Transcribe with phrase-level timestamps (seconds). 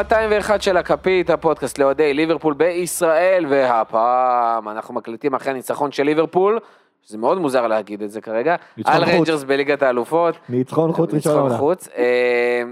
[0.00, 6.02] הבאים לפרק 201 של הכפית, הפודקאסט לאוהדי ליברפול בישראל, והפעם אנחנו מקליטים אחרי הניצחון של
[6.02, 6.58] ליברפול,
[7.02, 9.08] שזה מאוד מוזר להגיד את זה כרגע, על חוץ.
[9.08, 10.34] ריינג'רס בליגת האלופות.
[10.48, 11.58] ניצחון חוץ ראשון ניצחון העונה.
[11.58, 12.62] חוץ, אה,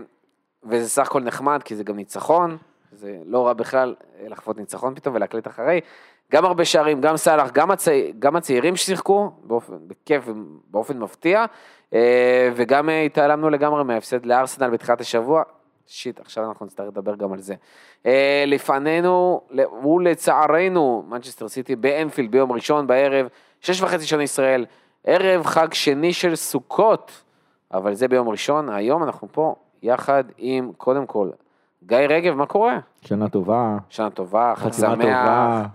[0.64, 2.56] וזה סך הכל נחמד, כי זה גם ניצחון,
[2.92, 5.80] זה לא רע בכלל אה, לחוות ניצחון פתאום ולהקליט אחרי.
[6.33, 8.12] גם הרבה שערים, גם סאלח, גם, הצי...
[8.19, 11.45] גם הצעירים ששיחקו, באופן, בכיף ובאופן מפתיע,
[11.95, 15.42] אה, וגם התעלמנו לגמרי מההפסד לארסנל בתחילת השבוע.
[15.92, 17.55] שיט, עכשיו אנחנו נצטרך לדבר גם על זה.
[18.06, 19.41] אה, לפנינו,
[19.84, 23.27] ולצערנו, מנצ'סטר סיטי באנפילד ביום ראשון בערב,
[23.61, 24.67] שש וחצי שנה ישראל,
[25.05, 27.22] ערב חג שני של סוכות,
[27.75, 31.30] אבל זה ביום ראשון, היום אנחנו פה יחד עם, קודם כל,
[31.86, 32.78] גיא רגב, מה קורה?
[33.00, 35.67] שנה טובה, שנה טובה, חג שמח,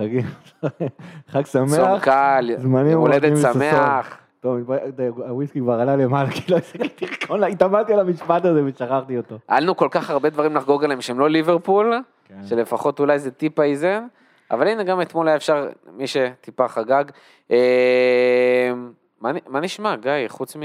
[1.32, 2.04] חג צום שמח.
[2.04, 3.36] קל, זמנים יום הולדת.
[3.52, 4.18] שמח.
[4.40, 4.70] טוב,
[5.16, 9.38] הוויסקי כבר עלה למעלה, כי לא הסתכלתי תרקון, התאמנתי על המשפט הזה ושכחתי אותו.
[9.48, 12.46] היה לנו כל כך הרבה דברים לחגוג עליהם שהם לא ליברפול, כן.
[12.46, 14.06] שלפחות אולי זה טיפה איזן,
[14.50, 17.04] אבל הנה גם אתמול היה אפשר, מי שטיפה חגג.
[17.50, 18.72] אה,
[19.20, 20.62] מה נשמע, גיא, חוץ מ...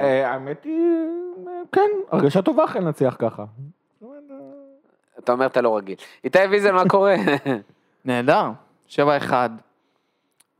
[0.00, 0.96] אה, האמת היא,
[1.72, 3.44] כן, הרגשה טובה אחרי לנצח ככה.
[5.18, 5.96] אתה אומר אתה לא רגיל.
[6.24, 7.16] איתי ויזל, מה קורה?
[8.04, 8.50] נהדר,
[8.88, 8.98] 7-1.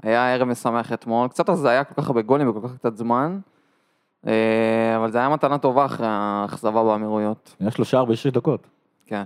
[0.03, 3.39] היה ערב משמח אתמול, קצת הזיה כל כך הרבה גולים וכל כך קצת זמן,
[4.27, 8.67] אה, אבל זה היה מתנה טובה אחרי האכזבה באמירויות, היה שלושה ארבע שש דקות.
[9.07, 9.23] כן.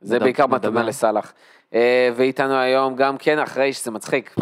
[0.00, 0.82] זה בעיקר מתנה.
[0.82, 1.32] לסאלח.
[1.74, 4.34] אה, ואיתנו היום גם כן, אחרי שזה מצחיק,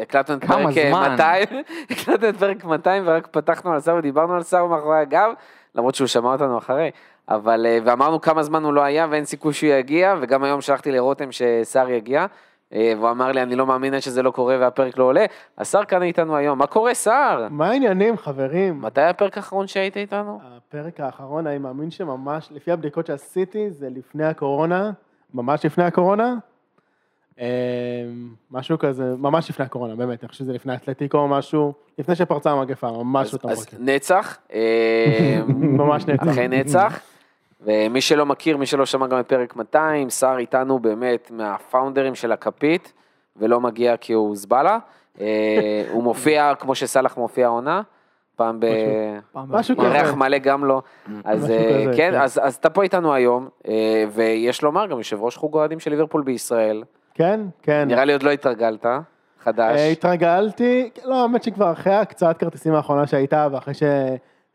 [0.00, 1.10] הקלטנו את פרק אה, זמן?
[1.10, 1.44] 200,
[1.90, 5.30] הקלטנו את פרק 200 ורק פתחנו על סאו ודיברנו על סאו מאחורי הגב,
[5.74, 6.90] למרות שהוא שמע אותנו אחרי,
[7.28, 10.92] אבל, אה, ואמרנו כמה זמן הוא לא היה ואין סיכוי שהוא יגיע, וגם היום שלחתי
[10.92, 12.26] לרותם שסער יגיע, אה,
[12.72, 15.24] והוא אמר לי, אני לא מאמין שזה לא קורה והפרק לא עולה,
[15.62, 17.48] סער כאן איתנו היום, מה קורה סער?
[17.50, 18.80] מה העניינים, חברים?
[18.82, 20.38] מתי הפרק האחרון שהיית איתנו?
[20.42, 24.90] הפרק האחרון, אני מאמין שממש, לפי הבדיקות שעשיתי, זה לפני הקורונה,
[25.34, 26.34] ממש לפני הקורונה.
[27.38, 27.44] אמ,
[28.50, 32.50] משהו כזה, ממש לפני הקורונה, באמת, אני חושב שזה לפני אתלטיקו או משהו, לפני שפרצה
[32.50, 33.66] המגפה, ממש אז, אותו אז.
[33.78, 36.28] נצח, אה, ממש נצח.
[36.28, 37.00] אחרי נצח.
[37.60, 42.32] ומי שלא מכיר, מי שלא שמע גם את פרק 200, סער איתנו באמת מהפאונדרים של
[42.32, 42.92] הכפית,
[43.36, 44.78] ולא מגיע כי הוא זבלה.
[45.20, 47.82] אה, הוא מופיע כמו שסאלח מופיע העונה,
[48.36, 48.66] פעם ב...
[49.34, 49.86] משהו כזה.
[49.86, 50.82] ירח מלא גם לא.
[51.24, 52.14] אז אה, כן, כן.
[52.14, 55.90] אז אז אתה פה איתנו היום, אה, ויש לומר גם יושב ראש חוג אוהדים של
[55.90, 56.82] ליברפול בישראל.
[57.14, 57.88] כן, כן.
[57.88, 58.86] נראה לי עוד לא התרגלת,
[59.44, 59.80] חדש.
[59.80, 63.74] התרגלתי, לא, האמת שכבר אחרי הקצאת כרטיסים האחרונה שהייתה, ואחרי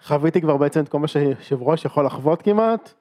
[0.01, 2.93] שחוויתי כבר בעצם את כל מה שיושב ראש יכול לחוות כמעט,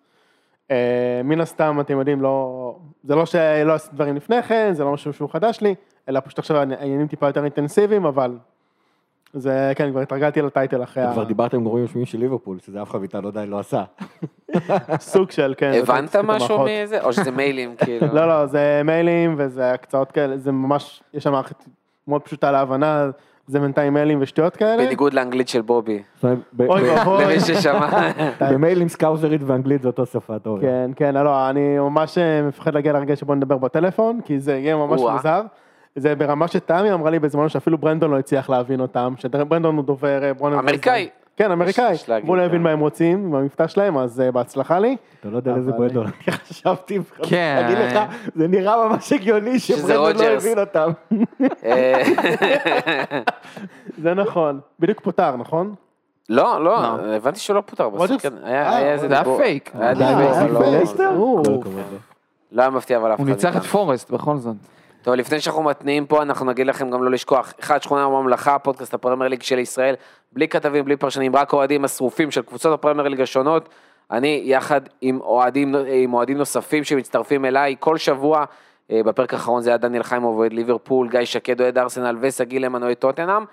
[0.71, 4.93] אה, מן הסתם, אתם יודעים, לא, זה לא שלא עשיתי דברים לפני כן, זה לא
[4.93, 5.75] משהו שהוא חדש לי,
[6.09, 8.39] אלא פשוט עכשיו העניינים טיפה יותר אינטנסיביים, אבל
[9.33, 12.91] זה, כן, כבר התרגלתי לטייטל אחרי כבר דיברת עם גורמים רשמיים של ליברפול, שזה אף
[12.91, 13.85] חביתה לא עדיין לא עשה.
[14.89, 15.73] הסוג של, כן.
[15.83, 16.67] הבנת משהו.
[16.83, 17.03] מזה?
[17.03, 18.07] או שזה מיילים כאילו?
[18.13, 21.65] לא, לא, זה מיילים וזה הקצאות כאלה, זה ממש, יש שם מערכת
[22.09, 23.11] מאוד פשוטה להבנה,
[23.51, 24.85] זה בינתיים מיילים ושטויות כאלה.
[24.85, 26.03] בניגוד לאנגלית של בובי.
[26.25, 27.25] אוי ואבוי.
[27.25, 28.11] למי ששמע.
[28.41, 30.61] במיילים סקאוזרית ואנגלית זה אותו שפה טוב.
[30.61, 34.77] כן, כן, לא, אני ממש אה, מפחד להגיע לרגע שבו נדבר בטלפון, כי זה יהיה
[34.77, 35.01] ממש.
[35.01, 35.43] מוזר.
[35.97, 40.23] זה ברמה שתמי אמרה לי בזמנו שאפילו ברנדון לא הצליח להבין אותם, שברנדון הוא דובר
[40.25, 40.59] אה.
[40.59, 41.09] אמריקאי.
[41.37, 41.97] כן, אמריקאי.
[42.09, 42.63] לא הבין כן.
[42.63, 44.97] מה הם רוצים עם המבטא שלהם, אז אה, בהצלחה לי.
[45.21, 47.63] אתה לא יודע על איזה ברנדון אני חשבתי, כן.
[47.65, 47.99] אגיד לך,
[48.37, 50.33] זה נראה ממש הגיוני שברנדון לא.
[50.33, 50.91] הבין אותם.
[51.65, 52.03] אה,
[54.03, 54.61] זה נכון.
[54.81, 55.75] בדיוק פוטר, נכון?
[56.29, 57.15] לא, לא, לא.
[57.17, 58.23] הבנתי שהוא לא פוטר בסוף, רוג'רס?
[58.23, 59.71] כן, היה אה, זה פייק.
[59.75, 59.95] היה אה,
[60.49, 61.01] לא- פייק?
[61.01, 61.43] לו.
[62.53, 63.57] לא היה מפתיע אבל אף אחד הוא ניצח.
[63.57, 64.57] את פורסט בכל זאת.
[65.03, 68.95] טוב, לפני שאנחנו מתניעים פה, אנחנו נגיד לכם גם לא לשכוח, אחת שכונה בממלכה, פודקאסט
[68.95, 69.95] הפרמייר ליג של ישראל,
[70.33, 73.69] בלי כתבים, בלי פרשנים, רק אוהדים השרופים של קבוצות הפרמייר ליג השונות.
[74.11, 78.45] אני יחד עם אוהדים, עם אוהדים נוספים שמצטרפים אליי כל שבוע,
[78.91, 82.95] אה, בפרק האחרון זה היה דניאל חיימוב אוהד ליברפול, גיא שקד אוהד ארסנל ושגיא למן
[82.95, 83.45] טוטנאם,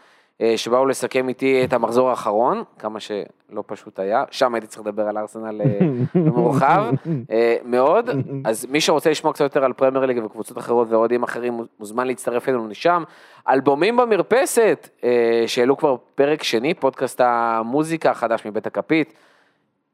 [0.56, 5.18] שבאו לסכם איתי את המחזור האחרון, כמה שלא פשוט היה, שם הייתי צריך לדבר על
[5.18, 5.80] ארסנל אה,
[6.26, 6.86] במורחב,
[7.32, 8.10] אה, מאוד,
[8.46, 12.50] אז מי שרוצה לשמוע קצת יותר על פרמייר ליג וקבוצות אחרות ואוהדים אחרים מוזמן להצטרף
[12.50, 13.04] אלינו לשם.
[13.50, 19.14] אלבומים במרפסת, אה, שהעלו כבר פרק שני, פודקאסט המוזיקה החדש מבית הכפית.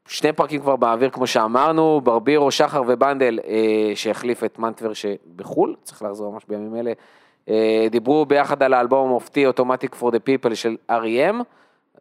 [0.08, 6.02] שני פרקים כבר באוויר, כמו שאמרנו, ברבירו, שחר ובנדל, אה, שהחליף את מנטבר שבחו"ל, צריך
[6.02, 6.94] לחזור ממש בימים אלה, אה,
[7.90, 11.44] דיברו ביחד על האלבום המופתי, Automatic for the People של R.E.M.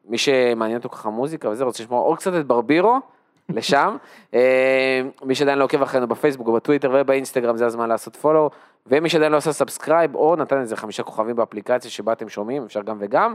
[0.06, 3.00] מי שמעניין אותו ככה מוזיקה וזה, רוצה לשמוע עוד קצת את ברבירו,
[3.50, 3.96] לשם.
[4.34, 8.50] אה, מי שעדיין לא עוקב אחרינו בפייסבוק בטוויטר ובאינסטגרם, זה הזמן לעשות follow.
[8.88, 12.82] ומי שעדיין לא עושה subscribe, או נתן איזה חמישה כוכבים באפליקציה שבה אתם שומעים, אפשר
[12.82, 13.34] גם וגם.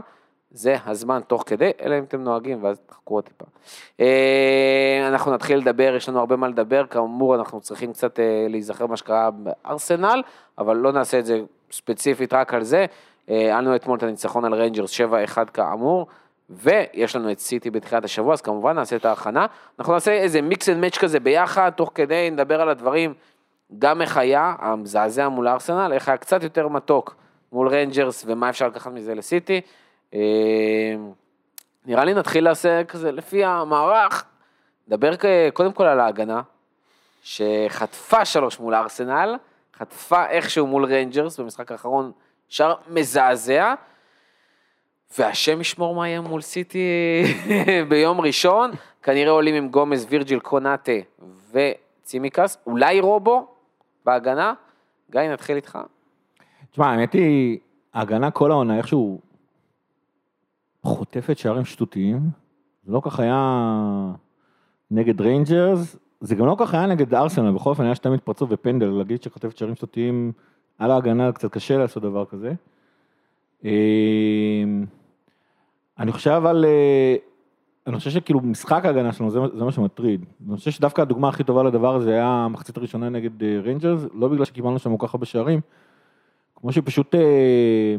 [0.51, 3.45] זה הזמן תוך כדי, אלא אם אתם נוהגים, ואז תחכו עוד טיפה.
[3.99, 8.85] אה, אנחנו נתחיל לדבר, יש לנו הרבה מה לדבר, כאמור, אנחנו צריכים קצת אה, להיזכר
[8.85, 10.21] מה שקרה בארסנל,
[10.57, 11.41] אבל לא נעשה את זה
[11.71, 12.85] ספציפית רק על זה.
[13.29, 16.07] אה, היה לנו אתמול את הניצחון על ריינג'רס 7-1 כאמור,
[16.49, 19.45] ויש לנו את סיטי בתחילת השבוע, אז כמובן נעשה את ההכנה.
[19.79, 23.13] אנחנו נעשה איזה mix and match כזה ביחד, תוך כדי נדבר על הדברים,
[23.79, 27.15] גם איך היה המזעזע מול ארסנל, איך היה קצת יותר מתוק
[27.51, 29.61] מול ריינג'רס, ומה אפשר לקחת מזה לסיטי.
[30.13, 30.19] אה,
[31.85, 34.25] נראה לי נתחיל לעשות כזה לפי המערך,
[34.87, 35.11] נדבר
[35.53, 36.41] קודם כל על ההגנה,
[37.23, 39.35] שחטפה שלוש מול ארסנל,
[39.79, 42.11] חטפה איכשהו מול ריינג'רס במשחק האחרון,
[42.47, 43.73] שער מזעזע,
[45.17, 46.87] והשם ישמור מה יהיה מול סיטי
[47.89, 48.71] ביום ראשון,
[49.03, 50.91] כנראה עולים עם גומז, וירג'יל קונאטה
[51.51, 53.47] וצימקס, אולי רובו
[54.05, 54.53] בהגנה.
[55.11, 55.79] גיא, נתחיל איתך.
[56.71, 57.59] תשמע, האמת היא,
[57.93, 59.19] ההגנה כל העונה איכשהו
[60.83, 62.19] חוטפת שערים שטותיים.
[62.87, 63.65] לא כך היה
[64.91, 68.85] נגד ריינג'רס, זה גם לא כך היה נגד ארסנל, בכל אופן היה שתי מתפרצות ופנדל,
[68.85, 70.31] להגיד שחוטפת שערים שטותיים
[70.77, 72.53] על ההגנה, קצת קשה לעשות דבר כזה.
[73.65, 73.71] אה,
[75.99, 77.15] אני חושב על, אה,
[77.87, 80.25] אני חושב שכאילו משחק ההגנה שלנו זה, זה מה שמטריד.
[80.49, 84.27] אני חושב שדווקא הדוגמה הכי טובה לדבר הזה היה המחצית הראשונה נגד אה, ריינג'רס, לא
[84.27, 85.59] בגלל שקיבלנו שם כל כך הרבה שערים,
[86.55, 87.95] כמו שפשוט אה,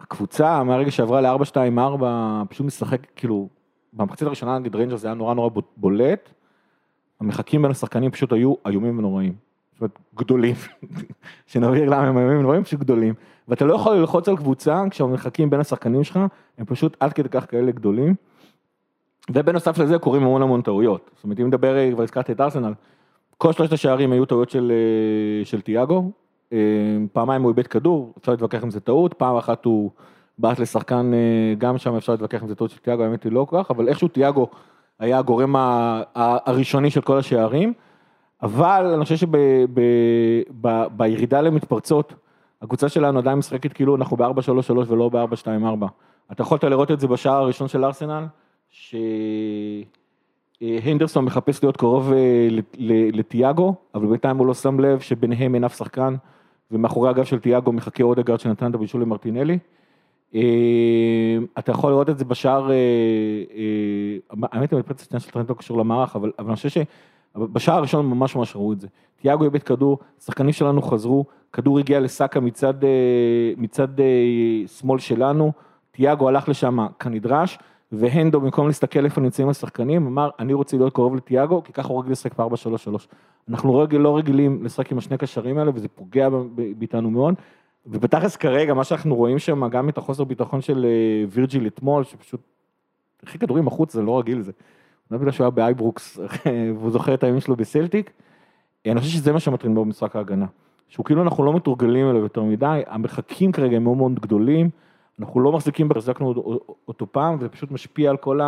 [0.00, 2.04] הקבוצה מהרגע שעברה ל-4-2-4
[2.48, 3.48] פשוט משחק כאילו,
[3.92, 6.30] במחצית הראשונה נגד ריינג'רס זה היה נורא נורא בולט,
[7.24, 9.32] המרחקים בין השחקנים פשוט היו איומים ונוראים.
[9.72, 10.54] זאת אומרת, גדולים,
[11.46, 13.14] שנבהיר למה הם איומים ונוראים, פשוט גדולים.
[13.48, 16.18] ואתה לא יכול ללחוץ על קבוצה כשהמרחקים בין השחקנים שלך
[16.58, 18.14] הם פשוט עד כדי כך כאלה גדולים.
[19.30, 21.10] ובנוסף לזה קורים המון המון טעויות.
[21.14, 22.72] זאת אומרת, אם נדבר, כבר הזכרתי את ארסנל,
[23.38, 26.10] כל שלושת השערים היו טעויות של, אה, של תיאגו,
[26.52, 26.58] אה,
[27.12, 29.90] פעמיים הוא איבד כדור, אפשר להתווכח אם זה טעות, פעם אחת הוא
[30.38, 33.46] בעט לשחקן, אה, גם שם אפשר להתווכח אם זה טעות של תיאגו, האמת היא לא
[33.50, 34.48] כל כך, אבל איכשהו תיאגו
[34.98, 35.54] היה הגורם
[36.14, 37.72] הראשוני של כל השערים,
[38.42, 39.16] אבל אני חושב
[40.98, 42.14] שבירידה למתפרצות,
[42.62, 45.86] הקבוצה שלנו עדיין משחקת כאילו אנחנו ב-4-3-3 ולא ב-4-2-4.
[46.32, 48.26] אתה יכולת לראות את זה בשער הראשון של ארסנל,
[50.60, 52.48] שהנדרסון מחפש להיות קרוב אה,
[53.12, 56.14] לתיאגו, אבל בינתיים הוא לא שם לב שביניהם אין אף שחקן,
[56.70, 59.58] ומאחורי הגב של תיאגו מחכה אודגרד שנתן את הבישול למרטינלי.
[60.34, 62.76] אה, אתה יכול לראות את זה בשער, אה,
[63.56, 68.06] אה, האמת היא, המתפרצת השנייה של טרנט לא קשור למערך, אבל אני חושב שבשער הראשון
[68.06, 68.88] ממש ממש ראו את זה.
[69.16, 72.74] תיאגו איבד כדור, שחקנים שלנו חזרו, כדור הגיע לסאקה מצד,
[74.00, 74.06] אה,
[74.66, 75.52] שמאל שלנו,
[75.90, 77.58] תיאגו הלך לשם כנדרש,
[77.92, 82.00] והנדו במקום להסתכל איפה נמצאים השחקנים, אמר אני רוצה להיות קרוב לתיאגו, כי ככה הוא
[82.00, 83.06] רגיל לשחק ב-4-3-3.
[83.48, 86.28] אנחנו לא רגילים לשחק עם השני קשרים האלה, וזה פוגע
[86.78, 87.34] באיתנו מאוד.
[87.86, 92.40] ובתכלס כרגע, מה שאנחנו רואים שם, גם את החוסר ביטחון של אה, וירג'יל אתמול, שפשוט
[93.22, 94.52] העיף כדורים החוצה, זה לא רגיל זה.
[95.10, 96.18] לא בגלל שהוא היה באייברוקס,
[96.78, 98.10] והוא זוכר את הימים שלו בסלטיק.
[98.86, 100.46] אני חושב שזה מה שמטריד בו במשחק ההגנה.
[100.88, 104.70] שהוא כאילו אנחנו לא מתורגלים אליו יותר מדי, המרחקים כרגע הם מאוד מאוד גדולים,
[105.20, 106.34] אנחנו לא מחזיקים, החזקנו
[106.88, 108.40] אותו- פעם, וזה פשוט משפיע על כל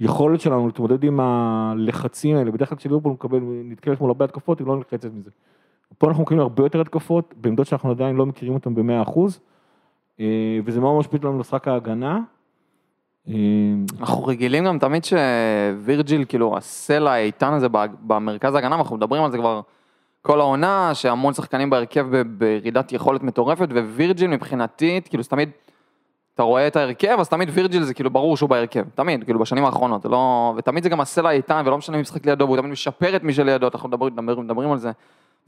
[0.00, 2.50] היכולת שלנו להתמודד עם הלחצים האלה.
[2.50, 3.16] בדרך כלל כשליברפול
[3.64, 5.30] נתקלת מול הרבה התקפות, היא לא נלחצת מזה.
[5.98, 9.40] פה אנחנו מקבלים הרבה יותר התקפות, בעמדות שאנחנו עדיין לא מכירים אותן במאה אחוז,
[10.20, 12.20] אה, וזה מאוד משפיע לנו למשחק ההגנה.
[13.28, 13.34] אה,
[14.00, 17.68] אנחנו רגילים גם תמיד שווירג'יל, כאילו, הסלע האיתן הזה
[18.02, 19.60] במרכז ההגנה, אנחנו מדברים על זה כבר
[20.22, 25.50] כל העונה, שהמון שחקנים בהרכב בירידת יכולת מטורפת, ווירג'יל מבחינתי, כאילו, תמיד,
[26.34, 29.64] אתה רואה את ההרכב, אז תמיד וירג'יל זה כאילו ברור שהוא בהרכב, תמיד, כאילו, בשנים
[29.64, 33.16] האחרונות, לא, ותמיד זה גם הסלע האיתן, ולא משנה מי משחק לידו, והוא תמיד משפר
[33.16, 34.90] את מי שלידו, אנחנו מדברים, מדברים, מדברים על זה.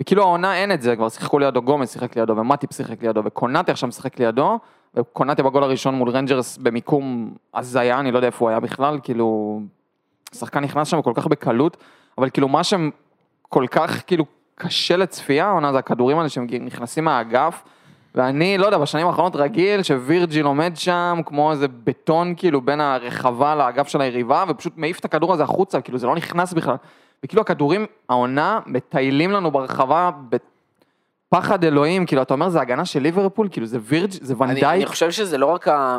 [0.00, 3.72] וכאילו העונה אין את זה, כבר שיחקו לידו גומז שיחק לידו, ומטיפ שיחק לידו, וקונאטה
[3.72, 4.58] עכשיו משחק לידו,
[4.94, 9.60] וקונאטה בגול הראשון מול רנג'רס במיקום הזוי, אני לא יודע איפה הוא היה בכלל, כאילו,
[10.34, 11.76] שחקן נכנס שם כל כך בקלות,
[12.18, 14.24] אבל כאילו מה שכל כך כאילו
[14.54, 17.62] קשה לצפייה, העונה זה הכדורים האלה שנכנסים מהאגף,
[18.14, 23.54] ואני, לא יודע, בשנים האחרונות רגיל שווירג'יל עומד שם כמו איזה בטון כאילו בין הרחבה
[23.54, 26.76] לאגף של היריבה, ופשוט מעיף את הכדור הזה החוצה, כאילו זה לא נכנס בכלל.
[27.24, 30.10] וכאילו הכדורים, העונה, מטיילים לנו ברחבה
[31.28, 34.64] בפחד אלוהים, כאילו אתה אומר זה הגנה של ליברפול, כאילו זה וירג', זה אני, ונדייק.
[34.64, 35.98] אני חושב שזה לא רק ה...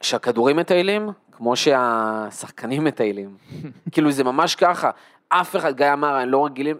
[0.00, 3.36] שהכדורים מטיילים, כמו שהשחקנים מטיילים.
[3.92, 4.90] כאילו זה ממש ככה.
[5.28, 6.76] אף אחד, גיא אמר, אני לא רגילים.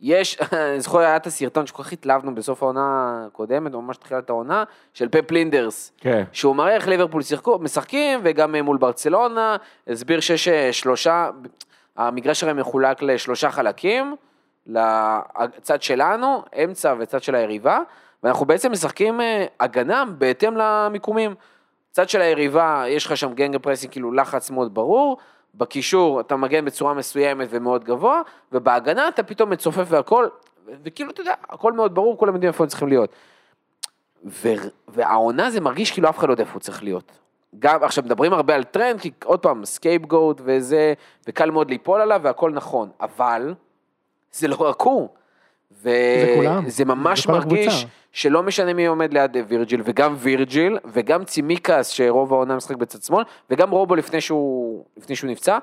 [0.00, 4.30] יש, אני זוכר, היה את הסרטון שכל כך התלהבנו בסוף העונה הקודמת, או ממש תחילת
[4.30, 5.92] העונה, של פפ לינדרס.
[6.00, 6.24] כן.
[6.32, 11.30] שהוא מראה איך ליברפול שיחקו, משחקים, וגם מול ברצלונה, הסביר שיש אה, שלושה,
[11.96, 14.16] המגרש שלהם מחולק לשלושה חלקים,
[14.66, 17.78] לצד שלנו, אמצע וצד של היריבה,
[18.22, 21.34] ואנחנו בעצם משחקים אה, הגנה בהתאם למיקומים.
[21.90, 25.16] צד של היריבה, יש לך שם gegenpressing, כאילו לחץ מאוד ברור,
[25.54, 28.22] בקישור אתה מגן בצורה מסוימת ומאוד גבוה,
[28.52, 30.26] ובהגנה אתה פתאום מצופף והכל,
[30.84, 33.12] וכאילו, אתה יודע, הכל מאוד ברור, כולם יודעים איפה הם צריכים להיות.
[34.88, 37.25] והעונה זה מרגיש כאילו אף אחד לא יודע איפה הוא צריך להיות.
[37.58, 40.94] גם, עכשיו מדברים הרבה על טרנט, כי עוד פעם, scapegoat וזה,
[41.28, 43.54] וקל מאוד ליפול עליו והכל נכון, אבל
[44.32, 45.08] זה לא רק הוא.
[45.70, 46.64] זה כולם.
[46.66, 47.92] וזה ממש זה מרגיש הקבוצה.
[48.12, 53.24] שלא משנה מי עומד ליד וירג'יל, וגם וירג'יל, וגם צימיקס, שרוב העונה משחק בצד שמאל,
[53.50, 55.58] וגם רובו לפני שהוא, לפני שהוא נפצע,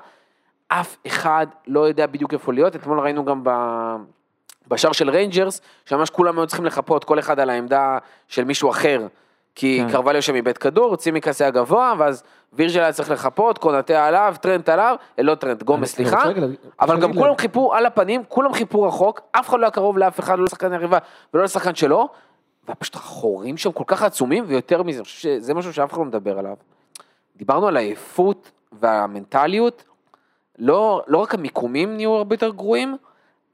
[0.68, 2.76] אף אחד לא יודע בדיוק איפה להיות.
[2.76, 3.50] אתמול ראינו גם ב...
[4.68, 7.98] בשער של ריינג'רס, שממש כולם היו צריכים לחפות, כל אחד על העמדה
[8.28, 9.06] של מישהו אחר.
[9.54, 9.92] כי כן.
[9.92, 14.68] קרבאליו שם איבד כדור, צימקס היה גבוה, ואז וירג'יל היה צריך לחפות, קונאטה עליו, טרנט
[14.68, 16.22] עליו, אה, לא טרנט, גומס, סליחה.
[16.80, 20.20] אבל גם כולם חיפו על הפנים, כולם חיפו רחוק, אף אחד לא היה קרוב לאף
[20.20, 20.98] אחד, לא לשחקן היריבה
[21.34, 22.08] ולא לשחקן שלו,
[22.68, 26.04] ופשוט החורים שם כל כך עצומים, ויותר מזה, אני חושב שזה משהו שאף אחד לא
[26.04, 26.54] מדבר עליו.
[27.36, 29.84] דיברנו על העייפות והמנטליות,
[30.58, 32.96] לא, לא רק המיקומים נהיו הרבה יותר גרועים,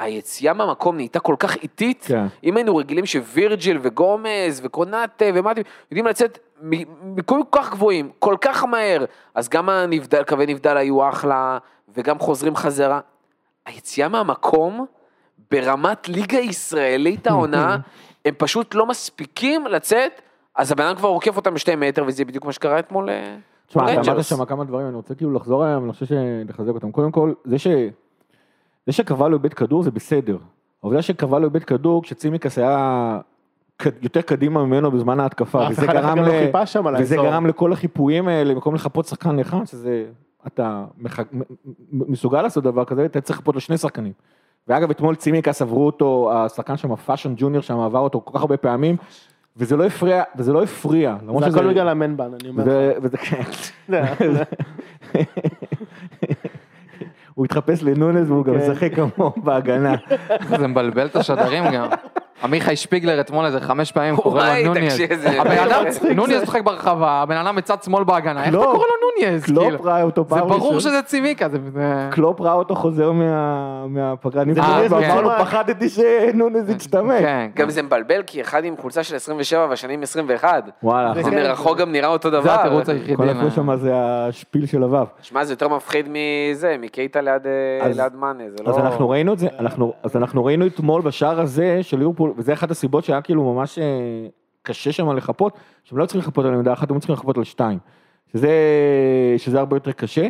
[0.00, 2.26] היציאה מהמקום נהייתה כל כך איטית, כן.
[2.44, 8.64] אם היינו רגילים שווירג'יל וגומז וקונאטה ומטי יודעים לצאת מיקומים כל כך גבוהים, כל כך
[8.64, 9.04] מהר,
[9.34, 11.58] אז גם הנבדל, קווי נבדל היו אחלה,
[11.94, 13.00] וגם חוזרים חזרה.
[13.66, 14.86] היציאה מהמקום,
[15.50, 17.76] ברמת ליגה ישראלית העונה,
[18.24, 20.22] הם פשוט לא מספיקים לצאת,
[20.56, 23.10] אז הבן אדם כבר עוקף אותם בשתי מטר, וזה בדיוק מה שקרה אתמול.
[23.10, 24.24] אה, תשמע, אתה אמרת.
[24.24, 26.92] שם כמה דברים, אני רוצה כאילו לחזור עליהם, אני חושב שלחזק אותם.
[26.92, 27.66] קודם כל, זה ש...
[28.86, 30.36] זה שקרבאליו איבד כדור זה בסדר.
[30.82, 33.20] העובדה שקרבאליו איבד כדור כשצימקס היה
[34.02, 36.66] יותר קדימה ממנו בזמן ההתקפה, וזה גרם לא ל...
[36.66, 37.16] שם על וזה.
[37.16, 40.04] גרם לכל החיפויים האלה, במקום לחפות שחקן אחד, שזה...
[40.46, 41.20] אתה מח...
[41.92, 44.12] מסוגל לעשות דבר כזה, אתה צריך לחפות לשני שחקנים.
[44.68, 48.56] ואגב, אתמול צימקס עברו אותו, השחקן שם, פאשן ג'וניור שם, עבר אותו כל כך הרבה
[48.56, 48.96] פעמים,
[49.56, 51.16] וזה לא הפריע, וזה לא הפריע.
[51.22, 52.62] למרות זה שזה- הכל בגלל ה man bun, אני אומר.
[52.62, 53.42] וזה, וזה כן.
[57.34, 58.70] הוא התחפש לנונז והוא גם כן.
[58.70, 59.94] משחק כמוהו בהגנה.
[60.58, 61.88] זה מבלבל את השדרים גם.
[62.42, 64.92] עמיחי שפיגלר אתמול איזה חמש פעמים קורא לו נוניז.
[64.92, 66.42] תקשיב, זה- הבן אדם, מצחיק נוניז זה.
[66.42, 68.56] משחק ברחבה, הבן אדם מצד שמאל בהגנה, איך אתה.
[68.64, 68.94] קורא לו
[69.26, 69.44] נוניז?
[69.44, 69.78] קלופ כאילו?
[69.84, 70.80] ראה אותו זה פעם ברור ראשונה.
[70.80, 71.58] שזה צימיקס, זה...
[71.74, 75.30] זה- קלופ ראה אותו חוזר מה- מהפגרה זה נבחרת, ואמר לו.
[75.38, 77.18] פחדתי שנונז ישתמק.
[77.18, 80.64] כן, גם זה מבלבל, כי אחד עם חולצה של 27 והשני עם 21.
[80.82, 81.36] וואלה, זה זה כן.
[81.36, 82.42] מרחוק גם נראה אותו דבר.
[82.42, 83.16] זה התירוץ היחידי.
[83.16, 85.06] כל הפרש שם זה השפיל של הוו.
[85.22, 87.42] שמע, זה יותר מפחיד מזה, מקייטה ליד,
[88.20, 88.70] מאנה, זה לא...
[88.70, 92.52] אז אנחנו ראינו את זה, אנחנו, אז אנחנו ראינו אתמול בשער הזה של ליברפול, וזה
[92.52, 93.84] אחת הסיבות שהיה כאילו ממש אה,
[94.62, 95.52] קשה שם לחפות,
[95.84, 97.78] שהם לא צריכים לחפות על עמדה אחת, הם צריכים לחפות על שתיים.
[98.32, 98.50] שזה,
[99.36, 100.28] שזה הרבה יותר קשה.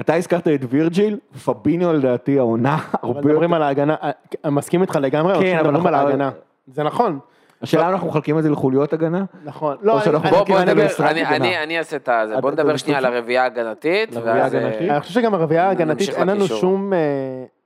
[0.00, 3.54] אתה הזכרת את וירג'יל, פביניו לדעתי העונה אבל הרבה מדברים יותר...
[3.54, 4.10] על ההגנה, אה,
[4.44, 6.30] אני מסכים איתך לגמרי, כן, אבל מדברים על ההגנה.
[6.66, 7.18] זה נכון,
[7.62, 9.24] השאלה אם אנחנו מחלקים את זה לחוליות הגנה?
[9.44, 9.76] נכון.
[9.82, 11.36] לא, שאנחנו אני- אני- אני- אני-.
[11.36, 13.04] אני אני אעשה את זה, בוא נדבר שנייה על?
[13.04, 14.14] הרביעייה ההגנתית.
[14.16, 14.90] אה?
[14.90, 16.46] אני חושב שגם הרביעייה ההגנתית, אין לנו.
[16.46, 16.98] שום, אה,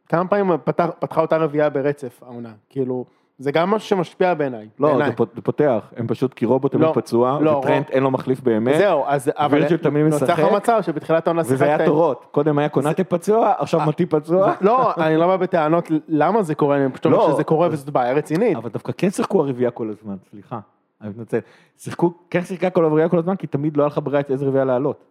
[0.08, 3.04] כמה פעמים פתח- פתחה אותה רביעייה ברצף העונה, כאילו,
[3.40, 4.68] זה גם משהו שמשפיע בעיניי.
[4.78, 5.11] לא, בעיניי.
[5.11, 8.02] זה פות- זה פותח, הם פשוט, כי רובוט תמיד לא, פצוע, לא, וטרנט רוב- אין
[8.02, 9.62] לו מחליף באמת, זהו, אז, אבל
[10.09, 14.06] נוצר לך מצב שבתחילת העונה וזה היה שיחקת- תורות, קודם היה קונאטה פצוע, עכשיו מוטי
[14.06, 17.68] פצוע, לא, אני לא בא בטענות למה זה קורה, אני פשוט אומר לא, שזה קורה
[17.70, 18.56] וזאת בעיה רצינית.
[18.56, 20.59] אבל דווקא כן שיחקו הרביעייה כל הזמן, סליחה,
[21.00, 21.38] אני מתנצל,
[21.78, 24.64] שיחקו, כן שיחקה כל הרביעייה כל הזמן, כי תמיד לא היה לך ברירה איזה רביעייה
[24.64, 25.04] לעלות.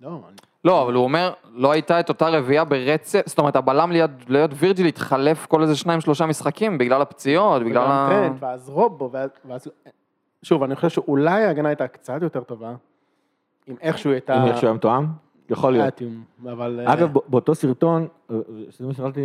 [0.00, 0.20] לא,
[0.64, 4.50] לא, אבל הוא אומר, לא הייתה את אותה רביעייה ברצף, זאת אומרת, הבלם ליד, ליד
[4.56, 8.08] וירג'יל התחלף כל איזה שניים שלושה משחקים, בגלל הפציעות, בגלל ה...
[8.10, 9.68] טרנד, ואז רובו, ואז- ואז...
[10.42, 12.74] שוב, אני חושב שאולי ההגנה הייתה קצת יותר טובה,
[13.68, 14.42] אם איכשהו הייתה...
[14.42, 15.06] אם איך שהוא היה מתואם,
[15.50, 16.02] יכול להיות.
[16.52, 16.80] אבל...
[16.86, 18.06] אה, אגב, בא- באותו סרטון,
[18.70, 19.20] שזה מה שרציתי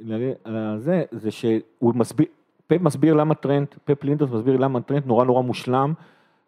[0.00, 1.54] להגיד על זה, זה שהוא
[1.94, 2.26] מסביר,
[2.66, 5.92] פפ מסביר למה טרנט, פפ לינדרס מסביר למה טרנט נורא נורא מושלם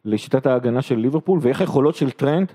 [0.04, 2.52] לשיטת ההגנה של ליברפול, ואיך היכולות של טרנט,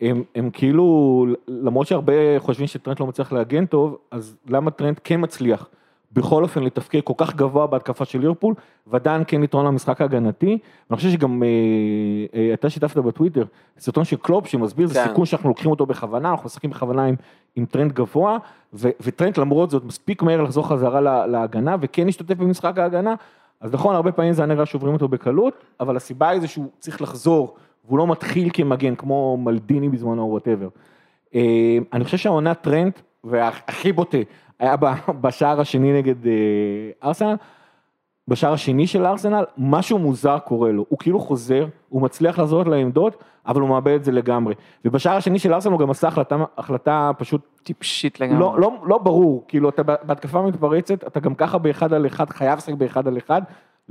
[0.00, 5.20] הם, הם כאילו, למרות שהרבה חושבים שטרנט לא מצליח להגן טוב, אז למה טרנט כן
[5.22, 5.68] מצליח
[6.12, 8.54] בכל אופן לתפקד כל כך גבוה בהתקפה של ליברפול,
[8.86, 10.58] ועדיין כן לתרום למשחק ההגנתי,
[10.90, 11.48] ואני חושב שגם אה,
[12.34, 13.44] אה, אתה שיתפת בטוויטר,
[13.78, 15.08] סרטון של קלופ שמסביר, זה כן.
[15.08, 17.14] סיכון שאנחנו לוקחים אותו בכוונה, אנחנו משחקים בכוונה עם,
[17.56, 18.38] עם טרנט גבוה,
[18.74, 23.14] ו, וטרנט למרות זאת מספיק מהר לחזור חזרה לה, להגנה, וכן להשתתף במשחק ההגנה,
[23.60, 26.66] אז נכון, הרבה פעמים זה היה נראה שעוברים אותו בקלות, אבל הסיבה היא זה שהוא
[26.78, 30.68] צריך לחזור, והוא לא מתחיל כמגן, כמו מלדיני בזמנו או whatever.
[31.34, 32.92] אה, אני חושב שהעונה טרנט,
[33.24, 34.18] והכי בוטה,
[34.58, 34.76] היה
[35.20, 36.32] בשער השני נגד אה,
[37.04, 37.36] ארסנל,
[38.28, 43.24] בשער השני של ארסנל, משהו מוזר קורה לו, הוא כאילו חוזר, הוא מצליח לחזור לעמדות,
[43.46, 44.54] אבל הוא מאבד את זה לגמרי.
[44.84, 48.40] ובשער השני של ארסנל הוא גם עשה החלטה, החלטה פשוט טיפשית לגמרי.
[48.40, 52.58] לא, לא, לא ברור, כאילו אתה בהתקפה מתפרצת, אתה גם ככה באחד על אחד, חייב
[52.58, 53.42] לשחק באחד על אחד,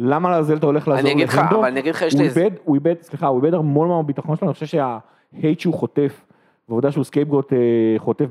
[0.02, 1.38] למה לעזאזל אתה הולך לעזור אני אגיד לך?
[1.50, 2.48] אבל אני אגיד לך, יש לי איזה...
[2.64, 4.78] הוא איבד, סליחה, הוא איבד המון מהביטחון שלו, אני חושב
[5.34, 6.26] hate שהוא חוטף,
[6.70, 7.58] ועובדה שהוא scapegoat אה,
[7.98, 8.26] חוטף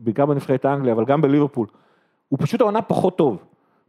[0.00, 1.66] בעיקר, בנבחרת האנגליה, אבל גם בליברפול,
[2.28, 3.38] הוא פשוט העונה פחות טוב.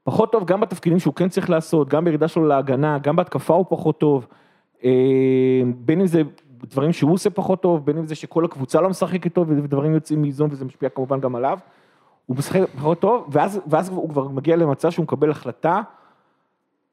[0.03, 3.65] פחות טוב גם בתפקידים שהוא כן צריך לעשות, גם בירידה שלו להגנה, גם בהתקפה הוא
[3.69, 4.27] פחות טוב.
[4.83, 4.91] אה,
[5.75, 6.21] בין אם זה
[6.63, 10.21] דברים שהוא עושה פחות טוב, בין אם זה שכל הקבוצה לא משחקת טוב ודברים יוצאים
[10.21, 11.59] מאיזון וזה משפיע כמובן גם עליו.
[12.25, 15.81] הוא משחק פחות טוב, ואז, ואז הוא כבר מגיע למצב שהוא מקבל החלטה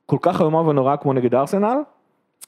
[0.06, 1.78] כל כך איומה ונוראה כמו נגד ארסנל,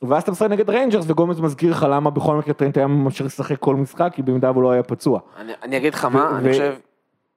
[0.02, 3.58] ואז אתה משחק נגד ריינג'רס וגומז מזכיר לך למה בכל מקרה טרנט היה ממשיך לשחק
[3.58, 5.20] כל משחק, כי במידה והוא לא היה פצוע.
[5.36, 6.74] אני, אני אגיד לך מה, ו- אני חושב,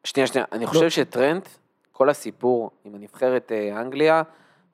[0.03, 1.47] שנייה, שנייה, אני חושב שטרנט,
[1.91, 4.21] כל הסיפור עם הנבחרת אה, אנגליה,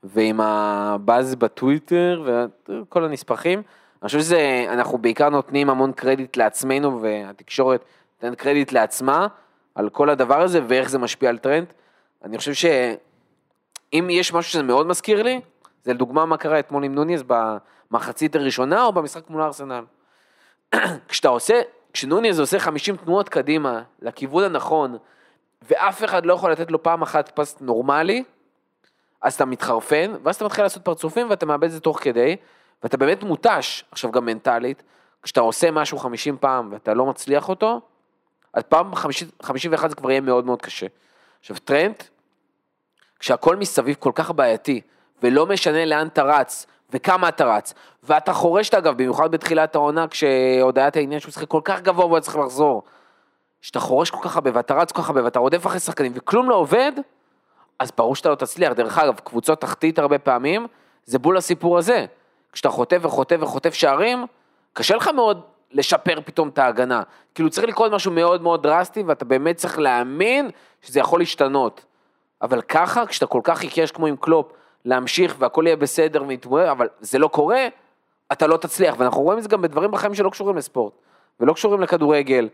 [0.04, 2.24] ועם הבאז בטוויטר,
[2.70, 3.62] וכל הנספחים,
[4.02, 7.86] אני חושב שזה, אנחנו בעיקר נותנים המון קרדיט לעצמנו, והתקשורת
[8.22, 9.28] נותנת קרדיט לעצמה,
[9.76, 11.74] על כל הדבר הזה, ואיך זה משפיע על טרנט.
[12.24, 12.54] אני חושב
[13.92, 15.42] שאם יש משהו שזה מאוד מזכיר לי,
[15.84, 19.84] זה לדוגמה מה קרה אתמול עם נוניס במחצית הראשונה, או במשחק מול ארסנל.
[21.08, 21.62] כשאתה עושה,
[21.94, 24.98] כשנוניז עושה 50 תנועות קדימה לכיוון הנכון,
[25.62, 28.24] ואף אחד לא יכול לתת לו פעם אחת פס נורמלי,
[29.22, 32.36] אז אתה מתחרפן, ואז אתה מתחיל לעשות פרצופים ואתה מאבד את זה תוך כדי,
[32.84, 34.84] ואתה באמת מותש, עכשיו גם מנטלית,
[35.24, 37.82] כשאתה עושה משהו 50 פעם ואתה לא מצליח אותו,
[38.54, 40.88] אז פעם 50, 51 זה כבר יהיה מאוד מאוד קשה.
[41.40, 42.04] עכשיו טרנט,
[43.20, 44.82] כשהכל מסביב כל כך בעייתי,
[45.24, 50.78] ולא משנה לאן אתה רץ, וכמה אתה רץ, ואתה חורשת אגב, במיוחד בתחילת העונה, כשעוד
[50.78, 52.84] היה את העניין שהוא משחק כל כך גבוה והוא היה צריך לחזור.
[53.62, 56.50] כשאתה חורש כל כך הרבה, ואתה רץ כל כך הרבה, ואתה רודף אחרי שחקנים, וכלום
[56.50, 56.92] לא עובד,
[57.80, 58.74] אז ברור שאתה לא תצליח.
[58.74, 60.68] דרך אגב, קבוצות תחתית הרבה פעמים,
[61.06, 62.06] זה בול הסיפור הזה.
[62.52, 64.26] כשאתה חוטף וחוטף וחוטף שערים,
[64.74, 67.02] קשה לך מאוד לשפר פתאום את ההגנה.
[67.36, 70.50] כאילו צריך לקרות משהו מאוד מאוד דרסטי, ואתה באמת צריך להאמין
[70.82, 71.86] שזה יכול להשתנות.
[72.42, 74.52] אבל ככה, כשאתה כל כך עיקש כמו עם קלופ,
[74.86, 77.68] להמשיך והכל יהיה בסדר ולהתמודד, אבל זה לא קורה,
[78.32, 78.96] אתה לא תצליח.
[78.98, 80.94] ואנחנו רואים את זה גם בדברים בחיים שלא קשורים לספורט,
[81.40, 82.50] ולא קשורים לכדורגל.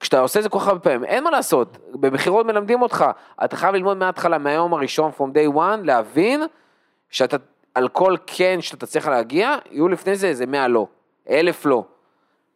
[0.00, 3.04] כשאתה עושה את זה כל כך הרבה פעמים, אין מה לעשות, במכירות מלמדים אותך,
[3.44, 6.42] אתה חייב ללמוד מההתחלה, מהיום הראשון, from day one, להבין
[7.10, 7.36] שאתה,
[7.74, 10.86] על כל כן שאתה תצליח להגיע, יהיו לפני זה איזה 100 לא,
[11.30, 11.84] אלף לא.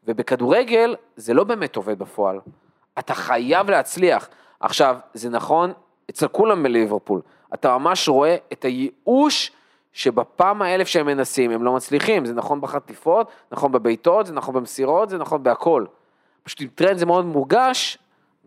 [0.05, 2.41] ובכדורגל זה לא באמת עובד בפועל.
[2.99, 4.29] אתה חייב להצליח.
[4.61, 5.73] עכשיו, זה נכון
[6.11, 7.21] אצל כולם בליברפול.
[7.55, 9.53] אתה ממש רואה את הייאוש
[9.93, 12.25] שבפעם האלף שהם מנסים, הם לא מצליחים.
[12.25, 15.85] זה נכון בחטיפות, נכון בבעיטות, זה נכון במסירות, זה נכון בהכל.
[16.43, 17.99] פשוט עם טרנט זה מאוד מורגש,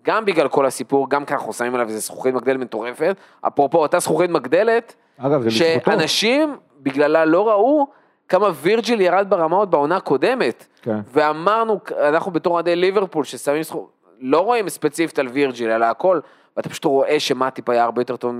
[0.03, 3.15] גם בגלל כל הסיפור, גם כי אנחנו שמים עליו איזה זכוכית מגדלת מטורפת.
[3.41, 5.49] אפרופו, אותה זכוכית מגדלת, אגב.
[5.49, 7.87] שאנשים בגללה לא ראו
[8.29, 10.65] כמה וירג'יל ירד ברמה עוד בעונה הקודמת.
[10.81, 10.99] כן.
[11.13, 13.89] ואמרנו, אנחנו בתור אוהדי ליברפול, ששמים זכוכית,
[14.19, 16.19] לא רואים ספציפית על וירג'יל, אלא הכל,
[16.57, 18.35] ואתה פשוט רואה שמטיפ היה הרבה יותר טוב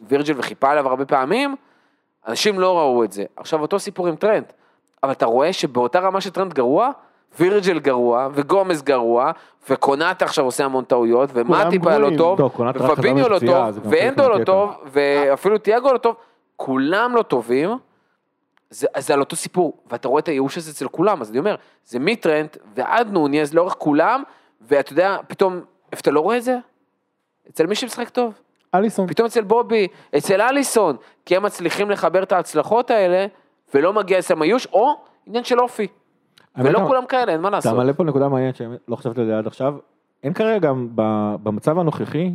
[0.00, 1.56] מווירג'יל וחיפה עליו הרבה פעמים,
[2.28, 3.24] אנשים לא ראו את זה.
[3.36, 4.52] עכשיו, אותו סיפור עם טרנט,
[5.02, 6.90] אבל אתה רואה שבאותה רמה שטרנט גרוע,
[7.38, 9.30] וירג'יל גרוע, וגומז גרוע,
[9.70, 12.10] וקונאטה עכשיו עושה המון טעויות, ומטיפ היה לא.
[12.18, 12.36] טוב,
[12.78, 14.44] חזר ופביניו לא טוב, ואנדו לא.
[14.44, 16.16] טוב, ואפילו תיאגו לא טוב,
[16.56, 17.70] כולם לא טובים,
[18.70, 21.38] זה, אז זה על אותו סיפור, ואתה רואה את הייאוש הזה אצל כולם, אז אני
[21.38, 21.54] אומר,
[21.84, 24.22] זה מטרנט ועד נוניז לאורך כולם,
[24.60, 25.60] ואתה יודע, פתאום,
[25.92, 26.56] איפה אתה לא רואה את זה?
[27.50, 28.34] אצל מי שמשחק טוב.
[28.74, 29.06] אליסון.
[29.06, 29.86] פתאום אצל בובי,
[30.16, 33.26] אצל אליסון, כי הם מצליחים לחבר את ההצלחות האלה,
[33.74, 34.94] ולא מגיע אצלם הייאוש, או
[35.26, 35.86] עניין של אופי.
[36.58, 37.76] ולא אתה- כולם כאלה, אין מה אתה לעשות.
[37.76, 39.74] מעלה פה נקודה מעניינת שלא חשבתי עליה עד עכשיו.
[40.22, 40.88] אין כרגע גם
[41.42, 42.32] במצב הנוכחי,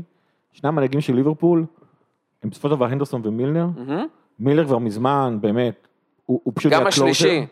[0.52, 1.66] שני המנהיגים של ליברפול,
[2.44, 3.66] הם בסופו של דבר הנדרסון ומילנר.
[3.78, 4.06] מהמם.
[4.40, 5.88] מילנר כבר מזמן, באמת,
[6.26, 6.72] הוא, הוא פשוט...
[6.72, 7.46] גם השלישי,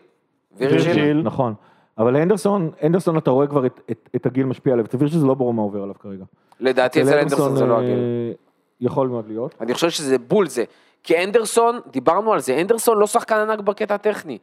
[0.56, 1.22] וירג'יל.
[1.22, 1.54] נכון.
[1.98, 5.26] אבל הנדרסון, הנדרסון אתה רואה כבר את, את, את הגיל משפיע עליו, אצל וירג'יל זה
[5.26, 6.24] לא ברור מה עובר עליו כרגע.
[6.60, 7.98] לדעתי אצל הנדרסון זה לא אה, הגיל.
[8.80, 9.54] יכול מאוד להיות.
[9.60, 10.64] אני חושב שזה בול זה.
[11.02, 14.38] כי הנדרסון, דיברנו על זה, הנדרסון לא שחקן ענק בקטע הטכני.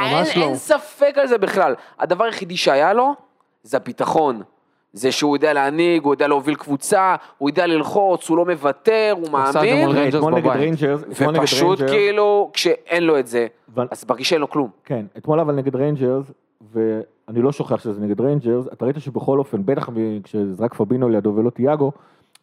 [0.00, 0.46] ממש אין, לא.
[0.46, 1.74] אין ספק על זה בכלל.
[1.98, 3.14] הדבר היחידי שהיה לו,
[3.62, 4.42] זה הביטחון.
[4.92, 9.38] זה שהוא יודע להנהיג, הוא יודע להוביל קבוצה, הוא יודע ללחוץ, הוא לא מוותר, הוא
[9.38, 10.56] עשה את זה מאמין, אתמול נגד בבית.
[10.60, 13.46] ריינג'רס, ופשוט כאילו, כשאין לו את זה,
[13.90, 14.70] אז מרגיש שאין לו כלום.
[14.84, 16.26] כן, אתמול אבל נגד ריינג'רס,
[16.72, 21.08] ואני לא שוכח שזה נגד ריינג'רס, אתה ראית שבכל אופן, בטח ב- כשזה רק פביניו
[21.08, 21.92] לידו ולא תיאגו,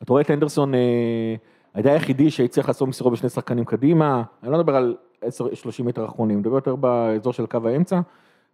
[0.04, 1.36] אתה רואה את הנדרסון, אה,
[1.74, 5.28] היה היחידי שהצליח לעשות מסירות בשני שחקנים קדימה, אני לא מדבר על 10-30
[5.84, 8.00] מטר אחרונים, אני מדבר יותר באזור של קו האמצע,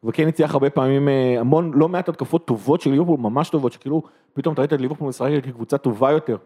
[0.04, 4.04] וכן הצליח הרבה פעמים, אה, המון, לא מעט התקפות טובות של ליברפול, ממש טובות, שכאילו,
[4.34, 6.38] פתאום אתה ראית את ליברפול משחקת כקבוצה טובה יותר,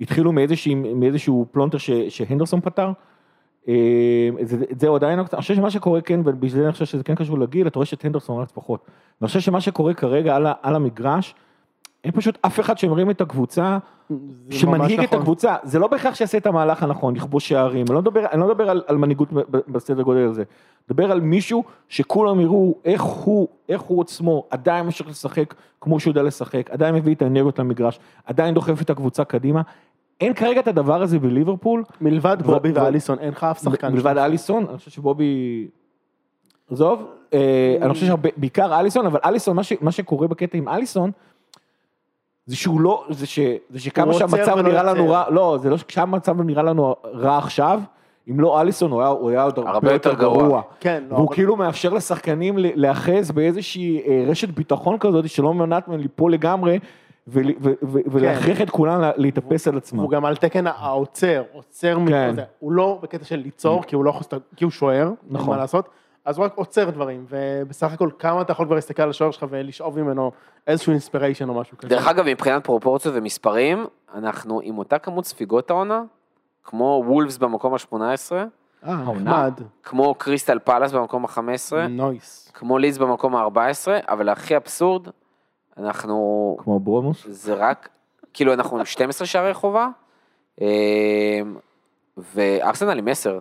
[0.00, 2.92] התחילו מאיזושהי, מאיזשהו פלונטר ש, שהנדרסון פתר,
[4.40, 7.14] את זה הוא עדיין, אני חושב שמה שקורה כן, ובשביל זה אני חושב שזה כן
[7.14, 8.80] קשור לגיל, אתה רואה הנדרסון רץ פחות.
[9.20, 11.34] ואני חושב שמה שקורה כרגע על, על המגרש,
[12.04, 13.78] אין פשוט אף אחד שמרים את הקבוצה,
[14.08, 14.16] זה
[14.58, 15.18] שמנהיג את נכון.
[15.18, 18.48] הקבוצה, זה לא בהכרח שיעשה את המהלך הנכון, לכבוש שערים, אני לא מדבר, אני לא
[18.48, 19.28] מדבר על, על מנהיגות
[19.68, 20.44] בסדר גודל הזה,
[20.90, 26.10] מדבר על מישהו שכולם יראו איך הוא, איך הוא עצמו עדיין ממשיך לשחק כמו שהוא
[26.10, 29.62] יודע לשחק, עדיין מביא את האנרגיות למגרש, עדיין דוחף את הקבוצה קדימה,
[30.20, 33.92] אין כרגע את הדבר הזה בליברפול, מלבד בובי ואליסון, אין לך אף שחקן.
[33.92, 35.66] מלבד אליסון, אני חושב שבובי,
[36.70, 37.02] עזוב,
[37.34, 41.10] אה, אני חושב שבעיקר אליסון, אבל אליסון, מה ש- מה שקורה בקטע עם אליסון,
[42.46, 43.38] זה שהוא לא, זה ש-
[43.70, 45.08] זה שכמה שהמצב נראה לנו.
[45.10, 47.80] רע, לא, זה לא שהמצב נראה לנו רע עכשיו,
[48.30, 50.62] אם לא אליסון הוא היה- הוא היה עוד הרבה יותר גרוע.
[50.80, 55.88] כן, לא, והוא אבל- כאילו מאפשר לשחקנים להיאחז באיזושהי אה, רשת ביטחון כזאת שלא מונעת
[55.88, 56.78] מהם ליפול לגמרי
[58.10, 60.00] ולהכריח את כולם לה- להתאפס על עצמם.
[60.00, 62.32] הוא גם על תקן העוצר, עוצר, מ- כן.
[62.34, 64.22] זה, הוא לא בקטע של ליצור, כי הוא לא יכול,
[64.56, 65.48] כי הוא שוער, נכון.
[65.50, 65.88] מה לעשות,
[66.24, 69.46] אז הוא רק עוצר דברים, ובסך הכל כמה אתה יכול כבר להסתכל על השוער שלך
[69.50, 70.30] ולשאוב ממנו
[70.66, 71.88] איזשהו אינספיריישן או משהו כזה.
[71.88, 76.02] דרך אגב, מבחינת פרופורציות ומספרים, אנחנו עם אותה כמות ספיגות העונה,
[76.64, 77.94] כמו וולפס במקום ה-18,
[78.32, 78.44] אה?
[78.82, 81.40] נחמד, כמו קריסטל פלאס במקום ה-15,
[81.88, 82.50] נויס.
[82.54, 83.58] כמו ליז במקום ה-14,
[84.08, 85.08] אבל הכי אבסורד,
[85.78, 87.26] אנחנו, כמו ברומוס.
[87.30, 87.88] זה רק,
[88.34, 89.88] כאילו אנחנו עם 12 שערי חובה,
[90.60, 90.66] אמ,
[92.16, 93.38] וארסנל עם 10.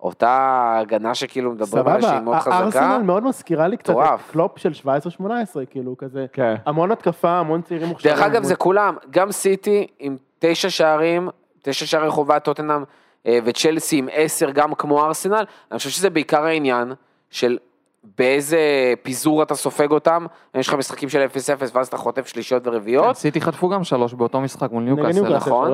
[0.00, 4.20] אותה הגנה שכאילו מדברים עליה שהיא מאוד סבבה, חזקה, הארסנל מאוד מזכירה לי קצת את.
[4.32, 4.72] קלופ של
[5.20, 5.26] 17-18,
[5.70, 6.54] כאילו כזה, כן.
[6.66, 8.14] המון התקפה, המון צעירים מוכשרים.
[8.14, 11.28] דרך אגב זה כולם, גם סיטי עם תשע שערים,
[11.62, 12.84] תשע שערי חובה, טוטנאם
[13.26, 16.92] אה, וצ'לסי עם עשר, גם כמו ארסנל, אני חושב שזה בעיקר העניין
[17.30, 17.58] של
[18.18, 18.58] באיזה
[19.02, 23.40] פיזור אתה סופג אותם, יש לך משחקים של 0-0 ואז אתה חוטף שלישיות ורביעיות, סיטי
[23.40, 25.36] חטפו גם שלוש באותו משחק מול ניוקאסל.
[25.36, 25.72] נכון.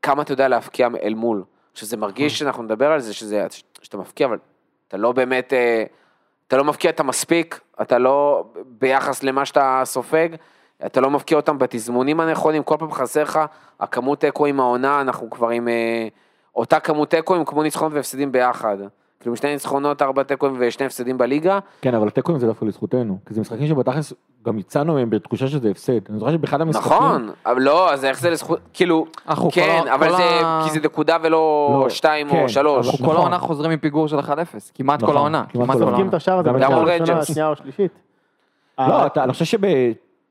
[0.00, 3.46] וכמה אתה יודע להבקיע אל מול, שזה מרגיש שאנחנו נדבר על זה, שזה,
[3.82, 4.38] שאתה מפקיע, אבל
[4.88, 5.84] אתה לא באמת, אה,
[6.48, 10.28] אתה לא מבקיע את המספיק, אתה לא, ביחס למה שאתה סופג,
[10.86, 13.40] אתה לא מבקיע אותם בתזמונים הנכונים, כל פעם חסר לך,
[13.80, 16.08] הכמות תיקואים העונה, אנחנו כבר עם אה,
[16.54, 18.76] אותה כמות תיקואים כמו ניצחונות והפסדים ביחד.
[19.20, 23.34] כאילו שני ניצחונות, ארבע תיקואים ושני הפסדים בליגה, כן, אבל התיקואים זה דווקא לזכותנו, כי
[23.34, 24.12] זה משחקים שבתכלס
[24.46, 26.10] גם יצאנו מהם בתחושה שזה הפסד.
[26.10, 26.92] אני זוכר שבאחד המשחקים...
[26.96, 30.70] נכון, אבל לא, אז איך זה לזכות, כאילו, אנחנו כן, אבל כל זה, ה- כי
[30.70, 32.86] זה נקודה ולא לא, שתיים כן, או שלוש.
[32.86, 33.16] אבל- אנחנו כל נכון.
[33.16, 34.22] העונה חוזרים מפיגור של 1-0,
[34.74, 35.44] כמעט כל נכון, העונה.
[35.48, 36.16] כמעט כל העונה.
[36.16, 37.30] השער הזה גם מול רנג'רס.
[37.30, 37.92] השנייה או השלישית.
[38.78, 39.58] לא, אה, אתה, אני חושב שב...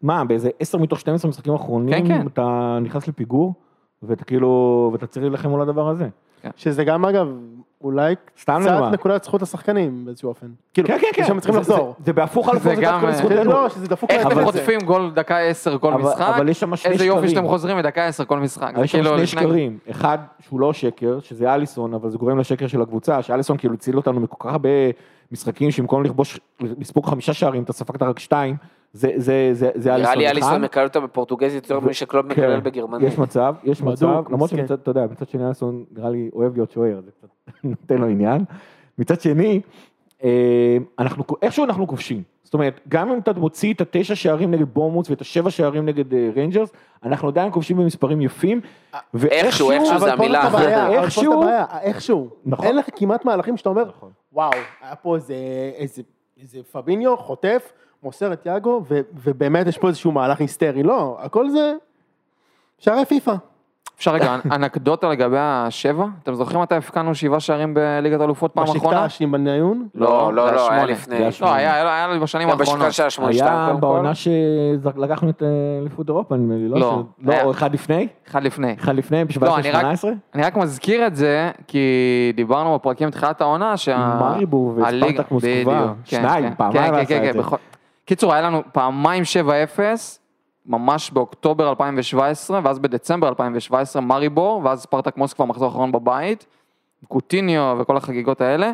[0.01, 2.27] מה, באיזה 10 מתוך 12 משחקים אחרונים, כן, כן.
[2.27, 3.53] אתה נכנס לפיגור,
[4.03, 6.07] ואתה כאילו, ואתה צריך להילחם מול הדבר הזה.
[6.55, 7.27] שזה גם אגב,
[7.83, 8.81] אולי סתם קצת.
[8.91, 10.47] נקודת זכות לשחקנים באיזשהו אופן.
[10.73, 11.25] כאילו, כן, כן, כן.
[11.27, 11.95] שהם צריכים לחזור.
[11.99, 13.43] זה- זה בהפוך על הפוך, זה זה גם, דווקא אה, לזכותנו.
[13.51, 14.43] לא, שזה דפוק איך אתם.
[14.45, 16.21] חוטפים גול דקה 10 כל אבל- משחק?
[16.35, 17.35] אבל יש שם שני איזה יופי שקרים.
[17.35, 18.71] שאתם חוזרים מדקה 10 כל משחק.
[18.75, 22.39] אבל יש שם כאילו שני שקרים, אחד שהוא לא שקר, שזה אליסון, אבל זה גורם
[22.39, 24.69] לשקר של הקבוצה, שאליסון כאילו הציל אותנו מכל כך הרבה
[25.31, 28.55] משחקים, שבמקום לכבוש, לספוג חמישה שערים, אתה ספגת רק שתיים,
[28.93, 30.11] זה, זה, זה, זה אליסון.
[30.13, 30.29] נראה לי.
[30.29, 33.07] אליסון מקלל אותה בפורטוגזית יותר משקלופ מקלל כן, בגרמנית.
[33.07, 34.57] יש מצב, יש מצב, למרות מסכן.
[34.57, 37.27] שמצד, אתה יודע, מצד שני אליסון נראה לי אוהב להיות שוער, זה קצת
[37.63, 38.43] נותן לו עניין.
[38.97, 39.61] מצד שני,
[40.23, 42.23] אה, אנחנו, איכשהו אנחנו כובשים.
[42.43, 46.13] זאת אומרת, גם אם אתה מוציא את התשע שערים נגד בורנמות' ואת השבע שערים נגד
[46.13, 46.71] אה, ריינג'רס,
[47.03, 48.61] אנחנו עדיין כובשים במספרים יפים.
[49.31, 50.47] איכשהו, איכשהו זה המילה.
[50.47, 52.29] אבל פה זאת איכשהו- הבעיה, איכשהו.
[52.45, 52.65] נכון.
[52.65, 54.11] אין לך כמעט מהלכים שאתה אומר, נכון.
[54.33, 55.35] וואו, היה פה איזה,
[55.75, 56.01] איזה,
[56.41, 57.71] איזה פביניו חוטף,
[58.03, 60.83] מוסר את יאגו, ו- ובאמת יש פה איזשהו מהלך היסטרי.
[60.83, 61.73] לא, הכל זה
[62.77, 63.33] שערי פיפא.
[63.97, 66.05] אפשר רגע, אנקדוטה לגבי השבע?
[66.23, 69.01] אתם זוכרים מתי הפקענו שבעה שערים בליגת האלופות פעם אחרונה?
[69.05, 69.87] בשקטש עם בניון.
[69.95, 70.85] לא, לא, זה לא, היה שמונה.
[70.91, 71.15] לפני.
[71.15, 72.79] היה לא, היה, היה, היה בשנים היה האחרונות.
[72.87, 73.73] בשקל של השמונה שתיים היה.
[73.73, 75.47] בעונה שלקחנו את אה,
[75.81, 76.79] אליפות אירופה, נדמה לי, לא?
[76.79, 77.03] לא.
[77.21, 78.07] ש- לא, היה- או אחד לפני?
[78.27, 78.75] אחד לפני.
[78.79, 80.07] אחד לפני, לא, אני רק- ב-17-18?
[80.35, 81.79] אני רק מזכיר את זה, כי
[82.35, 84.17] דיברנו בפרקים מתחילת העונה, שה...
[84.21, 85.93] מריבור וספרטק מוסקבה.
[86.05, 87.55] כן, שניים, כן, פעמיים כן, עשה כן, את כן, זה.
[88.09, 89.23] קיצור, היה לנו פעמיים
[89.77, 89.79] 7-0,
[90.65, 96.45] ממש באוקטובר 2017, ואז בדצמבר 2017 מריבור, ואז ספרטק מוסקבה מחזור אחרון בבית,
[97.07, 98.71] קוטיניו וכל החגיגות האלה.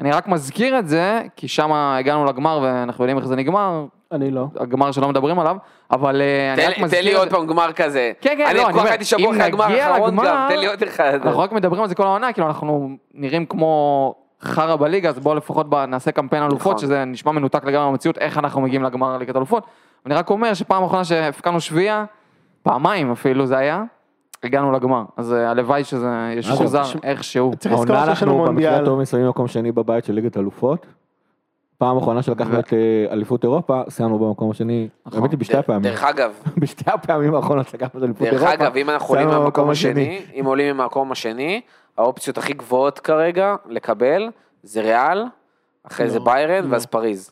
[0.00, 4.30] אני רק מזכיר את זה, כי שם הגענו לגמר ואנחנו יודעים איך זה נגמר, אני
[4.30, 4.46] לא.
[4.56, 5.56] הגמר שלא מדברים עליו,
[5.90, 7.00] אבל אה, אני רק מזכיר...
[7.00, 7.30] תן לי עוד.
[7.30, 8.12] פעם גמר כזה.
[8.20, 10.46] כן, כן, אני לא, אני אומר, הייתי שבוע אם אחרי הגמר נגיע האחרון לגמר- גם,
[10.48, 11.18] תן לי עוד אחד.
[11.24, 15.34] אנחנו רק מדברים על זה כל העונה, כאילו אנחנו נראים כמו חרא בליגה, אז בואו
[15.34, 16.78] לפחות ב- נעשה קמפיין אלופות, נכון.
[16.78, 19.64] שזה נשמע מנותק לגמרי מהמציאות, איך אנחנו מגיעים לגמר ליגת אלופות.
[20.06, 22.04] אני רק אומר שפעם אחרונה שהפקענו שביעייה,
[22.62, 23.82] פעמיים אפילו זה היה,
[24.42, 25.02] הגענו לגמר.
[25.16, 27.52] אז אה, הלוואי שזה ישוחזר איכשהו.
[27.58, 28.70] צריך לזכור העונה שיש לנו אנחנו מונדיאל.
[28.70, 30.86] במקרה הטוב מסיימים מקום שני בבית של ליגת אלופות.
[31.78, 32.78] פעם אחרונה שלקחנו את אה,
[33.12, 35.18] אליפות אירופה, סיימנו במקום השני, נכון.
[35.20, 38.52] האמת היא בשתי הפעמים, דרך אגב, בשתי הפעמים האחרונות לקחנו את אליפות דרך אירופה.
[38.54, 41.60] אגב, אם אנחנו עולים מהמקום השני, אם עולים מהמקום השני,
[41.98, 44.28] האופציות הכי גבוהות כרגע לקבל
[44.62, 45.24] זה ריאל,
[45.86, 46.72] אחרי זה לא, ביירן לא.
[46.72, 47.30] ואז פריז.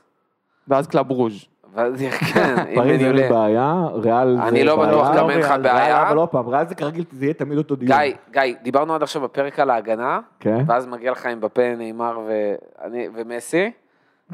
[0.69, 1.45] ואז קלאב רוז'.
[1.75, 2.05] ואז,
[2.35, 3.29] כן, פריז אין לי.
[3.29, 4.89] בעיה, ריאל זה אני לא בעיה.
[4.89, 6.09] בטוח גם אין לך בעיה.
[6.09, 7.99] אבל עוד פעם, ריאל זה כרגיל, זה יהיה תמיד אותו דיון.
[7.99, 10.65] גיא, גיא, דיברנו עד עכשיו בפרק על ההגנה, כן.
[10.67, 13.71] ואז מגיע לך אמבפה ניימאר ואני- ומסי.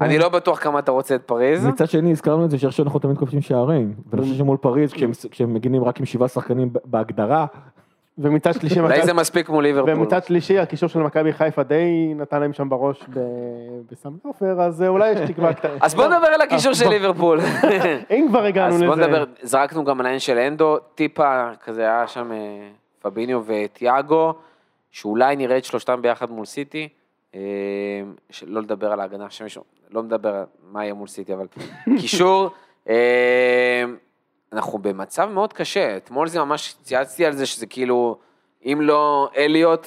[0.00, 1.66] אני לא בטוח כמה אתה רוצה את פריז.
[1.66, 3.94] מצד שני, הזכרנו את זה שאיכשהו אנחנו תמיד כובשים שערים.
[4.11, 7.46] ואני חושב שמול פריז, כשהם- כשהם מגינים רק עם שבעה שחקנים בהגדרה,
[8.18, 9.90] ומצד שלישי, אולי זה מספיק מול ליברפול.
[9.94, 13.18] ומצד שלישי הקישור של מכבי חיפה די נתן להם שם בראש ב-
[13.92, 15.72] בסמי עופר, אז אה, אולי יש תקווה קטנה.
[15.85, 17.40] אז בוא נדבר על הקישור של ליברפול.
[18.11, 18.87] אם כבר הגענו אז לזה.
[18.87, 22.68] בוא נדבר, זרקנו גם על העניין של אנדו, טיפה כזה היה שם אה,
[23.02, 24.35] פביניו וטיאגו,
[24.90, 26.88] שאולי נראה את שלושתם ביחד מול סיטי,
[27.35, 27.40] אה,
[28.31, 31.46] שלא לדבר על ההגנה, שמישהו, לא מדבר מה יהיה מול סיטי, אבל
[32.00, 32.50] קישור,
[32.88, 33.85] אה,
[34.52, 38.18] אנחנו במצב מאוד קשה, אתמול זה ממש, צייצתי על זה שזה כאילו,
[38.64, 39.87] אם לא אליוט,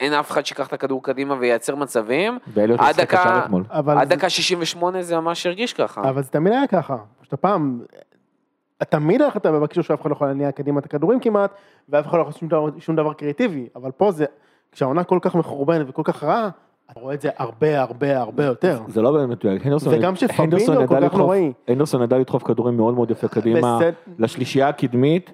[0.00, 3.64] אין אף אחד שיקח את הכדור קדימה וייצר מצבים, ואליוט עד דקה- אתמול.
[3.70, 6.00] אבל עד זה- דקה 68 זה ממש הרגיש ככה.
[6.08, 6.96] אבל זה תמיד היה ככה.
[7.20, 7.80] פשוט הפעם,
[8.90, 11.50] תמיד את בקישור שאף אחד לא יכול להניע קדימה את הכדורים כמעט,
[11.88, 14.24] ואף אחד לא יכול לעשות שום דבר- שום דבר קריאטיבי, אבל פה זה,
[14.72, 16.48] כשהעונה כל כך מחורבנת וכל כך רעה,
[16.90, 18.80] אתה רואה את זה הרבה הרבה הרבה יותר.
[18.88, 19.66] זה לא באמת מדויק.
[19.66, 21.52] הנדרסון- וגם שפביניו הנדרסון כל כך נוראי.
[21.68, 23.78] הנדרסון ידע לדחוף כדורים מאוד מאוד יפה קדימה.
[24.18, 25.30] לשלישייה הקדמית,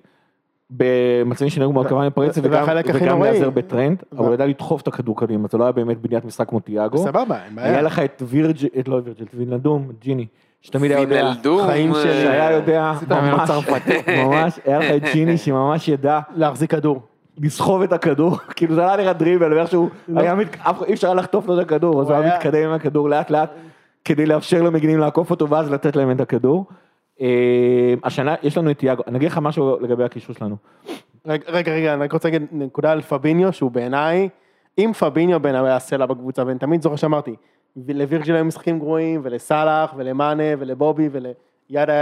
[0.70, 3.22] במצבים שנהיו מאוד קרבה מפריצ ו- וגם.
[3.22, 6.48] להיעזר בטרנד, אבל הוא ידע לדחוף את הכדור קדימה, זה לא היה באמת בניית משחק
[6.48, 6.98] כמו תיאגו.
[6.98, 7.82] סבבה, אין היה בעיה.
[7.82, 10.26] לך את וירג'ל, את לא וירג'ל, את וילנדום, ג'יני,
[10.62, 11.32] שתמיד היה יודע,
[11.66, 12.12] חיים אה, שלי.
[12.12, 13.50] שהיה יודע, ממש.
[14.08, 17.00] ממש, היה לך את ג'יני שממש ידע להחזיק כדור.
[17.42, 21.14] לסחוב את הכדור, כאילו זה היה נראה דריבל, ואיכשהו היה, מת- אף- אי אפשר היה
[21.14, 23.50] לחטוף לו את הכדור, אז הוא היה מתקדם עם הכדור לאט לאט,
[24.04, 26.64] כדי לאפשר למגינים לעקוף אותו ואז לתת להם את הכדור.
[27.20, 27.26] אה,
[28.04, 30.56] השנה יש לנו את תיאגו, אני אגיד לך משהו לגבי הקישור שלנו.
[31.26, 34.28] רגע, רגע, רגע, אני רק רוצה להגיד נקודה על פביניו, שהוא בעיניי,
[34.78, 37.34] אם פביניו בעיניי היה סלע בקבוצה, ואני תמיד זוכר שאמרתי,
[37.88, 41.32] לווירג'יל היו משחקים גרועים, ולסאלח, ולמאנה, ולבובי, ולידה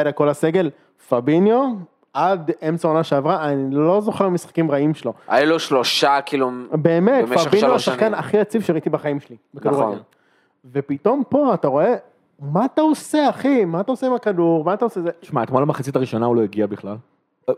[0.01, 0.71] ידה כל הסגל,
[1.09, 1.65] פביניו,
[2.13, 5.13] עד אמצע העונה שעברה, אני לא זוכר משחקים רעים שלו.
[5.29, 7.25] היה לו שלושה, כאילו, באמת,
[7.59, 8.15] שלוש השחקן.
[8.15, 9.81] הכי יציב שראיתי בחיים שלי, בכדורגל.
[9.81, 9.99] נכון.
[10.73, 11.95] ופתאום פה אתה רואה,
[12.41, 13.65] מה אתה עושה אחי?
[13.65, 14.65] מה אתה עושה עם הכדור?
[14.65, 15.01] מה אתה עושה?
[15.01, 15.11] זה...
[15.23, 16.97] שמע, אתמול במחצית הראשונה הוא לא הגיע בכלל.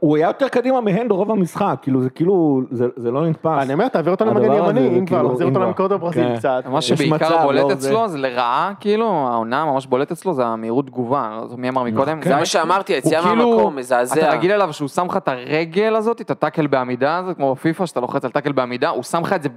[0.00, 3.59] הוא היה יותר קדימה מהנדו רוב המשחק, כאילו זה כאילו, זה זה לא נתפס.
[3.62, 5.68] אני אומר, תעביר אותו למגן ימני, אם כבר, כאילו, להחזיר אם אותו כבר.
[5.68, 6.37] למקורות הברזיל כן.
[6.37, 6.62] קצת.
[6.70, 10.87] מה שבעיקר בולט לא, אצלו זה- זה לרעה, כאילו, העונה ממש בולט אצלו זה המהירות
[10.87, 12.22] תגובה, לא מי אמר מקודם.
[12.22, 14.20] זה מה שאמרתי, היציאה כאילו- מהמקום, מזעזע.
[14.20, 17.87] אתה רגיל אליו שהוא שם לך את הרגל הזאת, את הטאקל בעמידה הזאת, כמו בפיפא,
[17.87, 19.48] שאתה לוחץ על טאקל בעמידה, הוא שם לך את זה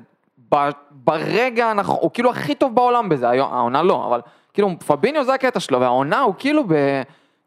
[0.56, 4.20] ב- ברגע הנכון, הוא כאילו הכי טוב בעולם בזה, העונה לא, אבל
[4.54, 6.74] כאילו פביניו זה הקטע שלו, והעונה הוא כאילו ב...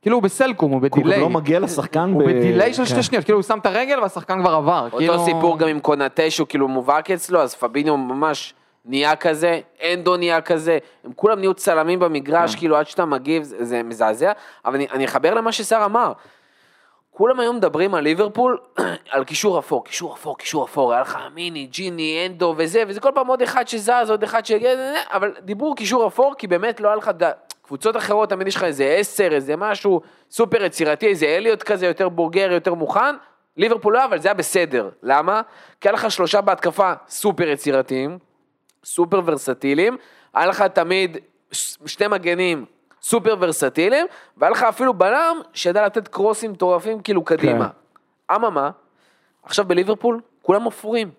[0.07, 1.21] כאילו הוא בסלקום, הוא הוא בדיליי.
[1.21, 2.11] לא מגיע לשחקן.
[2.13, 2.89] הוא ב- בדיליי של כן.
[2.89, 4.89] שתי שניות, כאילו הוא שם את הרגל והשחקן כבר עבר.
[4.99, 9.61] כאילו- אותו סיפור גם עם קונאטה שהוא כאילו מובהק אצלו, אז פביניו ממש נהיה כזה,
[9.93, 12.59] אנדו נהיה כזה, הם כולם נהיו צלמים במגרש, כן.
[12.59, 14.33] כאילו עד שאתה מגיב זה, זה מזעזע,
[14.65, 16.13] אבל אני, אני אחבר למה שסער אמר.
[17.11, 18.59] כולם היום מדברים על ליברפול,
[19.13, 23.11] על קישור אפור, קישור אפור, קישור אפור, היה לך מיני, ג'יני, אנדו וזה, וזה כל
[23.15, 24.53] פעם עוד אחד שזז, עוד אחד ש...
[25.13, 27.11] אבל דיברו קישור אפור, כי באמת לא היה לך...
[27.23, 27.33] ד-
[27.67, 30.01] קבוצות אחרות, תמיד יש לך איזה עשר, איזה משהו
[30.31, 33.15] סופר יצירתי, איזה אליוט כזה, יותר בוגר, יותר מוכן.
[33.57, 34.91] ליברפול לא, אבל זה היה בסדר.
[35.03, 35.41] למה?
[35.81, 38.19] כי היה לך שלושה בהתקפה סופר יצירתיים,
[38.85, 39.97] סופר ורסטיליים,
[40.35, 41.17] היה לך תמיד
[41.87, 42.65] שני מגנים
[43.03, 47.69] סופר ורסטיליים, והיה לך אפילו בלם שידע לתת קרוסים מטורפים כאילו קדימה.
[48.35, 48.71] אממה,
[49.43, 51.11] עכשיו בליברפול כולם אפורים.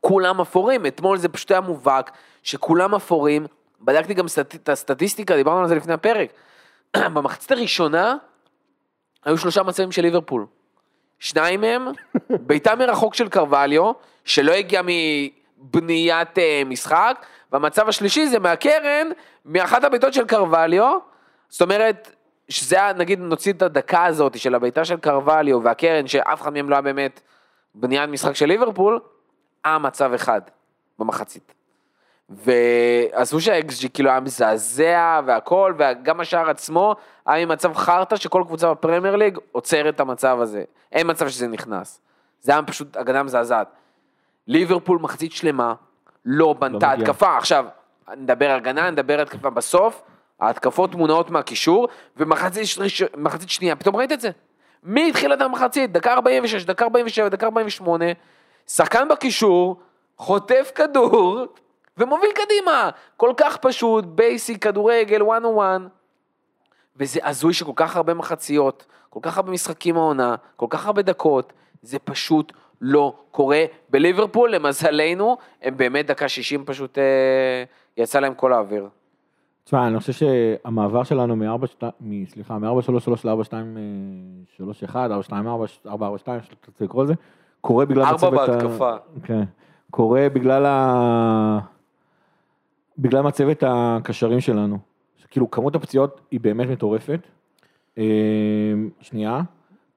[0.00, 2.10] כולם אפורים, אתמול זה פשוט היה מובהק
[2.42, 3.46] שכולם אפורים,
[3.84, 4.54] בדקתי גם סטט...
[4.54, 6.28] את הסטטיסטיקה, דיברנו על זה לפני הפרק.
[7.14, 8.16] במחצית הראשונה
[9.24, 10.46] היו שלושה מצבים של ליברפול.
[11.18, 11.86] שניים מהם,
[12.46, 13.92] בעיטה מרחוק של קרווליו,
[14.24, 19.08] שלא הגיע מבניית אה, משחק, והמצב השלישי זה מהקרן,
[19.44, 20.98] מאחת הבעיטות של קרווליו,
[21.48, 22.10] זאת אומרת,
[22.48, 26.70] שזה היה, נגיד נוציא את הדקה הזאת של הבעיטה של קרווליו והקרן, שאף אחד מהם
[26.70, 27.20] לא היה באמת
[27.74, 29.00] בניית משחק של ליברפול,
[29.64, 30.40] היה מצב אחד
[30.98, 31.54] במחצית.
[32.30, 36.94] ועזבו שהאקסג'י כאילו היה מזעזע והכל, וגם השער עצמו
[37.26, 40.64] היה ממצב חרטא שכל קבוצה בפרמייר ליג עוצרת את המצב הזה.
[40.92, 42.00] אין מצב שזה נכנס.
[42.40, 43.68] זה היה פשוט הגנה מזעזעת.
[44.46, 45.74] ליברפול מחצית שלמה,
[46.24, 47.04] לא בנתה מגיע.
[47.04, 47.36] התקפה.
[47.36, 47.66] עכשיו,
[48.16, 50.02] נדבר על הגנה, נדבר התקפה בסוף,
[50.40, 52.64] ההתקפות מונעות מהקישור, ומחצית
[53.16, 54.30] מחצית שנייה, פתאום ראית את זה.
[54.82, 58.04] מתחילת המחצית, דקה 46, דקה 47, דקה 48,
[58.66, 59.80] שחקן בקישור,
[60.16, 61.46] חוטף כדור,
[61.98, 62.90] ומוביל קדימה.
[63.16, 65.88] כל כך פשוט, basic, כדורגל, one on one.
[66.96, 71.52] וזה הזוי שכל כך הרבה מחציות, כל כך הרבה משחקים העונה, כל כך הרבה דקות,
[71.82, 73.64] זה פשוט לא קורה.
[73.90, 77.64] בליברפול, למזלנו, הם באמת דקה 60 פשוט אה,
[77.96, 78.88] יצא להם כל האוויר.
[79.64, 81.66] תשמע, אני חושב שהמעבר שלנו מ-4,
[82.00, 87.14] מ- סליחה, מ-433 ל-4231, 424, 442, שאתה רוצה לקרוא לזה,
[87.60, 88.92] קורה בגלל ארבע בהתקפה.
[89.24, 89.42] כן,
[89.90, 91.58] קורה בגלל ה...
[92.98, 94.78] בגלל מצבת הקשרים שלנו.
[95.30, 97.20] כאילו, כמות הפציעות היא באמת מטורפת.
[97.98, 98.04] אה,
[99.00, 99.40] שנייה.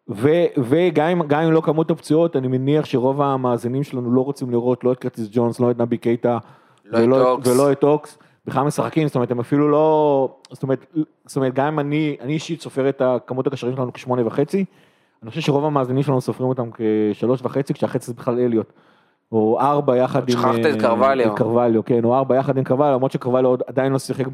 [0.10, 4.92] ו, וגם אם, לא כמות הפציעות, אני מניח שרוב המאזינים שלנו לא רוצים לראות לא
[4.92, 6.38] את קרטיס ג'ונס, לא את נבי קייטה,
[6.86, 7.48] לא את ולא, אוקס.
[7.48, 10.86] ולא את אוקס, בכלל משחקים, זאת אומרת, הם אפילו לא, זאת אומרת,
[11.26, 14.66] זאת אומרת, גם אם אני, אני אישית סופר את כמות הקשרים שלנו כשמונה וחצי,
[15.24, 18.74] אני חושב שרוב המאזינים שלנו סופרים אותם כשלוש וחצי, כשהחצי זה בכלל אליוט.
[19.32, 20.30] או ארבע יחד עם...
[20.30, 21.32] שכחת את אה, קרווליו.
[21.32, 24.26] את קרווליו, כן, או ארבע יחד עם קרווליו, למרות שקרווליו עדיין לא שיחק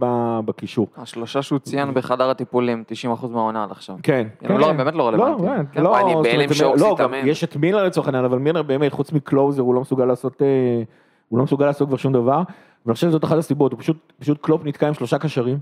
[0.46, 0.88] בקישור.
[0.98, 2.84] השלושה שהוא ציין בחדר הטיפולים,
[3.22, 3.96] 90% מהעונה עד עכשיו.
[4.04, 4.62] כן, כאילו, כן.
[4.62, 5.42] לא, באמת לא רלוונטי.
[5.42, 5.84] באמת, כן.
[5.84, 6.96] לא, אני בהלם לא.
[7.24, 10.48] יש את מילר לצורך העניין, אבל מילר באמת, חוץ מקלוזר, הוא לא מסוגל לעשות, אה,
[11.30, 12.42] הוא לא מסוגל לעשות כבר שום דבר,
[12.86, 15.58] ואני חושב שזאת אחת הסיבות, הוא פשוט, פשוט קלופ נתקע עם שלושה קשרים,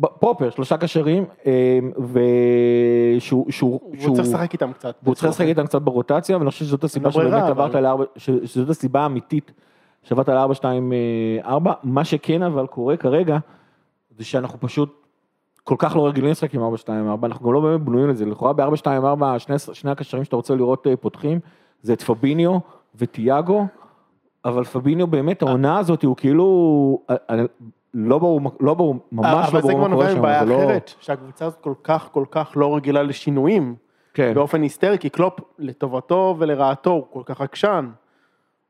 [0.00, 1.78] פרופר, שלושה קשרים, אה,
[3.16, 4.94] ושהוא, שהוא, הוא צריך לשחק איתם קצת.
[5.02, 8.68] והוא צריך לשחק איתם קצת ברוטציה, ואני חושב שזאת הסיבה שבאמת עברת לארבע, ש- שזאת
[8.68, 9.52] הסיבה האמיתית.
[10.02, 10.98] שעברת לארבע, שתיים, אה,
[11.44, 13.38] ארבע, מה שכן אבל קורה כרגע,
[14.18, 15.04] זה שאנחנו פשוט
[15.64, 18.26] כל כך לא רגילים לשחק עם ארבע, שתיים, ארבע, אנחנו גם לא באמת בנויים לזה,
[18.26, 21.40] לכאורה בארבע, שתיים, ארבע, שני, שני הקשרים שאתה רוצה לראות אה, פותחים,
[21.82, 22.58] זה את פביניו
[22.94, 23.66] וטיאגו,
[24.44, 27.44] אבל פביניו באמת, העונה הזאת הוא כאילו, אה, אה,
[27.94, 30.46] לא ברור, לא ברור, ממש לא אבל זה ברור כבר מה קורה נובע שם, מבעיה
[30.46, 30.64] זה לא...
[30.64, 33.74] אחרת, שהקבוצה הזאת כל כך כל כך לא רגילה לשינויים,
[34.14, 34.32] כן.
[34.34, 37.88] באופן היסטרי, כי קלופ לטובתו ולרעתו הוא כל כך עקשן.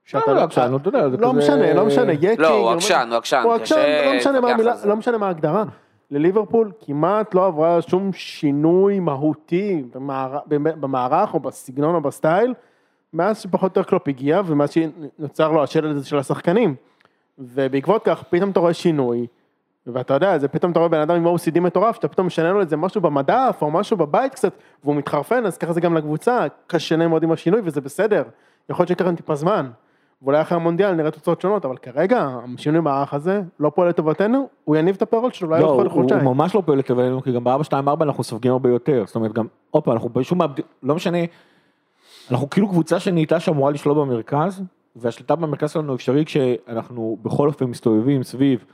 [0.04, 2.36] שאתה לא, עקשן, אתה יודע, זה לא כזה- משנה, לא משנה, יקי.
[2.42, 2.70] לא, הוא.
[2.70, 3.42] עקשן, הוא עקשן.
[3.44, 3.76] הוא עקשן,
[4.06, 4.48] לא משנה מה.
[4.84, 5.64] לא משנה מה ההגדרה.
[6.10, 10.38] לליברפול כמעט לא עברה שום שינוי מהותי במער-
[10.80, 12.54] במערך או בסגנון או בסטייל,
[13.12, 16.74] מאז שפחות או יותר קלופ הגיע ומאז שנוצר לו השלד הזה של השחקנים.
[17.38, 19.26] ובעקבות כך פתאום אתה רואה שינוי,
[19.86, 22.60] ואתה יודע, זה פתאום אתה רואה בן אדם עם OCD מטורף, שאתה פתאום משנה לו
[22.60, 24.52] איזה משהו במדף או משהו בבית קצת,
[24.84, 28.22] והוא מתחרפן, אז ככה זה גם לקבוצה, קשה להם מאוד עם השינוי וזה בסדר.
[28.70, 29.70] יכול להיות שיקח טיפה זמן.
[30.22, 34.76] ואולי אחרי המונדיאל נראה תוצאות שונות, אבל כרגע השינוי במערך הזה לא פועל לטובתנו, הוא
[34.76, 36.24] יניב את הפירות שלו אולי לא, עוד חודשיים.
[36.24, 39.46] הוא ממש לא פועל לטובתנו, כי גם ב-4-2-4 אנחנו סופגים הרבה יותר, זאת אומרת גם,
[39.70, 41.18] עוד פעם, אנחנו פשוט מאבדים, לא משנה,
[42.30, 44.62] אנחנו כאילו קבוצה שנהייתה שאמורה לשלוט במרכז,
[44.96, 48.64] והשליטה במרכז שלנו אפשרי כשאנחנו בכל אופן מסתובבים סביב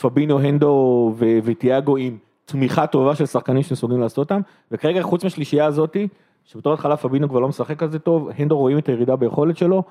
[0.00, 5.66] פבינו, הנדו ו- וטיאגו עם תמיכה טובה של שחקנים שמסוגלים לעשות אותם, וכרגע חוץ מהשלישייה
[5.66, 6.08] הזאתי,
[6.44, 9.82] שבתור התחלה פבינו כבר לא משחק כזה טוב, הנדו רואים את הירידה ביכולת שלו,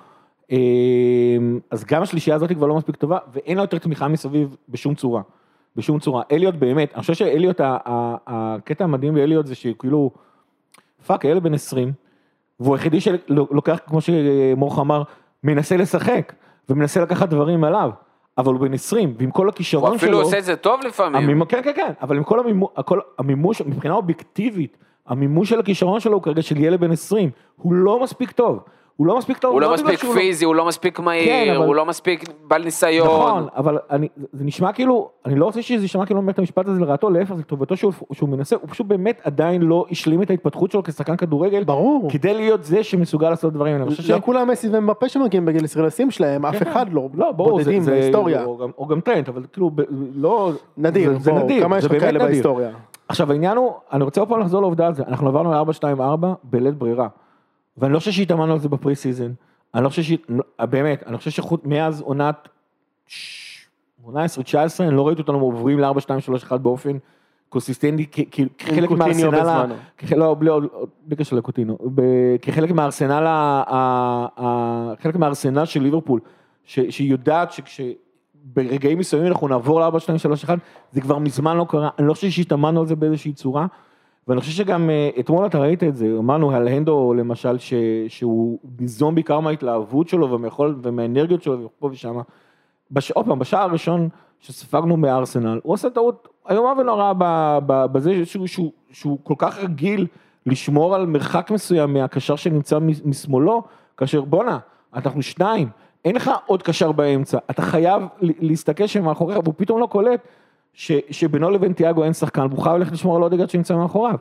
[0.52, 4.96] אמ, אז גם השלישייה הזאת כבר לא מספיק טובה, ואין לה יותר תמיכה מסביב בשום
[4.96, 5.22] צורה.
[5.76, 6.24] בשום צורה.
[6.32, 10.12] אליוט באמת, אני חושב שאליוט, הקטע המדהים באליוט זה שכאילו,
[11.08, 11.92] fuck, הילד בן 20,
[12.60, 15.04] והוא היחידי שלוקח, כמו שמורך אמר,
[15.46, 16.34] מנסה לשחק,
[16.70, 17.90] ומנסה לקחת דברים עליו,
[18.38, 21.16] אבל הוא בן 20, ועם כל הכישרון הוא שלו, אפילו עושה את זה טוב לפעמים.
[21.24, 24.78] המימוש, כן, כן, כן, אבל עם כל המימוש, הכל, המימוש, מבחינה אובייקטיבית,
[25.08, 28.60] המימוש של הכישרון שלו הוא כרגע של ילד בן 20, הוא לא מספיק טוב,
[28.98, 31.54] הוא לא מספיק טוב, הוא לא בגלל מספיק שהוא פיזי, הוא לא מספיק מהיר, כן,
[31.56, 33.08] אבל- הוא לא מספיק בעל ניסיון.
[33.08, 36.68] נכון, אבל אני, זה נשמע כאילו, אני לא רוצה שזה יישמע כאילו אומר את המשפט
[36.68, 37.94] הזה לרעתו, להפך, זה לטובתו שהוא,
[38.30, 42.10] מנסה, הוא פשוט באמת עדיין לא השלים את ההתפתחות שלו כשחקן כדורגל, ברור.
[42.12, 43.84] כדי להיות זה שמסוגל לעשות דברים האלה.
[43.84, 44.10] אני חושב ש...
[44.10, 47.64] לא כולם מסי ואמבפה שמגיעים בגיל 20 לשיא שלהם, אף כן, אחד לא, לא, ברור,
[47.64, 48.46] זה, בהיסטוריה.
[48.78, 49.72] או גם, טרנט, אבל כאילו,
[50.16, 50.52] לא...
[50.78, 52.20] נדיר, זה, נדיר, כמה יש זה לך כאלה.
[52.20, 52.70] בהיסטוריה?
[53.08, 56.76] עכשיו העניין הוא, אני רוצה עוד פעם לחזור לעובדה על זה, אנחנו עברנו ל-4-2-4 בלית
[56.76, 57.08] ברירה.
[57.78, 59.32] ואני לא חושב שהתאמנו על זה ב pre season,
[59.76, 60.12] אני לא חושב ש...
[60.60, 62.48] באמת, אני חושב שחוץ מאז עונת
[64.06, 64.08] 18-19,
[64.80, 66.98] אני לא ראיתי אותנו עוברים ל-4-2-3-1 באופן
[67.50, 69.76] קונסיסטנטי, כ- כ- כחלק קוטיניו מהארסנל,
[70.18, 70.68] לא, בלי עוד-
[71.18, 71.78] קשר לקוטינו,
[72.42, 73.24] כחלק מהארסנל,
[75.02, 76.20] חלק מהארסנל של ליברפול,
[76.64, 80.50] שהיא יודעת שברגעים מסוימים אנחנו נעבור ל-4-2-3-1,
[80.92, 83.66] זה כבר מזמן לא קרה, אני לא חושב שהתאמנו על זה באיזושהי צורה,
[84.28, 87.74] ואני חושב שגם אה, אתמול אתה ראית את זה, אמרנו על הנדו למשל, ש,
[88.08, 91.90] שהוא ניזום בעיקר מההתלהבות שלו ומהיכול, ומהאנרגיות שלו ופה.
[92.92, 93.12] בש...
[93.12, 97.14] עוד פעם, בשער הראשון שספגנו מארסנל, הוא עושה טעות איומה ונוראה
[97.68, 100.08] בזה שהוא, שהוא, שהוא כל כך רגיל
[100.46, 103.64] לשמור על מרחק מסוים מהקשר שנמצא משמאלו,
[103.98, 104.60] כאשר בואנה,
[104.94, 105.70] אנחנו שניים,
[106.06, 110.28] אין לך עוד קשר באמצע, אתה חייב להסתכל שמאחוריך, והוא פתאום לא קולט
[110.76, 114.16] ש, שבינו לבין תיאגו אין שחקן, והוא חייב ללכת לשמור על אודגרד שנמצא מאחוריו.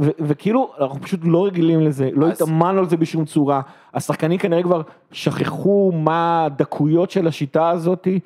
[0.00, 3.60] ו- וכאילו, אנחנו פשוט לא רגילים לזה, לא אז- התאמנו על זה בשום צורה,
[3.94, 4.82] השחקנים כנראה כבר
[5.12, 8.20] שכחו מה הדקויות של השיטה הזאתי,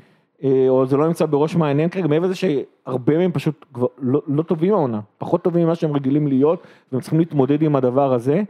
[0.44, 4.22] אה, או זה לא נמצא בראש מענייניו כרגע, מעבר לזה שהרבה מהם פשוט כבר לא,
[4.26, 8.42] לא טובים העונה, פחות טובים ממה שהם רגילים להיות, והם צריכים להתמודד עם הדבר הזה,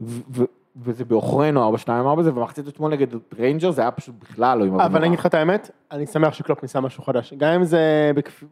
[0.00, 0.44] ו- ו-
[0.76, 3.06] וזה בעוכרינו 4-2 אמר בזה, ומחצית אתמול נגד
[3.38, 6.34] ריינג'רס זה היה פשוט בכלל לא עם אבל אני אגיד לך את האמת, אני שמח
[6.34, 7.34] שקלופ ניסה משהו חדש.
[7.34, 8.44] גם אם זה בכפ-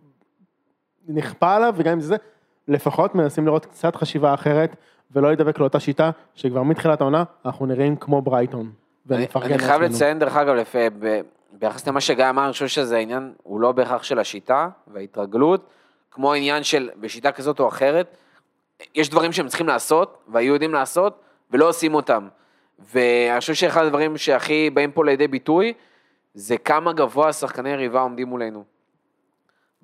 [1.08, 2.16] נכפה עליו וגם אם זה זה,
[2.68, 4.76] לפחות מנסים לראות קצת חשיבה אחרת,
[5.10, 8.70] ולא להידבק לאותה שיטה, שכבר מתחילת העונה אנחנו נראים כמו ברייטון.
[9.10, 9.82] אני אני חייב.
[9.82, 11.20] לציין, דרך אגב, לפי- ב-
[11.52, 15.66] ביחס למה שגיא אמר, אני חושב שזה העניין, הוא לא בהכרח של השיטה וההתרגלות,
[16.10, 18.16] כמו העניין של בשיטה כזאת או אחרת,
[18.94, 21.20] יש דברים שהם צריכים לעשות, והיו יודעים לעשות,
[21.52, 22.28] ולא עושים אותם.
[22.78, 25.72] ואני חושב שאחד הדברים שהכי באים פה לידי ביטוי,
[26.34, 28.64] זה כמה גבוה שחקני יריבה עומדים מולנו.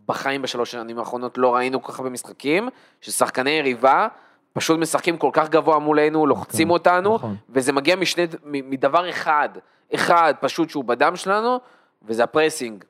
[0.07, 2.69] בחיים בשלוש שנים האחרונות לא ראינו כל כך הרבה משחקים,
[3.01, 4.09] ששחקני יריבה
[4.53, 7.37] פשוט משחקים כל כך גבוה מולנו, לוחצים נכון, אותנו, נכון.
[7.51, 9.49] וזה מגיע משני, מדבר אחד,
[9.95, 11.61] אחד פשוט שהוא בדם שלנו,
[12.03, 12.85] וזה ה pressing.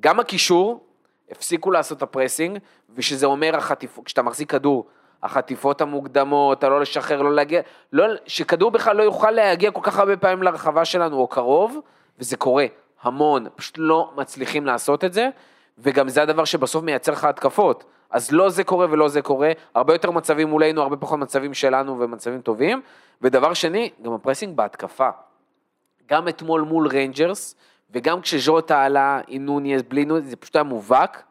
[0.00, 0.86] גם הקישור,
[1.30, 2.58] הפסיקו לעשות את ה pressing,
[2.94, 4.86] ושזה אומר החטיפות, כשאתה מחזיק כדור,
[5.22, 7.60] החטיפות המוקדמות, הלא לשחרר, לא להגיע,
[7.92, 11.78] לא, שכדור בכלל לא יוכל להגיע כל כך הרבה פעמים לרחבה שלנו, או קרוב,
[12.18, 12.66] וזה קורה
[13.02, 15.28] המון, פשוט לא מצליחים לעשות את זה,
[15.78, 17.84] וגם זה הדבר שבסוף מייצר לך התקפות.
[18.10, 22.00] אז לא זה קורה ולא זה קורה, הרבה יותר מצבים מולנו, הרבה פחות מצבים שלנו
[22.00, 22.82] ומצבים טובים.
[23.22, 25.08] ודבר שני, גם הפרסינג בהתקפה.
[26.08, 27.54] גם אתמול מול ריינג'רס,
[27.90, 31.22] וגם כשז'וטה עלה עם נונייז, בלי נונייז, זה פשוט היה מובהק,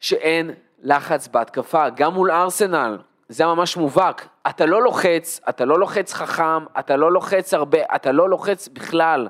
[0.00, 0.50] שאין
[0.82, 4.28] לחץ בהתקפה, גם מול ארסנל, זה ממש מובהק.
[4.48, 9.28] אתה לא לוחץ, אתה לא לוחץ חכם, אתה לא לוחץ הרבה, אתה לא לוחץ בכלל.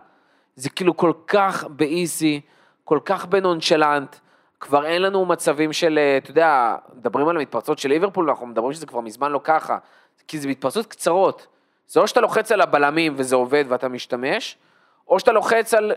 [0.57, 2.41] זה כאילו כל כך באיזי,
[2.85, 4.17] כל כך בנונשלנט,
[4.61, 8.73] כבר אין לנו מצבים של, אה, אתה יודע, מדברים על המתפרצות של ליברפול, אנחנו מדברים
[8.73, 9.79] שזה כבר מזמן לא ככה,
[10.29, 11.47] כי זה מתפרצות קצרות.
[11.89, 14.59] זה או שאתה לוחץ על הבלמים וזה עובד ואתה משתמש,
[15.09, 15.93] או שאתה לוחץ על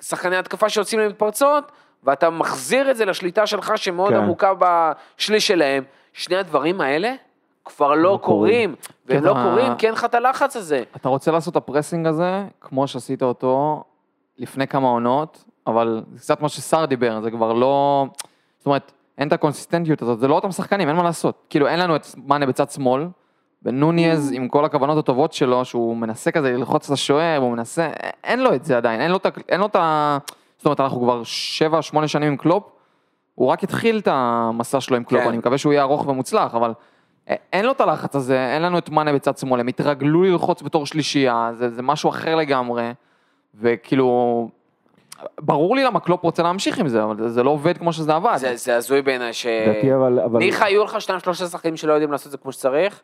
[0.00, 1.72] שחקני התקפה שיוצאים למתפרצות,
[2.06, 4.16] ואתה מחזיר את זה לשליטה שלך שמאוד כן.
[4.16, 5.84] עמוקה בשליש שלהם.
[6.12, 7.14] שני הדברים האלה
[7.64, 8.74] כבר לא קורים,
[9.06, 10.82] והם לא כן, קורים ה- כי אין לך את הלחץ הזה.
[10.96, 13.84] אתה רוצה לעשות את הפרסינג הזה, כמו שעשית אותו
[14.38, 18.06] לפני כמה עונות, אבל זה קצת מה שסער דיבר, זה כבר לא...
[18.58, 21.46] זאת אומרת, אין את ה consistent יות הזאת, זה לא אותם שחקנים, אין מה לעשות.
[21.50, 23.06] כאילו, אין לנו את מאנה בצד שמאל,
[23.62, 27.88] ונוניז, עם כל הכוונות הטובות שלו, שהוא מנסה כזה ללחוץ את השוער, הוא מנסה,
[28.24, 29.00] אין לו את זה עדיין,
[29.48, 30.18] אין לו את ה...
[30.56, 32.70] זאת אומרת, אנחנו כבר שבע, שמונה שנים עם קלופ,
[33.34, 35.28] הוא רק התחיל את המסע שלו עם קלופ, כן.
[35.28, 36.72] אני מקווה שהוא יהיה ארוך ומוצלח, אבל
[37.52, 40.86] אין לו את הלחץ הזה, אין לנו את מאנה בצד שמאל, הם התרגלו ללחוץ בתור
[40.86, 42.92] שלישייה, זה, זה משהו אחר לגמרי,
[43.54, 44.48] וכאילו,
[45.40, 48.14] ברור לי למה קלופ רוצה להמשיך עם זה, אבל זה, זה לא עובד כמו שזה
[48.14, 48.36] עבד.
[48.36, 49.46] זה, זה הזוי בעיניי ש...
[49.46, 52.52] לדעתי אבל, אבל, ניחא היו לך שניים שלושה שחקנים שלא יודעים לעשות את זה כמו
[52.52, 53.00] שצריך,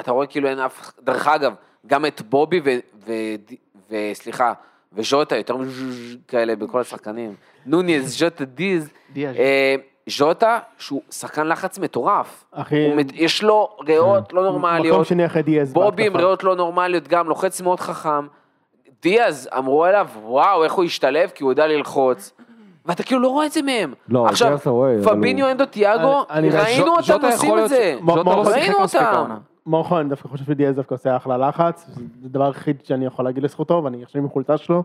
[0.00, 0.90] אתה רואה כאילו אין אף...
[1.02, 1.54] דרך אגב,
[1.86, 2.70] גם את בובי ו...
[3.06, 3.12] ו...
[3.90, 4.52] וסליחה,
[4.94, 5.56] וז'וטה, יותר
[6.28, 7.34] כאלה בכל השחקנים.
[7.66, 8.90] נוניז, ז'וטה, דיז.
[9.16, 9.74] אה,
[10.06, 12.44] ז'וטה, שהוא שחקן לחץ מטורף.
[12.52, 15.06] אחי, הוא יש לו ריאות לא מקום נורמליות.
[15.06, 15.72] שני אחרי דיאז.
[15.72, 16.16] בובי עם.
[16.16, 18.26] ריאות לא נורמליות גם, לוחץ מאוד חכם.
[19.02, 22.32] דיאז, אמרו עליו, וואו, איך הוא השתלב, כי הוא יודע ללחוץ.
[22.86, 23.94] ואתה כאילו לא רואה את זה מהם.
[24.08, 27.96] לא, עכשיו, אבל פביניו, אנדו, תיאגו, ראינו אותם עושים את זה.
[28.06, 29.34] לא ראינו אותם.
[29.66, 31.86] מורכו, אני דווקא חושב שדיאז דווקא עושה אחלה לחץ,
[32.20, 34.82] זה הדבר היחיד שאני יכול להגיד לזכותו, ואני עכשיו עם החולצה שלו.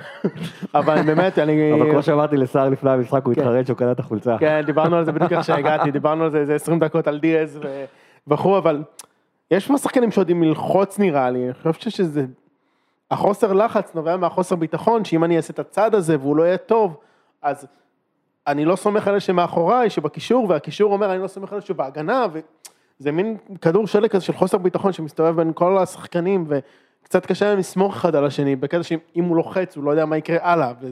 [0.74, 1.72] אבל באמת, אני...
[1.72, 3.40] אבל כמו שאמרתי לסער לפני המשחק, הוא כן.
[3.40, 4.36] התחרט שהוא קנה את החולצה.
[4.38, 7.60] כן, דיברנו על זה בדיוק איך שהגעתי, דיברנו על זה איזה 20 דקות על דיאז
[8.26, 8.82] וכו', אבל
[9.50, 12.26] יש פה שחקנים שיודעים ללחוץ נראה לי, אני חושב שזה...
[13.10, 16.96] החוסר לחץ נובע מהחוסר ביטחון, שאם אני אעשה את הצעד הזה והוא לא יהיה טוב,
[17.42, 17.66] אז
[18.46, 22.26] אני לא סומך על אלה שמאחוריי, שבקישור, והקישור אומר אני לא סומך על אלה שבהגנה,
[23.00, 27.58] וזה מין כדור שלג כזה של חוסר ביטחון שמסתובב בין כל השחקנים, וקצת קשה להם
[27.58, 30.90] לסמוך אחד על השני, בקטע שאם הוא לוחץ הוא לא יודע מה יקרה הלאה, ו...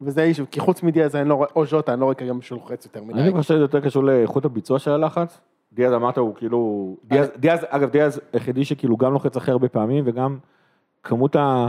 [0.00, 2.56] וזה איש, כי חוץ מדיאז אני לא רואה, או ז'וטה, אני לא רואה כרגע מישהו
[2.56, 3.20] לוחץ יותר מדי.
[3.20, 5.40] אני חושב שזה יותר קשור לאיכות הביצוע של הלחץ.
[5.72, 10.04] דיאז אמרת הוא כאילו, דיאז, דיאז, אגב דיאז היחידי שכאילו גם לוחץ הכי הרבה פעמים
[10.06, 10.38] וגם
[11.02, 11.66] כמות ה...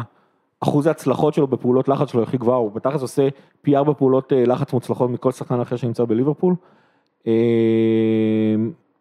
[0.60, 3.28] אחוז ההצלחות שלו בפעולות לחץ שלו הכי גבוהה, הוא בתכלס עושה
[3.62, 6.56] פי ארבע פעולות אה, לחץ מוצלחות מכל שחקן אחר שנמצא בליברפול.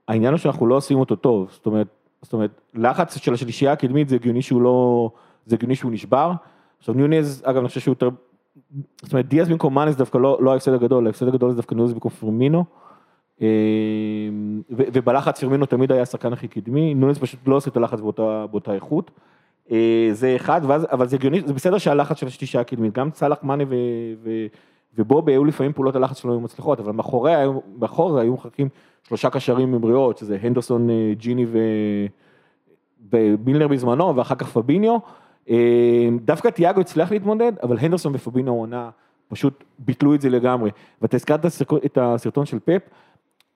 [0.09, 1.87] העניין הוא שאנחנו לא עושים אותו טוב, זאת אומרת,
[2.23, 5.11] זאת אומרת, לחץ של השלישייה הקדמית זה הגיוני שהוא לא,
[5.47, 6.33] זה הגיוני שהוא נשבר.
[6.79, 8.11] עכשיו ניוניז, אגב אני חושב שהוא יותר,
[9.03, 11.93] זאת אומרת דיאז במקום מאנס דווקא לא, לא ההפסד הגדול, ההפסד הגדול זה דווקא ניוניז
[11.93, 12.65] במקום פירמינו.
[13.41, 13.45] ו-
[14.71, 18.75] ובלחץ פירמינו תמיד היה השחקן הכי קדמי, נוניז פשוט לא עושה את הלחץ באותה, באותה
[18.75, 19.11] איכות.
[19.71, 23.39] אה, זה אחד, ואז, אבל זה הגיוני, זה בסדר שהלחץ של השלישייה הקדמית, גם צלח
[23.43, 23.75] מאנה ו,
[24.23, 24.31] ו,
[24.99, 28.69] ובובי היו לפעמים פעולות הלחץ שלו היו מצליחות, אבל מאחורי, היו- מאחור זה היו מחכים
[29.09, 31.59] שלושה קשרים עם בריאות, שזה הנדרסון, אה, ג'יני ו...
[33.11, 34.97] במילנר בזמנו, ואחר כך פביניו.
[35.51, 35.57] אה,
[36.25, 38.91] דווקא תיאגו הצליח להתמודד, אבל הנדרסון ופביניו עונה
[39.29, 40.71] פשוט ביטלו את זה לגמרי.
[41.03, 42.83] ואתה הזכרת את הסרטון- את הסרטון של פפ,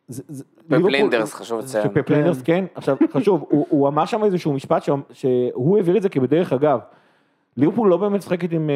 [0.09, 1.85] זה- זה- פפ ליברפול- לינדרס, חשוב לציין.
[1.85, 2.65] שפפ לינדרס, כן.
[2.75, 4.83] עכשיו, חשוב, הוא אמר שם איזשהו משפט
[5.13, 6.79] שהוא העביר את זה כבדרך אגב.
[7.57, 8.75] ליברפול לא באמת משחקת עם, אה,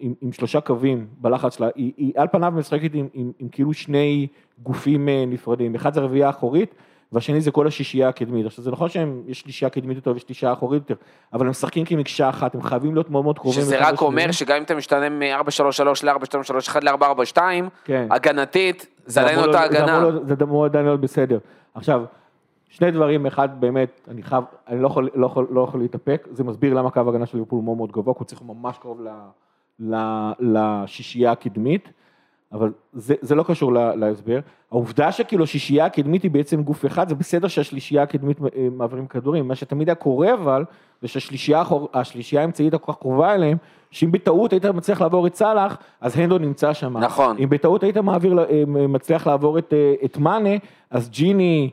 [0.00, 3.72] עם, עם שלושה קווים בלחץ שלה, היא, היא על פניו משחקת עם, עם, עם כאילו
[3.72, 4.26] שני
[4.62, 6.74] גופים אה, נפרדים, אחד זה הרביעייה האחורית,
[7.12, 8.46] והשני זה כל השישייה הקדמית.
[8.46, 11.02] עכשיו זה נכון שיש שלישייה קדמית יותר ושלישייה אחורית יותר,
[11.32, 13.62] אבל הם משחקים כמקשה אחת, הם חייבים להיות מאוד מאוד קרובים.
[13.62, 14.00] שזה רק.
[14.00, 17.38] אומר שגם אם אתה משתנה מ-4-3-3 ל-4-2-3-1 ל-4-4-2,
[17.84, 18.06] כן.
[18.10, 20.04] הגנתית, זה עדיין אותה הגנה.
[20.26, 21.38] זה אמור עדיין להיות בסדר.
[21.74, 22.04] עכשיו,
[22.74, 26.44] שני דברים, אחד באמת, אני חייב, אני לא יכול, לא יכול, לא יכול להתאפק, זה
[26.44, 29.08] מסביר למה קו ההגנה של ליברפול מאוד מאוד גבוה, כי הוא צריך ממש קרוב ל,
[29.80, 29.96] ל,
[30.40, 31.92] לשישייה הקדמית,
[32.52, 34.40] אבל זה, זה לא קשור לה, להסבר.
[34.70, 39.48] העובדה שכאילו השישייה הקדמית היא בעצם גוף אחד, זה בסדר שהשלישייה הקדמית אה, מעבירים כדורים,
[39.48, 40.64] מה שתמיד היה קורה אבל,
[41.02, 43.56] זה שהשלישייה האמצעית הכל כך קרובה אליהם,
[43.90, 46.96] שאם בטעות היית מצליח לעבור את סאלח, אז הנדו נמצא שם.
[46.96, 47.36] נכון.
[47.38, 50.56] אם בטעות היית מעביר, אה, מצליח לעבור את, אה, את מאנה,
[50.90, 51.70] אז ג'יני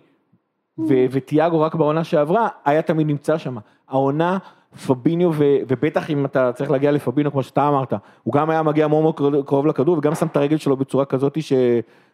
[0.80, 3.58] ו- וטיאגו רק בעונה שעברה, היה תמיד נמצא שם.
[3.90, 4.38] העונה,
[4.88, 7.94] פביניו, ו- ובטח אם אתה צריך להגיע לפביניו, כמו שאתה אמרת,
[8.24, 11.42] הוא גם היה מגיע מאוד מאוד קרוב- לכדור, וגם שם את הרגל שלו בצורה כזאת
[11.42, 11.54] ש-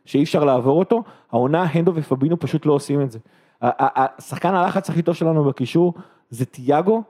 [0.05, 1.03] שאי אפשר לעבור אותו.
[1.31, 3.19] העונה, הנדו ופביניו פשוט לא עושים את זה.
[3.61, 5.93] השחקן הלחץ הכי טוב שלנו בקישור
[6.29, 7.03] זה טיאגו.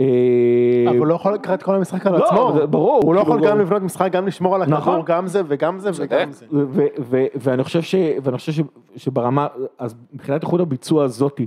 [0.00, 0.06] אה,
[0.88, 2.66] אבל הוא לא יכול לקראת כל המשחק על לא, עצמו.
[2.70, 5.02] ברור, הוא לא כאילו, יכול גם הוא- לבנות משחק, גם לשמור על הכדור, נכון.
[5.06, 6.46] גם זה וגם זה וגם זה.
[7.34, 7.80] ואני חושב,
[8.96, 9.46] שברמה,
[9.78, 11.46] אז מבחינת איכות הביצוע הזאתי,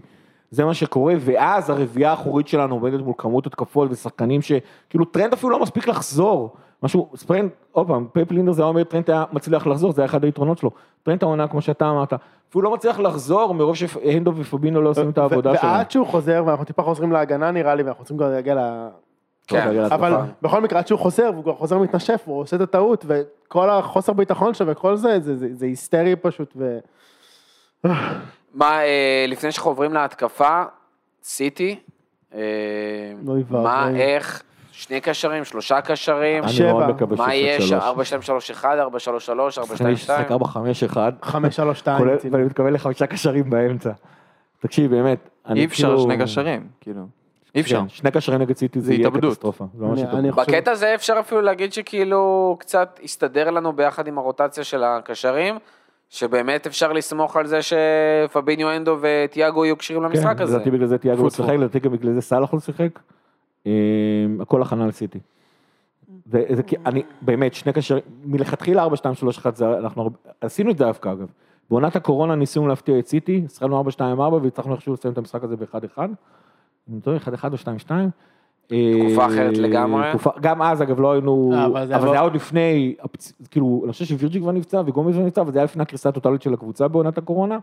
[0.51, 5.49] זה מה שקורה, ואז הרביעייה האחורית שלנו עומדת מול כמות התקפות ושחקנים שכאילו טרנד אפילו
[5.51, 6.55] לא מספיק לחזור.
[6.83, 10.05] משהו, טרנד, עוד פעם, פייפ לינדר זה היה אומר טרנד היה מצליח לחזור, זה היה
[10.05, 10.71] אחד היתרונות שלו.
[11.03, 12.13] טרנד העונה, כמו שאתה אמרת,
[12.49, 15.73] אפילו לא מצליח לחזור מרוב שהנדו ופבינו לא עושים את העבודה ו- שלהם.
[15.75, 18.87] ועד שהוא חוזר, ואנחנו טיפה חוזרים להגנה נראה לי, ואנחנו צריכים כבר להגיע ל...
[19.47, 20.13] כן, רגע, אבל.
[20.41, 24.13] בכל מקרה, עד שהוא חוזר, והוא כבר חוזר מתנשף, הוא עושה את הטעות, וכל החוסר
[24.13, 26.77] ביטחון שלו וכל זה, זה- זה זה היסטרי פשוט, ו...
[28.53, 30.63] מה, אה, לפני שאנחנו עוברים להתקפה,
[31.23, 31.79] סיטי,
[32.35, 32.39] אה,
[33.25, 33.43] ואבוי.
[33.49, 34.43] מה, איך,
[34.77, 36.73] שני קשרים, שלושה קשרים, אני שבע.
[36.73, 37.83] מאוד מקווה מה יהיה שם, שלוש.
[37.83, 40.97] 4, 2, 3, 1, 4, 3, 3, 4, 2, צריכים 2, לשחק 4-5-1.
[41.21, 41.97] חמש, שלוש, שתיים.
[41.97, 42.33] כולל- רציני.
[42.35, 43.89] ואני מתכוון לחמישה קשרים באמצע.
[44.59, 45.29] תקשיב, באמת.
[45.47, 47.01] אני אי אפשר כאילו- שני קשרים, כאילו.
[47.55, 47.79] אי אפשר.
[47.81, 49.11] כן, שני קשרים נגד סיטי זה זה יהיה.
[49.11, 49.65] קטסטרופה.
[49.93, 50.03] אני-.
[50.13, 55.57] אני בקטע הזה אפשר אפילו להגיד שכאילו קצת הסתדר לנו ביחד עם הרוטציה של הקשרים,
[56.09, 60.55] שבאמת אפשר לסמוך על זה שפביניו אנדו וטיאגו יהיו כשירים למשחק כן, הזה.
[60.55, 62.89] לדעתי בגלל זה תיאגו לא טפו, שיחק, לדעתי גם בגלל זה סאלח לא שיחק.
[63.67, 65.19] אה, הכל הכנה לסיטי.
[66.27, 70.09] וזה כי אני, באמת, שני קשרים, מלכתחילה 4, 2, 3, 1, זה, אנחנו
[70.41, 71.27] עשינו את זה דווקא אגב.
[71.69, 75.43] בעונת הקורונה ניסינו להפתיע את סיטי, שחקנו 4, 2, 4 והצלחנו איכשהו לסיים את המשחק
[75.43, 76.09] הזה ב-1, 1.
[76.89, 78.09] אם אני טועה, 1, 1 או 2, 2.
[78.67, 80.07] תקופה אחרת לגמרי.
[80.41, 82.95] גם אז אגב לא היינו, אה, אבל אבל זה זה היה עוד לפני,
[83.51, 86.53] כאילו, אני חושב שווירג'י כבר נפצע וגומז כבר נפצע, וזה היה לפני הקריסה הטוטלית של
[86.53, 87.59] הקבוצה בעונת הקורונה.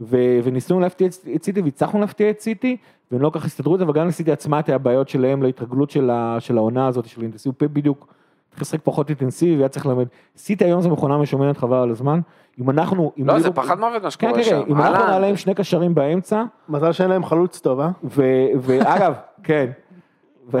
[0.00, 2.76] ו- וניסינו להפתיע את, את סיטי והצלחנו להפתיע את סיטי,
[3.10, 5.90] והם לא כל כך הסתדרו את זה, אבל גם לסיטי עצמה היה בעיות שלהם להתרגלות
[5.90, 8.06] של, ה- של העונה הזאת, של אינטנסיביות, בדיוק
[8.50, 10.06] צריך לשחק פחות אינטנסיבי, היה צריך ללמד.
[10.36, 12.20] סיטי היום זו מכונה משומנת חבל על הזמן,
[12.60, 13.12] אם אנחנו...
[13.18, 14.62] אם לא, זה ליברפול- פחד מוות מה כן, שקורה כן, שם.
[14.64, 15.06] כן, אם אנחנו.
[15.06, 17.90] נעלה עם שני קשרים באמצע, מזל שאין להם חלוץ טוב, אה?
[18.04, 18.22] ו-
[18.60, 19.70] ואגב, כן,
[20.52, 20.58] ו-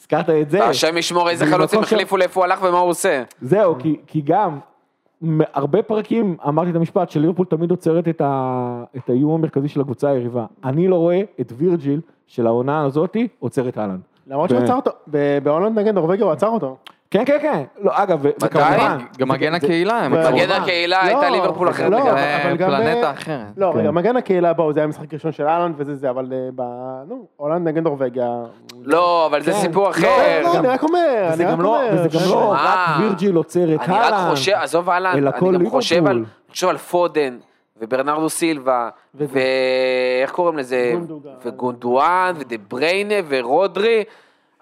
[0.00, 0.64] הזכרת את זה.
[0.64, 3.22] השם ישמור איזה חלוצים החליפו לאיפה הוא הלך ומה הוא עושה.
[3.40, 4.58] זהו, כי, גם,
[5.52, 10.08] הרבה פרקים אמרתי את המשפט שליברפול תמיד עוצרת את, ה, את האיום המרכזי של הקבוצה
[10.08, 10.46] היריבה.
[10.64, 13.98] אני לא רואה את וירג'יל של העונה הזאתי עוצר את האלנד.
[14.26, 14.90] למרות שהוא עצר אותו,
[15.42, 16.76] בהולנד נגד נורבגיה הוא עצר אותו.
[17.10, 17.62] כן, כן, כן.
[17.80, 18.26] לא, אגב?
[18.42, 18.98] וכמובן...
[19.18, 20.08] גם מגן הקהילה.
[20.08, 22.00] מגן הקהילה הייתה לא, ליברפול אחרת לא,
[22.58, 23.46] פלנטה אחרת.
[23.56, 23.78] לא, כן.
[23.78, 26.62] רגע, מגן הקהילה בואו, זה היה משחק ראשון של האלנד וזה זה, אבל אה, ב...
[27.08, 28.30] נו, הולנד נגד נורבגיה.
[28.84, 29.58] לא, אבל זה כן.
[29.58, 30.42] סיפור לא, אחר.
[30.42, 31.90] לא, אני רק אומר, אני רק לא, אומר.
[31.92, 34.30] וזה גם לא שמע, רק וירג'יל עוצר את אני רק אהלן.
[34.30, 37.38] חושב, עזוב אהלן, אני גם חושב על, חושב על פודן,
[37.80, 38.88] וברנרדו סילבה.
[39.14, 40.94] ואיך קוראים לזה.
[41.44, 44.04] וגונדואן, ודה בריינה, ורודרי,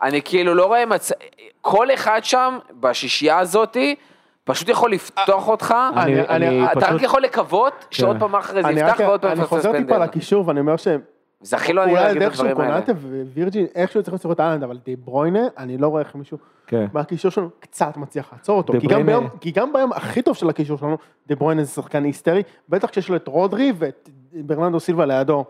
[0.02, 1.14] אני כאילו לא רואה מצב,
[1.60, 3.94] כל אחד שם, בשישייה הזאתי,
[4.44, 8.62] פשוט יכול לפתוח אותך, אני- אני- אני אתה פשוט- רק יכול לקוות שעוד פעם אחרי
[8.62, 9.98] זה אני יפתח רק- ועוד פעם אני יפתח חוזר טיפה.
[9.98, 11.00] לקישור ואני אומר שהם,
[11.40, 12.82] זה הכי לא אני אולי להגיד את הדרך שהוא הדברים האלה.
[12.82, 13.00] קונאטה
[13.34, 16.86] ווירג'ין, איכשהו צריך לצורך את אהלנד, אבל די ברוינה, אני לא רואה איך מישהו כן.
[16.92, 18.72] מהקישור שלנו קצת מצליח לעצור אותו.
[18.72, 21.64] דה כי גם בריינה- ביום- כי גם ביום הכי טוב של הקישור שלנו, דה ברוינה
[21.64, 25.44] זה שחקן היסטרי, בטח כשיש לו את רודרי ואת ברננדו סילבה לידו.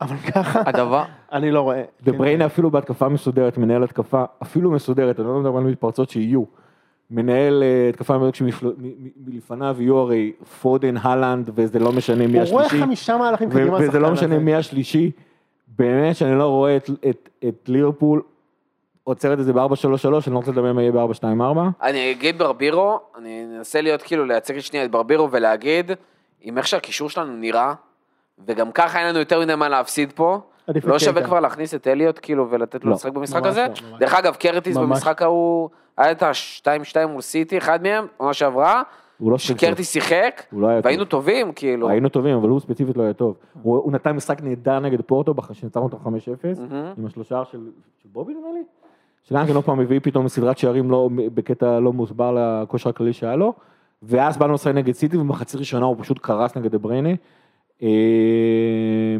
[0.00, 1.82] אבל ככה, הדבר, אני לא רואה.
[2.02, 6.44] דה ברוינה אפילו בהתקפה מסודרת, מנהל התקפה אפילו מסודרת, אני לא מדבר על מתפרצות שיהיו.
[7.10, 10.32] מנהל אה, התקפה מאוד שמלפניו יהיו הרי
[10.62, 12.84] פודן, האלנד, וזה לא משנה מי הוא רואה השלישי.
[12.84, 13.78] חמישה מהלכים קדימה.
[13.80, 14.38] וזה לא משנה.
[14.38, 15.10] מי השלישי.
[15.78, 18.22] באמת שאני לא רואה את, את, את ליברפול
[19.04, 19.60] עוצרת את זה ב-4-3-3,
[20.26, 21.24] אני לא רוצה לדבר מה יהיה ב-4-2-4.
[21.82, 25.90] אני אגיד ברבירו, אני אנסה להיות כאילו, לייצג את שנייה את ברבירו ולהגיד,
[26.40, 27.74] עם איך שהקישור שלנו נראה,
[28.46, 30.38] וגם ככה אין לנו יותר מדי מה להפסיד פה,
[30.84, 31.24] לא שווה.
[31.24, 32.96] כבר להכניס את אליוט כאילו ולתת לו לא.
[32.96, 33.66] לשחק במשחק הזה.
[33.92, 34.86] לא, דרך אגב, קרטיס ממש.
[34.86, 36.66] במשחק ההוא, היה את ה-2-2
[37.08, 38.82] מול סיטי, אחד מהם, עונה שעברה,
[39.18, 39.60] הוא לא שיחק.
[39.60, 41.10] שקרטיס שיחק, לא והיינו טוב.
[41.10, 41.88] טובים, כאילו.
[41.88, 43.36] היינו טובים, אבל הוא ספציפית לא היה טוב.
[43.62, 46.08] הוא הוא נתן משחק נהדר נגד פורטו, שניצחנו אותו 5-0,
[46.60, 46.92] מהמם.
[46.98, 47.58] עם השלושה של
[48.02, 48.62] של בובי נראה לי?
[49.24, 53.36] שגם כן עוד פעם הביא פתאום סדרת שערים לא- בקטע לא מוסבר לכושר הכללי שהיה
[53.36, 53.52] לו.
[54.02, 57.08] ואז באנו לשחק נגד סיטי, ובמחצית ראשונה הוא פשוט קרס נגד דבריינה.
[57.82, 57.88] אה,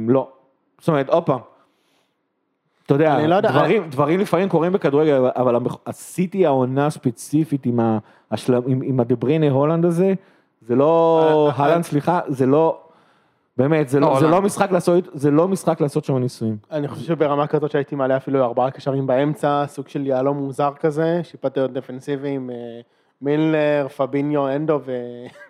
[0.09, 0.29] לא.
[0.79, 1.39] זאת אומרת, עוד פעם.
[2.87, 5.57] אתה יודע, לא יודע, דברים, דברים לפעמים קורים בכדורגל, אבל-
[5.87, 7.81] הסיטי העונה ספציפית עם,
[8.31, 10.15] השל, עם, עם הדבריינה הולנד הזה,
[10.63, 12.79] זה לא, אה, הלנד סליחה, זה לא,
[13.57, 14.27] באמת, זה לא, לא, זה.
[14.27, 16.57] לא משחק לעשות, זה לא משחק לעשות שם ניסויים.
[16.71, 21.21] אני חושב שברמה כזאת שהייתי מעלה אפילו ארבעה קשרים באמצע, סוג של יהלום מוזר כזה,
[21.23, 22.81] שיפטר דפנסיבי עם אה,
[23.23, 24.93] מילנר, פביניו, אנדו ו...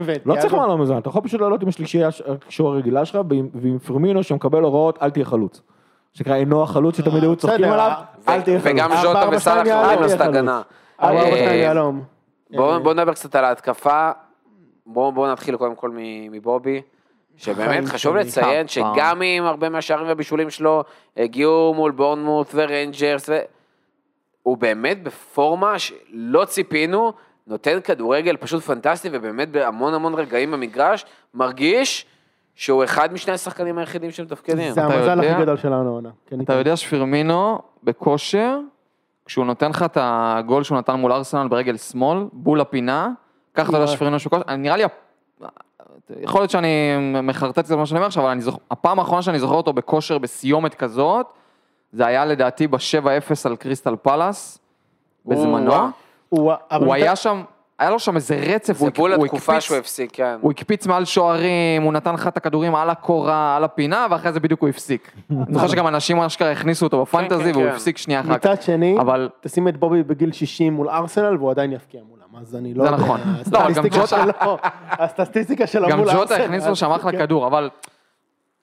[0.27, 0.55] לא צריך.
[0.55, 3.21] מה לא מזמן, אתה יכול פשוט לעלות עם השלישייה הקישור הרגילה שלך,
[3.55, 5.63] ועם, פרמינו שמקבל הוראות, אל תהיה חלוץ.
[6.13, 7.93] שנקרא אינו החלוץ שתמיד היו צוחקים עליו,
[8.29, 8.75] אל תהיה חלוץ.
[8.75, 10.63] וגם ז'וטה וסאלח לעשות תהיה הגנה.
[11.03, 11.91] אה.
[12.51, 14.11] בואו אה, בוא נדבר קצת על ההתקפה.
[14.87, 16.83] בואו בוא נתחיל קודם כל מ- מבובי.
[17.37, 18.17] שבאמת חשוב.
[18.17, 18.95] לציין כמה.
[18.95, 20.85] שגם אם הרבה מהשערים והבישולים שלו
[21.17, 23.31] הגיעו מול בורנמוט וריינג'רס.
[24.43, 27.13] הוא באמת בפורמה שלא ציפינו,
[27.47, 32.07] נותן כדורגל פשוט פנטסטי ובאמת בהמון המון רגעים במגרש, מרגיש
[32.55, 34.73] שהוא אחד משני השחקנים היחידים שמתפקדים.
[34.73, 36.11] זה המזל הכי גדול שלנו העונה.
[36.27, 38.59] כן, אתה יודע שפירמינו בכושר,
[39.25, 43.09] כשהוא נותן לך את הגול שהוא נתן מול ארסנל ברגל שמאל, בול הפינה,
[43.55, 43.87] ככה אתה יודע.
[43.87, 44.85] שפירמינו שהוא כושר, נראה לי,
[46.21, 49.39] יכול להיות שאני מחרטט את מה שאני אומר עכשיו, אבל אני זוכר, הפעם האחרונה שאני
[49.39, 51.27] זוכר אותו בכושר בסיומת כזאת,
[51.93, 54.59] זה היה לדעתי ב-7-0 על קריסטל פלאס,
[55.27, 55.75] בזמנו.
[56.31, 57.43] הוא הוא היה שם,
[57.79, 60.37] היה לו שם איזה רצף, זה הוא בול הוא התקופה הקפיץ- שהוא הפסיק, כן.
[60.41, 64.41] הוא הקפיץ מעל שוערים, הוא נתן לך את הכדורים על הקורה, על הפינה, ואחרי זה
[64.41, 65.13] בדיוק הוא הפסיק.
[65.31, 67.75] אני זוכר שגם אנשים אשכרה הכניסו אותו בפנטזי, כן, והוא כן.
[67.75, 68.35] הפסיק שנייה אחר כך.
[68.47, 72.57] מצד שני, אבל תשים את בובי בגיל 60 מול ארסנל והוא עדיין יפקיע מולם, אז
[72.57, 73.21] אני לא זה יודע, נכון.
[73.53, 74.07] לא, גם הסטטיסטיקה ג'וטה-
[74.41, 74.57] שלו,
[74.91, 76.23] הסטטיסטיקה שלו גם מול ארסנל.
[76.23, 77.19] ג'וטה הכניס לו שם אחלה כן.
[77.19, 77.71] כדור, אבל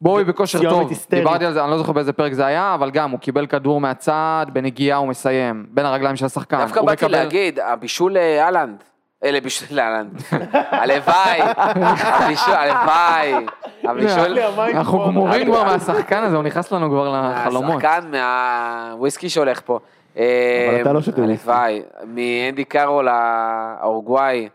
[0.02, 0.92] בואי בכושר טוב.
[1.10, 3.82] דיברתי על זה, אני לא זוכר באיזה פרק זה היה, אבל גם, הוא קיבל כדור
[3.82, 6.58] מהצד, בנגיעה הוא מסיים, בין הרגליים של השחקן.
[6.58, 8.84] דווקא באתי מקבל- להגיד, הבישול לאלנד,
[9.24, 10.22] אלה בישול לאלנד,
[10.82, 13.46] הלוואי, הבישול, הלוואי,
[13.84, 15.00] הבישול, המים אנחנו.
[15.08, 17.84] גמורים כבר מהשחקן הזה, הוא נכנס לנו כבר לחלומות.
[17.84, 19.80] השחקן מהוויסקי שהולך פה.
[20.18, 21.52] אה, אתה לא שותה וויסקי.
[21.52, 24.50] הלוואי, מאנדי קארול האורוגוואי,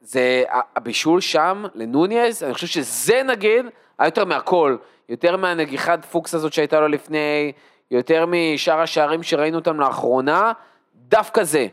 [0.00, 0.42] זה
[0.76, 3.66] הבישול שם לנוניז, אני חושב שזה נגיד,
[3.98, 4.76] היה יותר מהכל,
[5.08, 7.52] יותר מהנגיחת פוקס הזאת שהייתה לו לפני,
[7.90, 10.52] יותר משאר השערים שראינו אותם לאחרונה,
[10.94, 11.66] דווקא זה.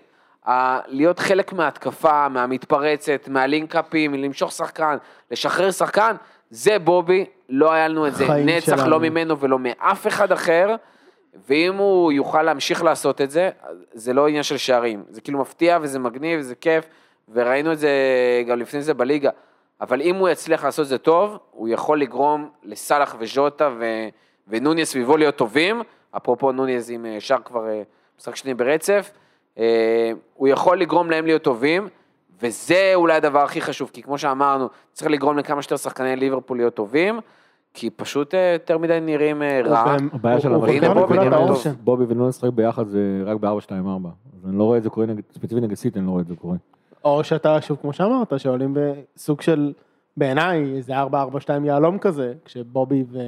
[0.48, 4.98] ה- להיות חלק מההתקפה, מהמתפרצת, מהלינקאפים, למשוך שחקן,
[5.32, 6.16] לשחרר שחקן,
[6.50, 8.90] זה בובי, לא היה לנו את זה נצח, שלנו.
[8.90, 10.76] לא ממנו ולא מאף אחד אחר,
[11.50, 13.50] ואם הוא יוכל להמשיך לעשות את זה,
[13.94, 16.86] זה לא עניין של שערים, זה כאילו מפתיע וזה מגניב וזה כיף,
[17.34, 17.90] וראינו את זה
[18.48, 19.30] גם לפני זה בליגה,
[19.84, 23.86] אבל אם הוא יצליח לעשות את זה טוב, הוא יכול לגרום לסאלח וז'וטה ו...
[24.48, 25.82] ונוניס סביבו להיות טובים,
[26.12, 27.82] אפרופו נוניס עם אה, שער כבר אה,
[28.20, 29.12] משחק שני ברצף,
[29.58, 31.88] אה, הוא יכול לגרום להם להיות טובים,
[32.42, 36.74] וזה אולי הדבר הכי חשוב, כי כמו שאמרנו, צריך לגרום לכמה שיותר שחקני ליברפול להיות
[36.74, 37.20] טובים,
[37.74, 39.96] כי פשוט יותר מדי נראים רע.
[40.14, 40.54] הבעיה של
[41.84, 43.72] בובי לשחק ביחד זה רק ב-4-2-4.
[43.72, 46.36] אז אני לא רואה את זה קורה ספציפית נגד סיטי, אני לא רואה את זה
[46.36, 46.56] קורה.
[47.04, 49.74] או שאתה, שוב, כמו שאמרת, שעולים בסוג של,
[50.18, 51.06] בעיניי, איזה 4-4-2
[51.64, 53.20] יהלום כזה, כשבובי ו...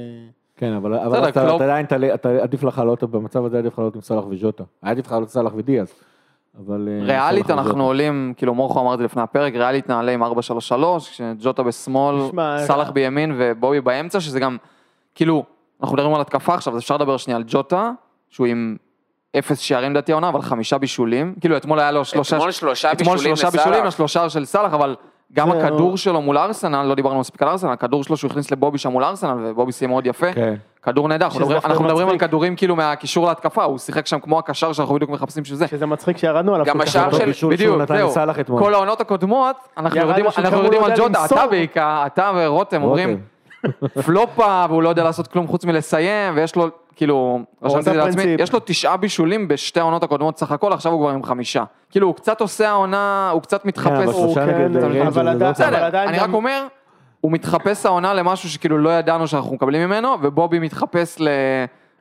[0.56, 3.94] כן, אבל, אבל אתה, אתה עדיין, אתה, עדיף לך לעלות, במצב הזה עדיף לך לעלות
[3.94, 4.64] עם סאלח וז'וטה.
[4.82, 5.92] היה עדיף לך לעלות סאלח ודיאז.
[6.58, 6.88] אבל...
[6.88, 7.84] אה, ריאלית אנחנו.
[7.84, 10.26] עולים, כאילו מורכו אמר את זה לפני הפרק, ריאלית נעלה עם 4-3-3,
[10.98, 12.16] כשג'וטה בשמאל,
[12.58, 14.56] סאלח בימין ובובי באמצע, שזה גם,
[15.14, 15.44] כאילו,
[15.80, 17.90] אנחנו מדברים על התקפה עכשיו, אז אפשר לדבר שנייה על ג'וטה,
[18.30, 18.76] שהוא עם
[19.38, 23.14] אפס שערים לדעתי העונה, אבל חמישה בישולים, כאילו אתמול היה לו שלושה, אתמול שלושה אתמול
[23.16, 23.94] בישולים שלושה בישולים, לסאלח.
[23.94, 24.96] השלושה של סאלח, אבל
[25.32, 28.78] גם הכדור שלו מול ארסנל, לא דיברנו מספיק על ארסנל, הכדור שלו שהוא הכניס לבובי
[28.78, 30.54] שם מול ארסנל, ובובי סיים מאוד יפה, כן.
[30.82, 32.18] כדור נהדר, אנחנו מדברים- על.
[32.18, 35.66] כדורים כאילו מהקישור להתקפה, הוא שיחק שם כמו הקשר שאנחנו בדיוק מחפשים שזה.
[35.66, 36.66] שזה מצחיק שירדנו עליו.
[36.66, 37.10] גם השער.
[37.32, 38.08] של- בדיוק, זהו.
[38.08, 38.62] לסאלח אתמול.
[38.62, 40.26] כל העונות הקודמות, אנחנו יורדים,
[40.84, 41.24] על ג'וטה.
[41.24, 43.20] אתה בעיקר, אתה ורותם אומרים,
[44.04, 48.22] פלופה, והוא לא יודע לעשות כלום חוץ מלסיים, ויש לו, כאילו, רשמתי את זה לעצמי.
[48.38, 51.64] יש לו תשעה בישולים בשתי העונות הקודמות סך הכל, עכשיו הוא כבר עם חמישה.
[51.90, 54.14] כאילו, הוא קצת עושה העונה, הוא קצת כן, מתחפש.
[54.14, 54.76] הוא כן,
[55.06, 55.74] אבל זה לא עדיין-.
[55.74, 56.66] אבל עדיין אני רק אומר,
[57.20, 61.28] הוא מתחפש העונה למשהו שכאילו לא ידענו שאנחנו מקבלים ממנו, ובובי מתחפש ל-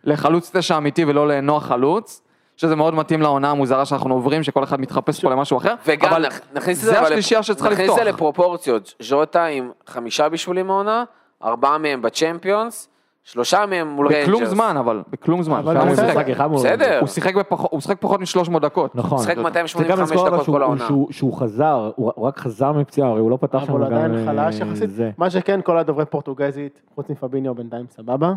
[0.03, 2.21] לחלוץ תשע אמיתי ולא לנוח חלוץ,
[2.57, 5.73] שזה מאוד מתאים לעונה המוזרה שאנחנו עוברים, שכל אחד מתחפש פה למשהו אחר.
[5.85, 7.99] וגם אבל נכניס זה השלישייה שצריכה נכניס לפתוח.
[7.99, 11.03] את זה לפרופורציות, ז'וטה עם חמישה בישולים העונה,
[11.43, 12.89] ארבעה מהם בצ'מפיונס,
[13.26, 14.28] שלושה מהם מול ריינג'רס.
[14.28, 15.57] בכלום זמן, אבל, בכלום זמן.
[15.59, 16.07] אבל הוא בסדר.
[16.07, 16.99] שיחק?
[17.01, 17.34] הוא שיחק
[17.71, 18.95] הוא שיחק פחות מ-300 דקות.
[18.95, 19.17] נכון.
[19.17, 20.88] שיחק צריך 285 גם לזכור אבל דקות כל העונה.
[20.88, 23.89] שהוא- שהוא חזר, הוא הוא רק חזר מפציעה, הרי הוא לא פתח שם אבל הוא
[23.89, 23.95] גם...
[23.95, 24.89] עדיין אה, חלש יחסית.
[25.17, 28.28] מה שכן, כל הדוברי פורטוגזית, חוץ מפאביניו בינתיים סבבה.
[28.28, 28.34] אז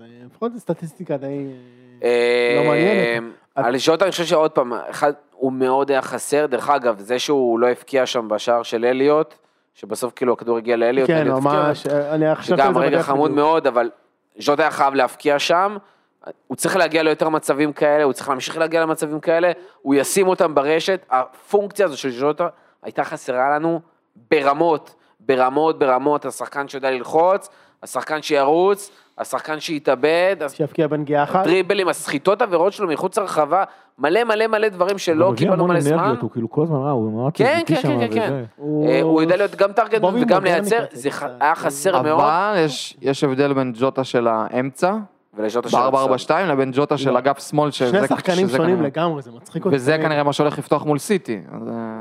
[0.00, 1.46] אה, לפחות זו סטטיסטיקה די...
[2.04, 3.22] אה, לא מעניינת.
[3.54, 7.58] על ז'וטה אני חושב שעוד פעם, אחד, הוא מאוד היה חסר, דרך אגב, זה שהוא
[7.58, 9.34] לא הבקיע שם בשער של אליוט,
[9.74, 13.30] שבסוף כאילו הכדור הגיע לאליוט, כן, ממש, אני חשבתי על שגם זה רגע בדרך חמוד.
[13.30, 13.90] מאוד, אבל
[14.38, 15.76] ז'וטה היה חייב להבקיע שם,
[16.46, 20.54] הוא צריך להגיע ליותר מצבים כאלה, הוא צריך להמשיך להגיע למצבים כאלה, הוא ישים אותם
[20.54, 22.48] ברשת, הפונקציה הזו של ז'וטה
[22.82, 23.80] הייתה חסרה לנו
[24.30, 27.48] ברמות, ברמות, ברמות, השחקן שיודע ללחוץ,
[27.82, 31.44] השחקן שירוץ, השחקן שיתאבד, שיבקיע בנגיעה אחת.
[31.44, 33.64] דריבלים, הסחיטות עבירות שלו מחוץ לרחבה,
[33.98, 36.14] מלא מלא מלא דברים שלא קיבלנו מלא זמן.
[36.20, 38.44] הוא כאילו כל הזמן רע, הוא מאוד כן, כן, כן, כן, כן.
[38.86, 41.08] אה, הוא יודע להיות גם בובי וגם לייצר, זה.
[41.40, 42.20] היה חסר מאוד.
[42.20, 44.96] אבל יש, יש הבדל בין ג'וטה של האמצע,
[45.34, 47.18] ולז'וטה של ב-442, לבין ג'וטה של לא.
[47.18, 49.76] אגף שמאל, שזה שני שחקנים שונים לגמרי, זה מצחיק אותי.
[49.76, 51.40] וזה כנראה מה שהולך לפתוח מול סיטי.
[51.52, 51.58] אה,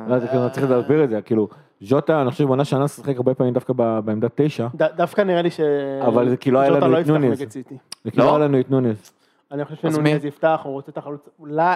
[0.07, 1.47] לא, זה כאילו, צריך להסביר את זה, כאילו,
[1.82, 5.42] ז'וטה, אני חושב בעונה שנה שיחק הרבה פעמים דווקא ב- בעמדת תשע, ד- דווקא נראה
[5.42, 5.60] לי ש...
[6.08, 7.40] אבל זה כי לא היה לנו לא את נוניז.
[8.04, 8.30] זה כאילו לא?
[8.36, 9.14] היה לנו את נוניז.
[9.52, 10.26] אני חושב שנוניז?
[10.26, 11.30] יפתח, הוא רוצה את החלוץ.
[11.40, 11.76] אולי...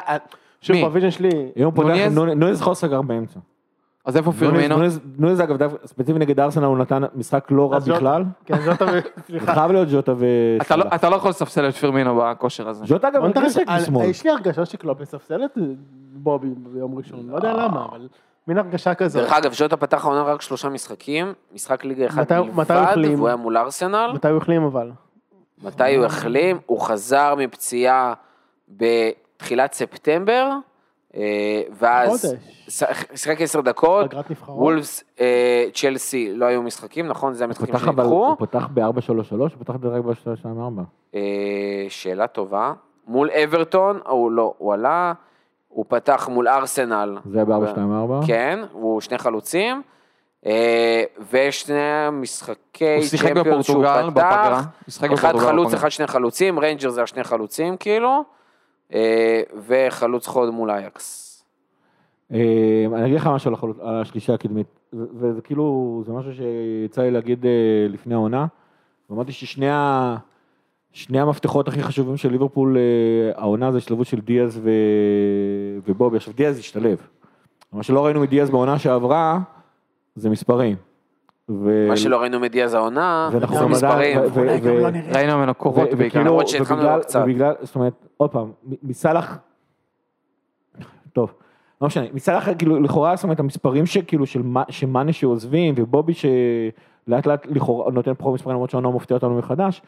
[0.62, 0.82] שוב, מי?
[0.84, 2.18] ב vision שלי, אם הוא פותח, נוניז?
[2.18, 3.40] נוניז- נוניז יכול לשחק באמצע.
[4.06, 4.76] אז איפה נוניז- פירמינו?
[4.78, 8.24] נוניז- נוניז אגב, ספציפית נגד ארסנל הוא נתן משחק לא רע בכלל.
[8.46, 9.54] כן, ז'וטה, ו- סליחה.
[9.54, 10.14] חייב להיות ז'וטה
[10.62, 10.86] אתה לא-.
[10.96, 12.86] אתה לא יכול לספסל את פירמינו בכושר הזה.
[12.86, 14.06] ז'וטה אגב, נתראה משחק בשמאל.
[14.06, 15.58] יש לי הרגשה שקלופ יספסל את
[16.14, 18.08] בובי ביום ראשון, לא יודע למה, אבל
[18.50, 19.24] מין הרגשה כזאת.
[19.24, 22.96] דרך אגב, ז'וטה פתח העונה רק שלושה משחקים, משחק ליגה אחד בלבד?
[23.16, 24.12] והוא היה מול ארסנל.
[24.14, 24.92] מתי הוא החלים אבל?
[25.64, 26.60] מתי הוא החלים?
[26.66, 28.14] הוא חזר מפציעה
[28.70, 30.52] בתחילת ספטמבר,
[31.16, 32.36] אה, ואז
[33.16, 34.14] שיחק עשר דקות?
[34.48, 37.34] וולפס, אה, צ'לסי לא היו משחקים, נכון?
[37.34, 38.28] זה המשחקים שנדחו.
[38.28, 40.82] הוא פתח ב-4-3-3, הוא פתח רק ב-2-4.
[41.16, 41.22] אה,
[41.90, 42.74] שאלה טובה.
[43.08, 45.14] מול אברטון, הוא לא, הוא עלה,
[45.70, 47.18] הוא פתח מול ארסנל.
[47.32, 48.28] זה היה ב-4-2-4.
[48.28, 49.82] כן, הוא שני חלוצים.
[50.46, 51.76] אה, ושני
[52.12, 54.12] משחקי צ'מפיונס שהוא בפגרה.
[54.12, 54.66] פתח.
[54.86, 55.80] הוא שיחק אחד בפורטוגל חלוץ, בפגרה.
[55.80, 58.24] אחד שני חלוצים, ריינג'רס השני חלוצים כאילו,
[58.94, 61.26] אה, וחלוץ חוד מול אייאקס.
[62.34, 62.38] אה,
[62.94, 67.12] אני אגיד לך משהו על החלוץ- על השלישייה הקדמית, וזה כאילו, זה משהו שיצא לי
[67.12, 67.46] להגיד
[67.90, 68.46] לפני העונה,
[69.10, 70.16] ואמרתי ששני ה...
[70.94, 74.70] שני המפתחות הכי חשובים של ליברפול אה, העונה זה השתלבות של דיאז ו...
[75.88, 76.18] ובובי.
[76.18, 76.98] עכשיו דיאז השתלב.
[77.74, 79.40] מה שלא ראינו מדיאז בעונה שעברה,
[80.16, 80.76] זה מספרים.
[81.50, 81.86] ו...
[81.90, 84.20] מה שלא ראינו מדיאז העונה, זה נכון, זה מספרים.
[84.20, 85.12] ו- ו- גם ו- לא נראה.
[85.14, 86.20] ראינו ממנו קורות ו- בעיקר.
[86.20, 87.20] למרות שהתחלנו לו קצת.
[87.24, 89.38] ובגלל, זאת אומרת, עוד פעם, מ- מסלח,
[91.14, 91.34] טוב,
[91.82, 97.46] לא משנה, מסלח כאילו לכאורה, זאת אומרת, המספרים שכאילו של שמאנה שעוזבים ובובי שלאט לאט
[97.50, 99.82] לכאורה נותן פחות מספרים למרות שהעונה מפתיע אותנו מחדש,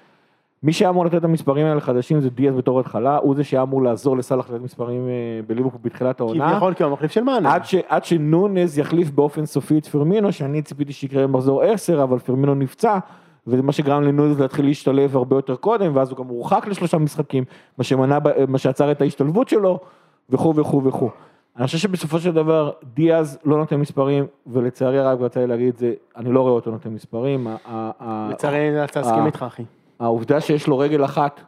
[0.64, 3.64] מי שהיה אמור לתת את המספרים האלה חדשים זה דיאז בתור התחלה, הוא זה שהיה
[3.64, 6.50] אמור לעזור לסלח לתת מספרים אה, בליברפול בתחילת העונה.
[6.52, 7.54] כביכול כי הוא המחליף של מאנה.
[7.54, 12.20] עד, ש, עד שנונז יחליף באופן סופי את פרמינו, שאני ציפיתי שיקרה במחזור 10, אבל
[12.20, 12.98] פרמינו נפצע,
[13.48, 17.44] וזה מה שגרם לנונז להתחיל להשתלב הרבה יותר קודם, ואז הוא גם הורחק לשלושה משחקים,
[17.78, 19.80] מה שמנע, ב- מה שעצר את ההשתלבות שלו,
[20.30, 21.10] וכו' וכו' וכו'.
[21.58, 25.94] אני חושב שבסופו של דבר דיאז לא נותן מספרים, ולצערי הרב לי להגיד את זה,
[26.18, 27.48] אני לא רואה אותו נותן מספרים.
[28.30, 29.64] לצערי אני נאלץ להסכים אה, איתך אחי.
[30.02, 31.42] העובדה שיש לו רגל אחת,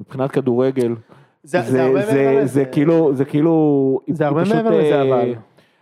[0.00, 0.94] מבחינת כדורגל,
[1.42, 2.46] זה- זה הרבה זה, מעבר זה, לזה.
[2.46, 5.34] זה כאילו, זה כאילו, זה הרבה פשוט, מעבר לזה, אה, אבל.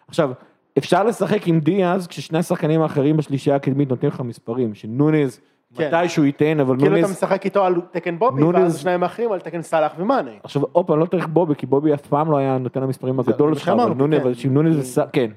[0.08, 0.30] עכשיו,
[0.78, 5.40] אפשר לשחק עם דיאז כששני השחקנים האחרים בשלישייה הקדמית נותנים לך מספרים, שנונז,
[5.76, 5.86] כן.
[5.88, 9.02] מתי שהוא ייתן, אבל כאילו אתה נונז, משחק איתו על תקן בובי, נונז- ואז שניים
[9.02, 10.30] האחרים על תקן סאלח ומאנה.
[10.42, 13.30] עכשיו עוד פעם, לא צריך בובי, כי בובי אף פעם לא היה נותן המספרים זה-
[13.30, 14.20] הגדול שלך, אבל נונז, כן.
[14.22, 15.30] אבל שנונז, זה כן,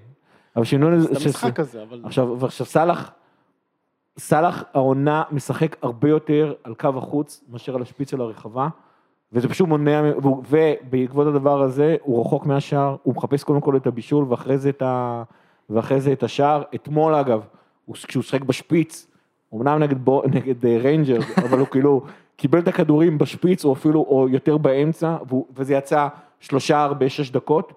[1.00, 2.02] זה המשחק הזה, אבל...
[2.04, 3.12] עכשיו, סאלח,
[4.20, 8.68] סאלח העונה משחק הרבה יותר על קו החוץ מאשר על השפיץ של הרחבה,
[9.34, 10.02] וזה פשוט מונע,
[10.50, 14.82] ובעקבות הדבר הזה הוא רחוק מהשער, הוא מחפש קודם כל את הבישול ואחרי זה את,
[14.82, 15.24] ה,
[15.70, 16.64] ואחרי זה את השער.
[16.76, 17.42] אתמול אגב,
[17.86, 19.08] הוא- כשהוא שיחק בשפיץ,
[19.56, 22.02] אמנם נגד, בו, נגד אה, ריינג'רס, אבל הוא כאילו
[22.36, 25.18] קיבל את הכדורים בשפיץ או אפילו, או יותר באמצע,
[25.56, 26.08] וזה יצא
[26.40, 27.74] שלושה בשש דקות.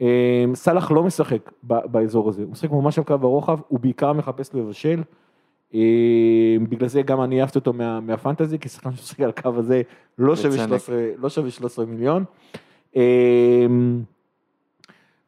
[0.00, 4.54] אה, סאלח לא משחק באזור הזה, הוא משחק ממש על קו הרוחב, הוא בעיקר מחפש
[4.54, 5.02] לבשל.
[5.74, 9.82] אה, בגלל זה גם אני אהבתי אותו מה, מהפנטזי, כי שחקן שמשחק על הקו הזה
[10.18, 10.68] לא שווה, בצדק.
[10.68, 12.24] 13, לא שווה 13 מיליון.
[12.96, 13.66] אה,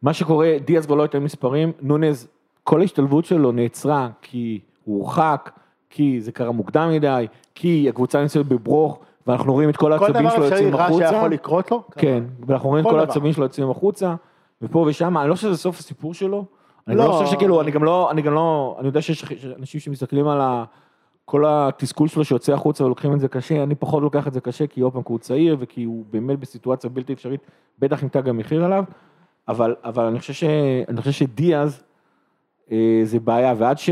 [0.03, 2.29] מה שקורה, דיאז כבר לא ייתן מספרים, נונז,
[2.65, 5.51] כל ההשתלבות שלו נעצרה כי הוא הורחק,
[5.91, 10.23] כי זה קרה מוקדם מדי, כי הקבוצה נמצאת בברוך, ואנחנו רואים את כל כל העצבים
[10.23, 11.09] דבר שלו אפשרי יוצאים רע החוצה.
[11.09, 11.83] שיכול לקרות לו.
[11.97, 13.09] כן, ואנחנו רואים את כל כל דבר.
[13.09, 14.15] העצבים שלו יוצאים החוצה,
[14.63, 16.45] ופה ושם, אני לא חושב שזה סוף הסיפור שלו.
[16.89, 17.05] אני לא.
[17.05, 20.41] לא חושב שכאילו, אני גם לא, אני גם לא, אני יודע שיש אנשים שמסתכלים על
[20.41, 20.65] ה...
[21.25, 24.67] כל התסכול שלו שיוצא החוצה ולוקחים את זה קשה, אני פחות לוקח את זה קשה,
[24.67, 27.41] כי עוד פעם, כי הוא צעיר וכי הוא באמת בסיטואציה בלתי אפשרית,
[27.79, 28.85] בטח עם תג המחיר עליו,
[29.49, 30.45] אבל, אבל אני חושב ש...
[30.89, 31.83] אני חושב שדיאז
[32.73, 33.91] אה, זה בעיה, ועד ש...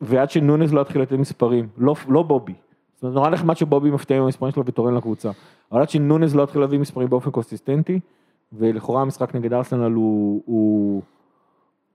[0.00, 2.54] ועד שנונז לא יתחיל לתת מספרים, לא, לא בובי.
[2.94, 5.30] זאת אומרת, נורא נחמד שבובי מפתיע עם המספרים שלו ותורם לקבוצה.
[5.72, 8.00] אבל עד שנונז לא יתחיל להביא מספרים באופן קונסיסטנטי,
[8.52, 11.02] ולכאורה המשחק נגד ארסנל הוא, הוא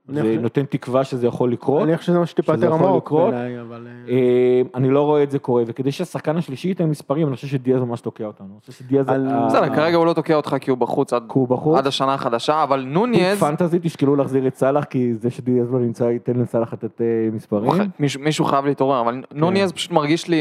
[0.09, 1.83] אני זה חושב- נותן תקווה שזה יכול לקרות.
[1.83, 3.33] אני חושב שזה מה עמוק לקרות.
[3.33, 3.87] בעיניי, אבל...
[4.07, 7.47] אה, אה, אני לא רואה את זה קורה, וכדי שהשחקן השלישי ייתן מספרים, אני חושב
[7.47, 8.47] שדיאז ממש תוקע אותנו.
[8.47, 9.09] אני חושב שדיאז...
[9.09, 12.85] על- ה- בסדר, כרגע הוא לא תוקע אותך כי הוא בחוץ עד- השנה החדשה, אבל
[12.87, 17.05] נוניז, פנטזי תשקלו להחזיר את סאלח, כי זה שדיאז לא נמצא ייתן לסאלח לתת אה,
[17.31, 17.71] מספרים.
[17.99, 19.39] מישהו- מישהו חייב להתעורר, אבל כן.
[19.39, 20.37] נונייז פשוט מרגיש לי,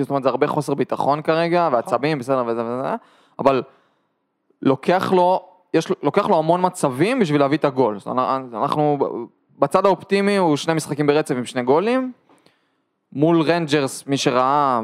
[0.00, 2.94] זאת אומרת, זה הרבה חוסר ביטחון כרגע, ועצבים, בסדר וזה וזה,
[3.38, 3.62] אבל
[4.62, 7.98] לוקח לו, יש לו, לוקח לו המון מצבים בשביל להביא את הגול.
[8.54, 8.98] אנחנו,
[9.58, 12.12] בצד האופטימי הוא שני משחקים ברצף עם שני גולים.
[13.12, 14.80] מול רנג'רס, מי שראה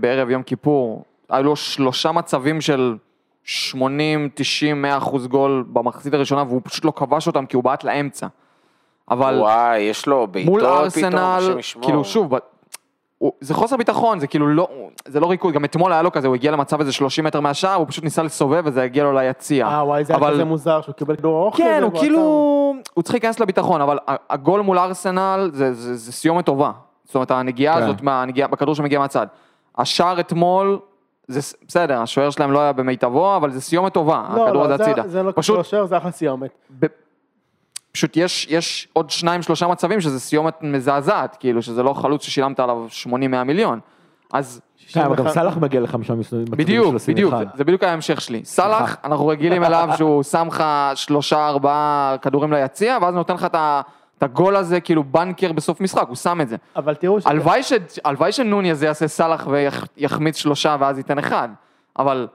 [0.00, 2.96] בערב יום כיפור, היו לו שלושה מצבים של
[3.44, 7.84] 80, 90, 100 אחוז גול במחצית הראשונה, והוא פשוט לא כבש אותם כי הוא בעט
[7.84, 8.26] לאמצע.
[9.10, 9.38] אבל...
[9.40, 11.84] וואי, יש לו בעיטות פתאום, השם ישמור.
[11.84, 12.34] כאילו שוב,
[13.18, 14.68] הוא- זה חוסר ביטחון, זה כאילו לא,
[15.08, 17.74] זה לא ריקוד, גם אתמול היה לו כזה, הוא הגיע למצב איזה 30 מטר מהשער,
[17.74, 19.66] הוא פשוט ניסה לסובב וזה הגיע לו ליציע.
[19.66, 21.56] אה, וואי, זה היה אבל- כזה מוזר שהוא קיבל כדור ארוך.
[21.56, 22.18] כן, הוא כאילו,
[22.80, 22.90] עצר.
[22.94, 26.70] הוא צריך להיכנס לביטחון, אבל ה- הגול מול ארסנל זה- זה זה סיומת טובה.
[27.04, 27.82] זאת אומרת, הנגיעה כן.
[27.82, 29.26] הזאת, הנגיעה- בכדור שמגיע מהצד.
[29.78, 30.78] השער אתמול,
[31.28, 34.84] זה בסדר, השוער שלהם לא היה במיטבו, אבל זה סיומת טובה, לא, הכדור לא, הזה
[34.84, 35.08] זה- הצידה.
[35.08, 36.50] זה לא פשוט קשור לשוער, זה אחלה סיומת.
[36.80, 36.86] ב-
[37.96, 42.60] פשוט יש, יש עוד שניים שלושה מצבים שזה סיומת מזעזעת, כאילו שזה לא חלוץ ששילמת
[42.60, 43.10] עליו 80-100
[43.44, 43.80] מיליון.
[44.32, 44.60] אז
[44.92, 47.46] כן, אבל גם 61 סאלח מגיע לחמישה מצבים בדיוק, בדיוק, 21.
[47.56, 48.44] זה בדיוק ההמשך שלי.
[48.44, 53.54] סאלח, אנחנו רגילים אליו שהוא שם לך שלושה ארבעה כדורים ליציע, ואז נותן לך את
[53.54, 53.80] ה-
[54.18, 56.56] את הגול הזה, כאילו בנקר בסוף משחק, הוא שם את זה.
[56.76, 57.72] אבל תראו, הלוואי ש-
[58.04, 61.48] הלוואי שנוני הזה יעשה סאלח ויחמיץ שלושה ואז ייתן אחד,
[61.98, 62.28] אבל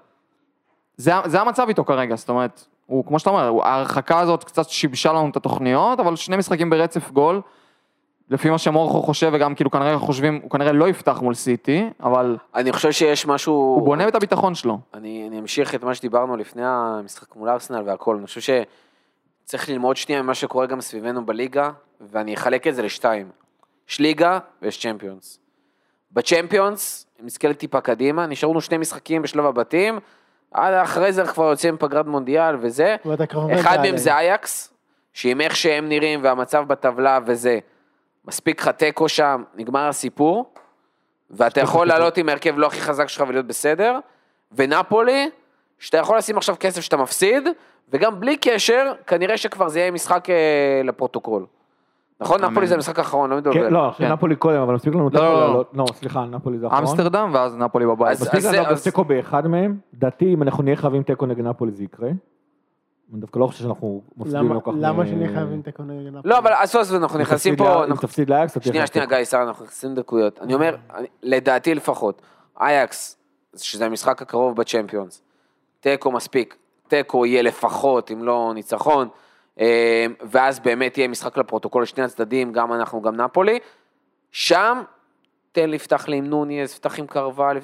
[0.98, 5.30] זה המצב איתו כרגע, זאת אומרת, הוא, כמו שאתה אומר, ההרחקה הזאת קצת שיבשה לנו
[5.30, 7.42] את התוכניות, אבל שני משחקים ברצף גול,
[8.30, 12.38] לפי מה שמורכו חושב, וגם כאילו כנראה חושבים, הוא כנראה לא יפתח מול סיטי, אבל
[12.56, 13.54] אני חושב שיש משהו...
[13.54, 14.80] הוא בונה את הביטחון שלו.
[14.94, 18.64] אני, אני אמשיך את מה שדיברנו לפני המשחק מול ארסנל והכל, אני חושב
[19.46, 21.72] שצריך ללמוד שנייה ממה שקורה גם סביבנו בליגה,
[22.02, 23.30] ואני אחלק את זה לשתיים.
[23.90, 25.40] יש ליגה ויש צ'מפיונס.
[26.12, 30.00] בצ'מפיונס, אם נסתכל טיפה קדימה, נשארו לנו שני משחקים בשלב הבתים,
[30.54, 32.96] אחרי זה כבר יוצאים פגרת מונדיאל וזה.
[33.60, 34.74] אחד מהם זה אייקס,
[35.14, 37.60] שעם איך שהם נראים והמצב בטבלה וזה,
[38.26, 40.54] מספיק לך תיקו שם, נגמר הסיפור,
[41.30, 44.00] ואתה יכול לעלות עם ההרכב לא הכי חזק שלך ולהיות בסדר,
[44.52, 45.30] ונפולי,
[45.80, 47.48] שאתה יכול לשים עכשיו כסף שאתה מפסיד,
[47.90, 51.46] וגם בלי קשר, כנראה שכבר זה יהיה משחק אה, לפרוטוקול.
[52.22, 52.46] נכון?
[52.46, 53.60] נפולי זה המשחק האחרון, לא מתבלבל.
[53.68, 54.14] כן, לא, עכשיו כן.
[54.14, 55.40] נפולי קודם, אבל מספיק לנו תיקו לא, לא.
[55.48, 56.82] לעלות, לא, סליחה, נפולי זה האחרון.
[56.84, 58.22] אמסטרדם ואז נפולי בבית.
[58.22, 61.84] מספיק לנו אז- תיקו באחד מהם, דעתי אם אנחנו נהיה חייבים תיקו נגד נפולי זה
[61.84, 62.10] יקרה.
[63.14, 64.72] אני דווקא לא חושב שאנחנו מפסידים לא כך...
[64.76, 66.22] למה שנהיה חייבים תיקו נגד נפולי?
[66.34, 67.76] לא, אבל עזוב, עזוב, אנחנו נכנסים פה...
[67.78, 69.06] אם אנחנו- תפסיד תהיה שנייה, שנייה.
[69.06, 70.40] גיא, סער, אנחנו נכנסים דקויות.
[70.42, 70.76] אני אומר,
[71.24, 72.22] לדעתי לפחות,
[72.62, 73.18] אייקס,
[73.58, 75.22] שזה המשחק הקרוב בצ'מפיונס,
[75.80, 76.56] תיקו מספיק,
[76.88, 79.08] תיקו יהיה לפחות, אם לא ניצחון,
[80.30, 83.60] ואז באמת יהיה משחק לפרוטוקול לשני הצדדים, גם אנחנו, גם נפולי.
[84.32, 84.82] שם,
[85.52, 87.58] תן לי, פתח לי עם נוניס, פתח עם קרבל,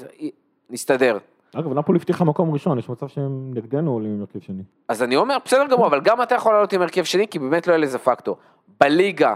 [0.69, 1.17] נסתדר.
[1.55, 4.63] אגב, נפולי הבטיחה מקום ראשון, יש מצב שהם נגדנו עולים עם הרכב שני.
[4.87, 7.67] אז אני אומר, בסדר גמור, אבל גם אתה יכול לעלות עם הרכב שני, כי באמת
[7.67, 8.37] לא יהיה לזה פקטור.
[8.79, 9.33] בליגה,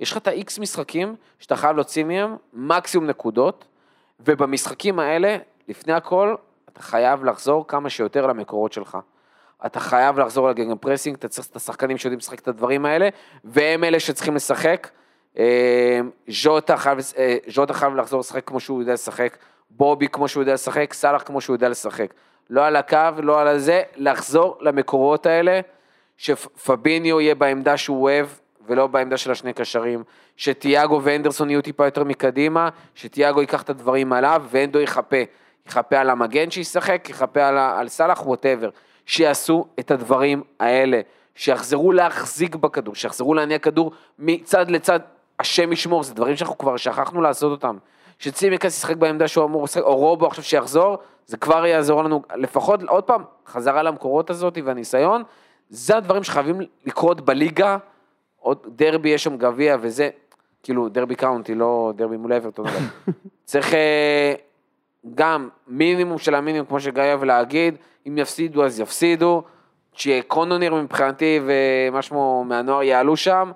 [0.00, 3.64] יש לך את ה-X משחקים שאתה חייב להוציא מהם מקסימום נקודות,
[4.20, 5.36] ובמשחקים האלה,
[5.68, 6.34] לפני הכל,
[6.72, 8.98] אתה חייב לחזור כמה שיותר למקורות שלך.
[9.66, 13.08] אתה חייב לחזור ל-gegenpressing, אתה צריך את השחקנים שיודעים לשחק את הדברים האלה,
[13.44, 14.88] והם אלה שצריכים לשחק.
[15.38, 19.36] אה, ז'וטה חייב, אה, ז'וטה חייב לחזור לשחק כמו שהוא יודע לשחק,
[19.70, 22.14] בובי כמו שהוא יודע לשחק, סאלח כמו שהוא יודע לשחק.
[22.50, 25.60] לא על הקו, לא על הזה, לחזור למקורות האלה,
[26.16, 28.26] שפאביניו יהיה בעמדה שהוא אוהב,
[28.66, 30.02] ולא בעמדה של השני קשרים,
[30.36, 35.16] שתיאגו ואנדרסון יהיו טיפה יותר מקדימה, שתיאגו ייקח את הדברים עליו, ואנדו יחפה.
[35.66, 38.70] יחפה על המגן שישחק, יחפה על, על סאלח, ווטאבר.
[39.06, 41.00] שיעשו את הדברים האלה,
[41.34, 45.00] שיחזרו להחזיק בכדור, שיחזרו להניע כדור מצד לצד,
[45.38, 47.76] השם ישמור, זה דברים שאנחנו כבר שכחנו לעשות אותם.
[48.18, 52.82] שצימקס ישחק בעמדה שהוא אמור לשחק, או רובו עכשיו שיחזור, זה כבר יעזור לנו, לפחות,
[52.82, 55.22] עוד פעם, חזרה למקורות הזאת והניסיון,
[55.70, 57.76] זה הדברים שחייבים לקרות בליגה,
[58.38, 60.10] עוד דרבי, יש שם גביע וזה,
[60.62, 62.66] כאילו דרבי קאונטי, לא דרבי מול אברטון,
[63.44, 64.34] צריך, אה,
[65.14, 67.76] גם מינימום של המינימום, כמו שגיא אוהב להגיד,
[68.08, 69.42] אם יפסידו אז יפסידו,
[69.92, 73.52] שקונוניר מבחינתי ומה שמו מהנוער יעלו שם,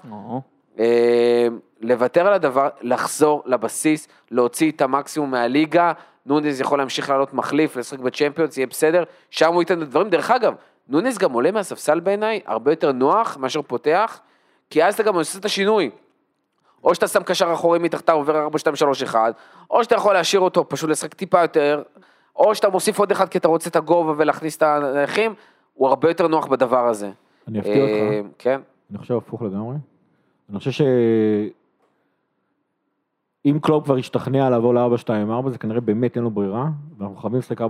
[0.79, 1.47] אה,
[1.81, 5.93] לוותר על הדבר, לחזור לבסיס, להוציא את המקסימום מהליגה,
[6.27, 10.11] נונז יכול להמשיך לעלות מחליף, לשחק בצ'מפיונס, יהיה בסדר, שם הוא ייתן את הדברים.
[10.11, 10.55] דרך אגב,
[10.89, 14.21] נונז גם עולה מהספסל בעיניי, הרבה יותר נוח מאשר פותח,
[14.71, 15.91] כי אז אתה גם עושה את השינוי.
[16.85, 19.35] או שאתה שם קשר אחורי מתחתיו, עובר 4, 2, 3, 1,
[19.71, 21.83] או שאתה יכול להשאיר אותו, פשוט לשחק טיפה יותר,
[22.37, 25.35] או שאתה מוסיף עוד אחד כי אתה רוצה את הגובה ולהכניס את הנכים,
[25.75, 27.11] הוא הרבה יותר נוח בדבר הזה.
[27.49, 28.61] אני אפתיע אה, אותך, כן.
[28.91, 29.77] אני חושב הפוך לגמרי.
[30.51, 30.71] אני חושב
[33.45, 36.69] שאם קלופ כבר השתכנע לעבור ל-4-2-4, זה כנראה באמת אין לו ברירה,
[36.99, 37.65] ואנחנו חייבים לשחק 4-2-4.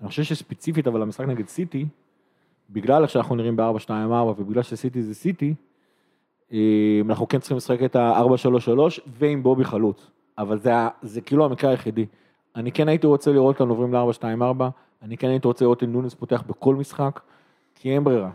[0.00, 1.86] אני חושב שספציפית, אבל המשחק נגד סיטי,
[2.70, 5.67] בגלל איך שאנחנו נראים ב-4-2-4 ובגלל שסיטי זה סיטי, אה,
[7.08, 10.10] אנחנו כן צריכים לשחק את ה-4-3-3 ועם בובי חלוץ.
[10.38, 10.72] אבל זה,
[11.02, 12.06] זה כאילו המקרה היחידי.
[12.56, 14.64] אני כן הייתי רוצה לראות אותנו עוברים ל-4-2-4,
[15.02, 17.20] אני כן הייתי רוצה לראות את נונס פותח בכל משחק,
[17.74, 18.30] כי אין ברירה.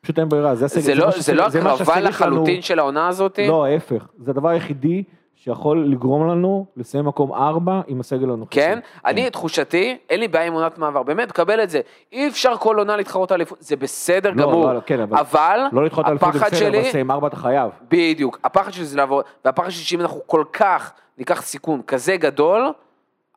[0.00, 0.82] פשוט אין ברירה, זה הסגל.
[0.82, 3.38] זה לא, מה זה לא הקרבה לחלוטין של העונה הזאת?
[3.48, 4.08] לא, ההפך.
[4.18, 5.02] זה הדבר היחידי
[5.42, 8.54] שיכול לגרום לנו לסיים מקום ארבע עם הסגל הנוכחי.
[8.60, 8.78] כן?
[9.06, 11.80] אני, תחושתי, אין לי בעיה עם עונת מעבר, באמת, מקבל את זה.
[12.12, 14.64] אי אפשר כל עונה להתחרות על אליפות, זה בסדר לא, גמור.
[14.66, 17.70] לא, לא, כן, אבל- אבל, לא על אליפות זה בסדר, אבל לסיים ארבע אתה חייב.
[17.88, 22.72] בדיוק, הפחד שלי זה לעבור, והפחד שלי שאם אנחנו כל כך ניקח סיכון כזה גדול,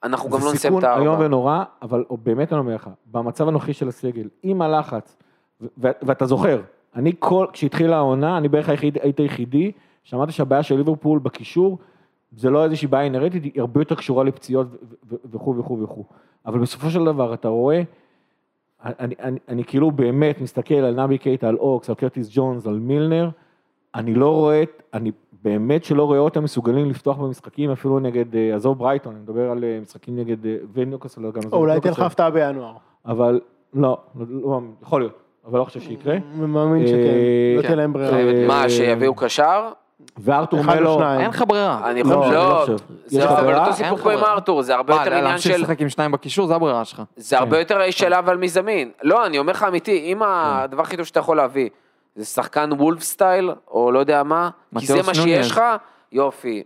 [0.03, 1.25] אנחנו גם לא זה נסיים את סיכון איום הארבע.
[1.25, 5.17] ונורא, אבל באמת אני אומר לך, במצב הנוכחי של הסגל, עם הלחץ,
[5.77, 6.61] ואתה זוכר,
[6.95, 9.71] אני כל, כשהתחילה העונה, אני בערך היחיד, הייתי היחידי,
[10.03, 11.77] שאמרתי שהבעיה של ליברפול בקישור,
[12.31, 14.67] זה לא איזושהי בעיה אינרטית, היא הרבה יותר קשורה לפציעות
[15.31, 16.03] וכו' וכו' וכו'.
[16.45, 17.81] אבל בסופו של דבר, אתה רואה,
[18.83, 22.79] אני, אני, אני כאילו באמת מסתכל על נבי קייטה, על אוקס, על קרטיס ג'ונס, על
[22.79, 23.29] מילנר,
[23.95, 24.63] אני לא רואה,
[24.93, 25.11] אני
[25.43, 29.63] באמת שלא רואה אותם מסוגלים לפתוח במשחקים, אפילו נגד, אה, עזוב ברייטון, אני מדבר על
[29.63, 31.99] אה, משחקים נגד אה, וניוקאסל, לא, גם עזוב אולי תהיה לך.
[31.99, 32.73] הפתעה בינואר.
[33.05, 33.41] אבל
[33.73, 36.15] לא, לא, לא, יכול להיות, אבל לא חושב שיקרה.
[36.15, 36.95] אני מאמין שכן,
[37.57, 37.67] לא כן.
[37.67, 38.17] תהיה להם ברירה.
[38.17, 39.71] אה, מה, שיביאו קשר?
[40.17, 41.21] וארתור אחד או מלו, שניים.
[41.21, 41.89] אין לך ברירה.
[41.91, 42.75] אני לא, חושב, אני לא לא, חושב.
[43.05, 43.61] זה יש לך אבל ברירה?
[43.63, 44.33] אותו סיפור אין כמו עם ברירה.
[44.33, 45.61] ארתור, זה הרבה מה, יותר עניין להמשיך של...
[45.61, 47.01] לשחק עם שניים בקישור, זה הברירה שלך.
[47.17, 48.91] זה הרבה יותר שאלה אבל מי זמין.
[49.03, 51.69] לא, אני אומר לך אמיתי, אם הדבר הכי טוב שאתה יכול להביא,
[52.15, 54.49] זה שחקן וולף סטייל, או לא יודע מה,
[54.79, 55.17] כי זה מה נוניז.
[55.23, 55.61] שיש לך,
[56.11, 56.63] יופי.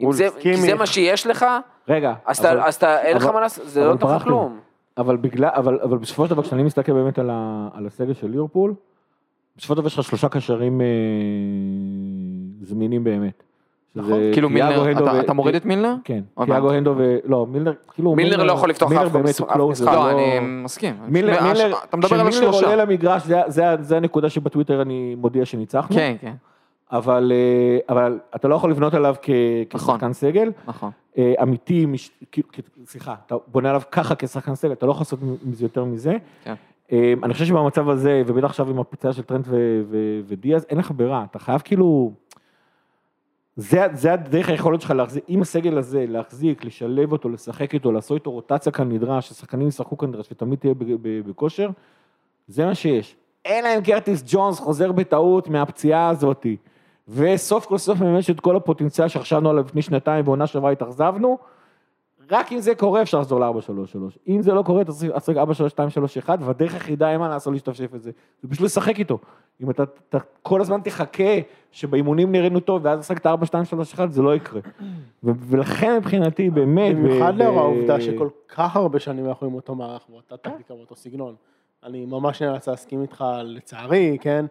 [0.00, 0.74] אם וולף, זה- כי זה.
[0.74, 1.46] מה שיש לך,
[1.88, 4.24] רגע, אז אתה- אבל- אז אתה, אין לך אבל- מה לעשות, זה אבל לא ברחתם.
[4.24, 4.58] כלום.
[4.98, 8.26] אבל בגלל, אבל, אבל בסופו של דבר, כשאני מסתכל באמת על, ה, על הסגל של
[8.30, 8.74] ליברפול,
[9.56, 10.86] בסופו של דבר יש לך שלושה קשרים אה,
[12.64, 13.42] זמינים באמת.
[13.96, 14.20] נכון.
[14.32, 15.94] כאילו מילנר, אתה- ו- אתה מוריד את מילנר?
[16.04, 16.22] כן.
[16.44, 17.16] תיאגו הנדו ו...
[17.24, 18.14] לא, מילנר, כאילו...
[18.14, 20.94] מילנר לא יכול לפתוח מילנר אף באמת משחק, לא, אני מסכים.
[21.08, 21.32] מילנר,
[21.84, 22.66] אתה מדבר על כשמילנר השלושה.
[22.70, 26.32] עולה למגרש, זה- זה- זה הנקודה שבטוויטר אני מודיע שניצחנו, כן, כן,
[26.92, 29.30] אבל, אה, אבל אתה לא יכול לבנות עליו כ-
[29.74, 29.94] נכון.
[29.94, 30.52] כשחקן סגל.
[30.66, 30.90] נכון.
[31.18, 32.10] אה, אמיתי, מש...
[32.86, 36.16] סליחה, אתה בונה עליו ככה כשחקן סגל, אתה לא יכול לעשות מזה יותר מזה.
[36.44, 36.54] כן.
[36.92, 40.78] אה, אני חושב שבמצב הזה, ובטח עכשיו עם הפציעה של טרנט ו- ו- ודיאז, אין
[40.78, 42.12] לך ברירה, אתה חייב כאילו...
[43.56, 48.14] זה, זה הדרך היכולת שלך להחזיק, עם הסגל הזה, להחזיק, לשלב אותו, לשחק איתו, לעשות
[48.14, 51.70] איתו רוטציה כאן נדרש, ששחקנים ישחקו כאן נדרש ותמיד תהיה בכושר,
[52.48, 53.16] זה מה שיש.
[53.46, 56.56] אלא אם קרטיס ג'ונס חוזר בטעות מהפציעה הזאתי,
[57.08, 61.38] וסוף כל סוף ממש את כל הפוטנציאל שחשבנו עליו לפני שנתיים ועונה שעברה התאכזבנו,
[62.30, 64.18] רק אם זה קורה אפשר לחזור ל-4-3-3.
[64.28, 65.36] אם זה לא קורה, אתה צריך לשחק
[66.26, 68.10] 4-3-2-3-1, והדרך היחידה, אין מה לעשות להשתפשף את זה,
[68.42, 69.18] זה פשוט לשחק איתו.
[69.62, 71.34] אם אתה, אתה כל הזמן תחכה
[71.70, 74.60] שבאימונים נראינו טוב, ואז לשחק את ה-4-2-3-1, זה לא יקרה.
[75.24, 76.96] ו- ולכן מבחינתי, באמת...
[76.96, 81.34] במיוחד לאור העובדה שכל כך הרבה שנים אנחנו עם אותו מערך ואותה טקטיקה ואותו סגנון.
[81.84, 84.46] אני ממש נאלץ להסכים איתך, לצערי, כן,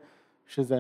[0.48, 0.80] שזה...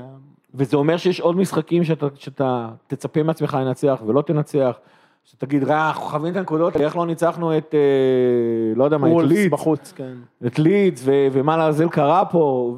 [0.53, 4.79] וזה אומר שיש עוד משחקים שאתה, שאתה תצפה מעצמך לנצח ולא תנצח,
[5.26, 9.24] שתגיד, רע, אנחנו חייבים את הנקודות, איך לא ניצחנו את, אה, לא יודע מה, את
[9.24, 10.13] לידס, בחוץ, כן.
[10.45, 12.76] את לידס, ומה לעזאזל קרה פה,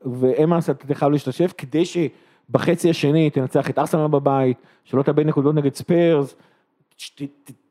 [0.00, 5.26] ואין מה לעשות, אתה חייב להשתפשף, כדי שבחצי השני תנצח את ארסנל בבית, שלא תאבד
[5.26, 6.34] נקודות נגד ספרס,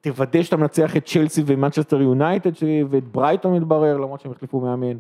[0.01, 2.51] תוודא שאתה מנצח את צ'לסי ומנצ'סטר יונייטד,
[2.89, 4.97] ואת ברייטון מתברר, למרות שהם החליפו מאמן.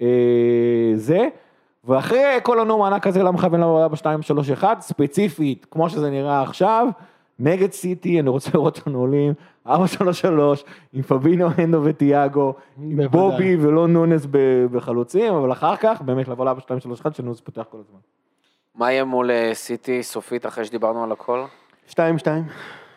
[0.00, 1.28] אה, זה,
[1.86, 6.86] ואחרי כל הנאום הענק הזה, למה מכוון לעבודה ב-2-3-1, ספציפית, כמו שזה נראה עכשיו,
[7.38, 9.32] נגד סיטי, אני רוצה לראות אותנו עולים,
[9.66, 9.70] 4-3-3,
[10.92, 13.06] עם פבינו, הנדו וטיאגו, עם.
[13.08, 17.98] בובי ולא נונס ב- בחלוצים, אבל אחר כך, באמת לבוא ל-4-2-3-1, שנונס פותח כל הזמן.
[18.74, 21.44] מה יהיה מול אה, סיטי סופית אחרי שדיברנו על הכל?
[21.86, 22.44] שתיים, שתיים.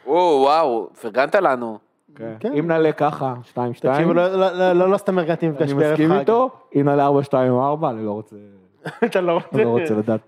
[0.08, 1.78] וואו, וואו, פרגנת לנו.
[2.16, 2.54] כן.
[2.60, 6.12] אם נעלה ככה, 2-2, תקשיבו, לא- לא לא- לא- סתם הרגעתי מפגש אני בערב מסכים.
[6.12, 8.36] איתו, אם נעלה 4-2-4, אני לא רוצה,
[9.06, 9.48] אתה לא רוצה?
[9.54, 10.22] אני לא רוצה לדעת,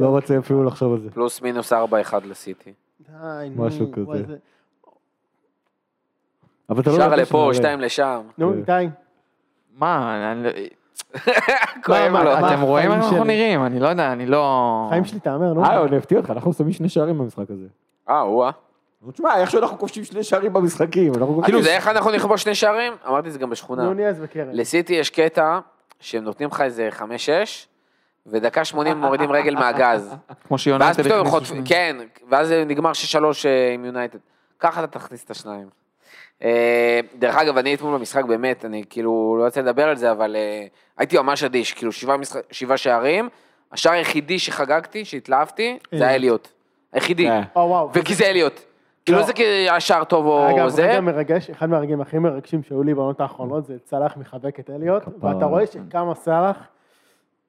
[0.00, 1.10] לא רוצה אפילו לחשוב על זה.
[1.10, 1.76] פלוס מינוס 4-1
[2.24, 2.72] לסיטי.
[3.00, 3.12] די,
[3.56, 3.64] נו.
[3.64, 4.22] משהו כזה.
[4.26, 4.36] זה-
[6.70, 7.50] אבל אתה לא שער לפה.
[7.54, 8.20] שתיים לשם.
[8.38, 8.74] נו, כן.
[8.74, 8.94] איתי.
[9.78, 10.68] מה, אני-
[11.84, 12.38] כואב מה, לו.
[12.38, 13.24] אתם רואים איך אנחנו.
[13.24, 14.86] נראים, אני לא יודע, אני לא...
[14.90, 15.64] חיים שלי תהמר, נו.
[15.64, 17.66] אה, אני אפתיע אותך, אנחנו שמים שני שערים במשחק הזה.
[18.08, 18.50] אה, וואה.
[19.02, 21.42] נו, תשמע, איך שאנחנו כובשים שני שערים במשחקים, אנחנו...
[21.42, 22.92] כאילו, זה איך אנחנו נכבוש שני שערים?
[23.08, 23.82] אמרתי את זה גם בשכונה.
[23.84, 24.48] נו, ניאז וקרן.
[24.52, 25.58] לסיטי יש קטע
[26.00, 27.02] שהם נותנים לך איזה 5-6,
[28.26, 30.14] ודקה 80 מורידים רגל מהגז.
[30.48, 31.64] כמו שיונייטד הכניסו חוטפים, שניים.
[31.64, 31.96] כן,
[32.30, 33.14] ואז זה נגמר 6-3
[33.46, 34.18] אה, עם יונייטד.
[34.60, 35.68] ככה אתה תכניס את השניים.
[36.42, 40.36] אה, דרך אגב, אני אתמול במשחק באמת, אני כאילו לא רוצה לדבר על זה, אבל
[40.36, 40.66] אה,
[40.98, 41.92] הייתי ממש אדיש, כאילו
[42.50, 43.28] שבעה שערים,
[43.72, 46.48] השער היחידי שחגגתי, שהתלהבתי, זה היה אליוט.
[46.92, 47.28] היחידי.
[47.94, 48.60] וכי זה אליוט.
[49.04, 49.22] כאילו לא.
[49.22, 50.86] לא זה כי השער טוב או אגב, זה.
[50.86, 55.02] רגע מרגש, אחד מהרגעים הכי מרגשים שהיו לי בעונות האחרונות זה סאלח מחבק את אליוט.
[55.20, 56.56] ואתה רואה שכמה סאלח,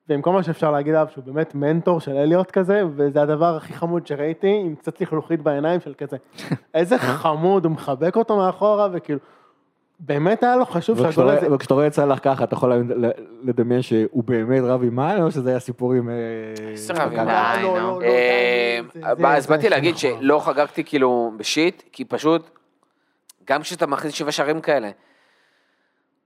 [0.09, 3.73] ועם כל מה שאפשר להגיד עליו שהוא באמת מנטור של אליוט כזה, וזה הדבר הכי
[3.73, 6.17] חמוד שראיתי, עם קצת לכלוכית בעיניים של כזה.
[6.73, 9.19] איזה חמוד, הוא מחבק אותו מאחורה, וכאילו,
[9.99, 11.53] באמת היה לו חשוב שהגול הזה...
[11.53, 12.73] וכשאתה רואה את סאלח ככה, אתה יכול
[13.43, 16.15] לדמיין שהוא באמת רב עם מאן, או שזה היה רב עם אה,
[19.35, 19.97] אז באתי להגיד.
[19.97, 22.49] שלא חגגתי כאילו בשיט, כי פשוט,
[23.47, 24.89] גם כשאתה מכניס שבעה שערים כאלה,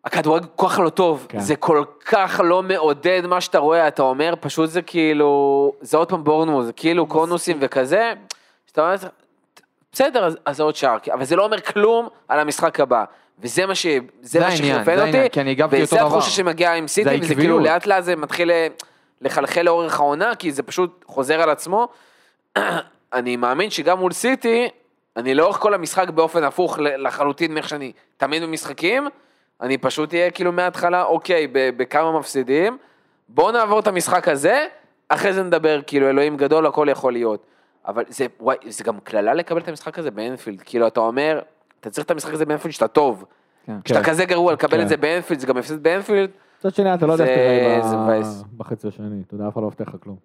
[0.05, 1.39] הכדורגל כל כך לא טוב, כן.
[1.39, 6.09] זה כל כך לא מעודד מה שאתה רואה, אתה אומר, פשוט זה כאילו, זה עוד
[6.09, 8.13] פעם בורנמוס, זה כאילו קונוסים וכזה,
[8.67, 8.95] שאתה אומר,
[9.91, 13.03] בסדר, אז- זה עוד שער, אבל זה לא אומר כלום על המשחק הבא.
[13.39, 13.85] וזה מה ש...
[13.85, 14.45] זה זה מה
[14.95, 15.29] זה אותי,
[15.83, 15.95] וזה.
[16.05, 17.59] התחושה שמגיעה עם סיטי, זה וזה כאילו.
[17.59, 18.51] לאט לאט זה מתחיל
[19.21, 21.87] לחלחל לאורך העונה, כי זה פשוט חוזר על עצמו.
[23.13, 24.69] אני מאמין שגם מול סיטי,
[25.17, 29.07] אני לאורך כל המשחק באופן הפוך לחלוטין מאיך שאני תמיד במשחקים,
[29.62, 32.78] אני פשוט אהיה כאילו מההתחלה, אוקיי, בכמה מפסידים,
[33.30, 34.66] בואו נעבור את המשחק הזה,
[35.09, 37.45] אחרי זה נדבר, כאילו אלוהים גדול, הכל יכול להיות.
[37.88, 41.41] אבל זה, וואי, זה גם קללה לקבל את המשחק הזה באנפילד, כאילו אתה אומר,
[41.80, 43.26] אתה צריך את המשחק הזה באנפילד שאתה טוב.
[43.66, 43.82] כן.
[43.84, 44.09] כשאתה כן.
[44.09, 44.84] כזה גרוע לקבל כן.
[44.84, 48.22] את זה באנפילד, זה גם הפסד באנפילד, מצד שני, אתה לא יודע איך תראה
[48.57, 50.16] בחצי השני, אתה יודע, אף אחד לא מבטיח לך כלום.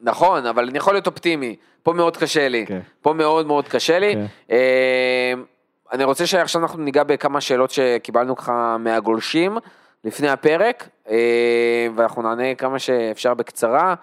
[0.00, 1.56] נכון, אבל אני יכול להיות אופטימי.
[1.82, 2.66] פה מאוד קשה לי.
[2.66, 2.80] כן.
[3.00, 4.14] פה מאוד מאוד קשה לי.
[4.14, 4.26] כן.
[5.92, 9.58] אני רוצה שעכשיו אנחנו ניגע בכמה שאלות שקיבלנו ככה מהגולשים
[10.04, 13.94] לפני הפרק, אה, ואנחנו נענה כמה שאפשר בקצרה.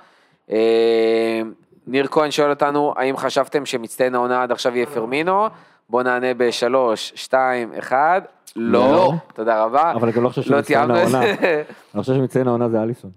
[0.52, 1.42] אה,
[1.88, 5.48] ניר כהן שואל אותנו, האם חשבתם שמצטיין העונה עד עכשיו יהיה פרמינו?
[5.90, 8.22] בואו נענה בשלוש, שתיים, אחד.
[8.56, 8.92] לא.
[8.92, 9.14] לא.
[9.34, 9.92] תודה רבה.
[9.92, 11.22] אבל אני גם לא חושב לא שמצטיין העונה.
[11.94, 13.12] אני חושב שמציין העונה זה אליסון.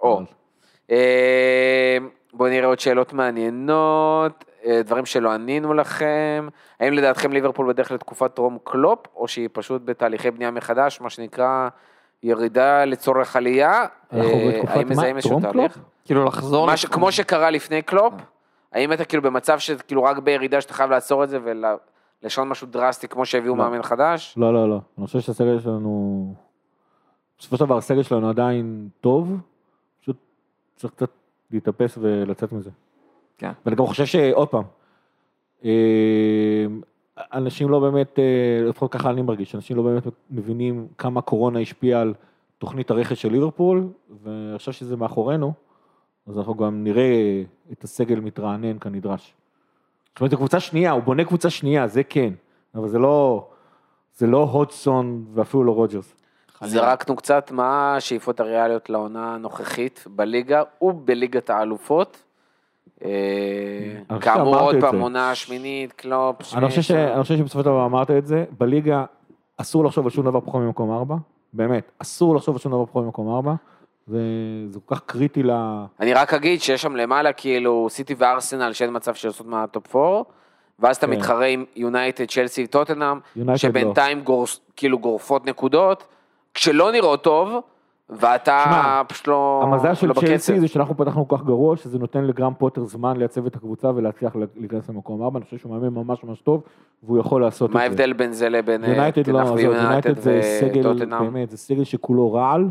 [0.00, 0.22] או.
[0.90, 1.98] אה,
[2.32, 4.44] בואו נראה עוד שאלות מעניינות,
[4.84, 6.48] דברים שלא ענינו לכם.
[6.80, 11.68] האם לדעתכם ליברפול בדרך לתקופת טרום קלופ, או שהיא פשוט בתהליכי בנייה מחדש, מה שנקרא
[12.22, 13.84] ירידה לצורך עלייה?
[14.12, 15.72] אנחנו אה, בתקופת האם אנחנו מזהים איזשהו טרום תהליך?
[15.72, 15.84] קלופ?
[16.04, 16.66] כאילו לחזור...
[16.66, 18.14] מה כמו שקרה לפני קלופ,
[18.72, 21.38] האם אתה כאילו במצב שכאילו רק בירידה שאתה חייב לעצור את זה
[22.22, 23.64] ולשנות משהו דרסטי כמו שהביאו לא.
[23.64, 24.34] מאמן חדש?
[24.36, 24.80] לא, לא, לא.
[24.98, 26.34] אני חושב שהסגל שלנו...
[27.38, 29.36] בסופו של דבר הסגל שלנו עדיין טוב,
[30.00, 30.16] פשוט
[30.76, 31.10] צריך קצת
[31.50, 32.70] להתאפס ולצאת מזה.
[33.38, 33.50] כן.
[33.66, 34.64] ואני גם חושב שעוד פעם,
[35.64, 36.66] אה,
[37.32, 42.00] אנשים לא באמת, אה, לפחות ככה אני מרגיש, אנשים לא באמת מבינים כמה קורונה השפיעה
[42.00, 42.14] על
[42.58, 43.88] תוכנית הרכש של ליברפול,
[44.22, 45.52] ועכשיו שזה מאחורינו,
[46.26, 49.34] אז אנחנו גם נראה את הסגל מתרענן כנדרש.
[50.08, 52.32] זאת אומרת, זו קבוצה שנייה, הוא בונה קבוצה שנייה, זה כן,
[52.74, 53.48] אבל זה לא,
[54.16, 56.14] זה לא הודסון ואפילו לא רוג'רס.
[56.64, 62.23] זרקנו קצת מה השאיפות הריאליות לעונה הנוכחית בליגה ובליגת האלופות.
[63.04, 65.00] אה, כאמור עוד פעם.
[65.00, 66.88] עונה שמינית, קלופ, אני חושב, ש...
[66.88, 67.08] שמינית.
[67.14, 69.04] אני חושב שבסופו של דבר אמרת את זה, בליגה
[69.56, 71.16] אסור לחשוב על שום דבר פחות ממקום ארבע,
[71.52, 73.54] באמת, אסור לחשוב על שום דבר פחות ממקום ארבע,
[74.06, 74.20] זה,
[74.68, 75.50] זה כל כך קריטי ל...
[76.00, 80.22] אני רק אגיד שיש שם למעלה כאילו סיטי וארסנל שאין מצב שיוצאות מה top 4,
[80.78, 81.12] ואז אתה כן.
[81.12, 84.24] מתחרה עם יונייטד, צ'לסי וטוטנאם, יונייטד שבינתיים
[84.76, 86.04] כאילו גורפות נקודות,
[86.54, 87.60] כשלא נראות טוב,
[88.08, 90.26] ואתה פשוט לא, המזל של לא בקצב.
[90.26, 93.90] צ'לסי זה שאנחנו פתחנו כל כך גרוע, שזה נותן לגרם פוטר זמן לייצב את הקבוצה
[93.94, 96.62] ולהצליח להיכנס למקום ארבע, אני חושב שהוא מאמן ממש ממש טוב,
[97.02, 97.86] והוא יכול לעשות את מה זה.
[97.86, 101.32] ההבדל בין זה לבין אה, יונייטד לא, יונייטד זה סגל, וטוטנאם?
[101.32, 102.68] באמת, זה סגל שכולו רעל.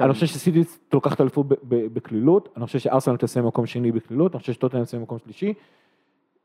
[0.00, 0.62] אני חושב שסיטי
[0.92, 4.84] לוקחת אליפות ב- ב- בקלילות, אני חושב שארסנל תסיים מקום שני בקלילות, אני חושב שטוטנאם
[4.84, 5.54] תסיים מקום שלישי.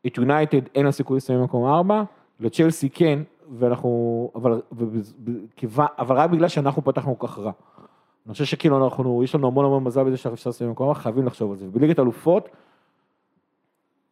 [0.07, 2.03] את יונייטד אין לה סיכוי לסיים מקום ארבע,
[2.39, 3.19] לצ'לסי כן,
[3.59, 3.89] ואנחנו,
[4.35, 7.51] אבל, ובז- ב- כיוון- אבל רק בגלל שאנחנו פתחנו כך רע.
[8.25, 10.99] אני חושב שכאילו אנחנו, יש לנו המון המון מזל בזה שאנחנו אפשר לסיים מקום ארבע,
[10.99, 11.65] חייבים לחשוב על זה.
[11.67, 12.49] ובליגת אלופות,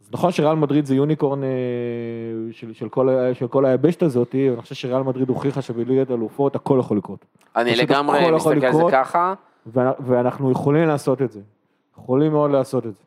[0.01, 1.49] אז נכון שריאל מדריד זה יוניקורן אה,
[2.51, 6.77] של, של, כל, של כל היבשת הזאת, אני חושב שריאל מדריד הוכיחה שבליגת אלופות הכל
[6.79, 7.25] יכול לקרות.
[7.55, 8.91] אני לגמרי מסתכל על זה.
[8.91, 9.33] ככה.
[9.73, 11.39] ואנ- ואנחנו יכולים לעשות את זה.
[11.97, 13.03] יכולים מאוד לעשות את זה.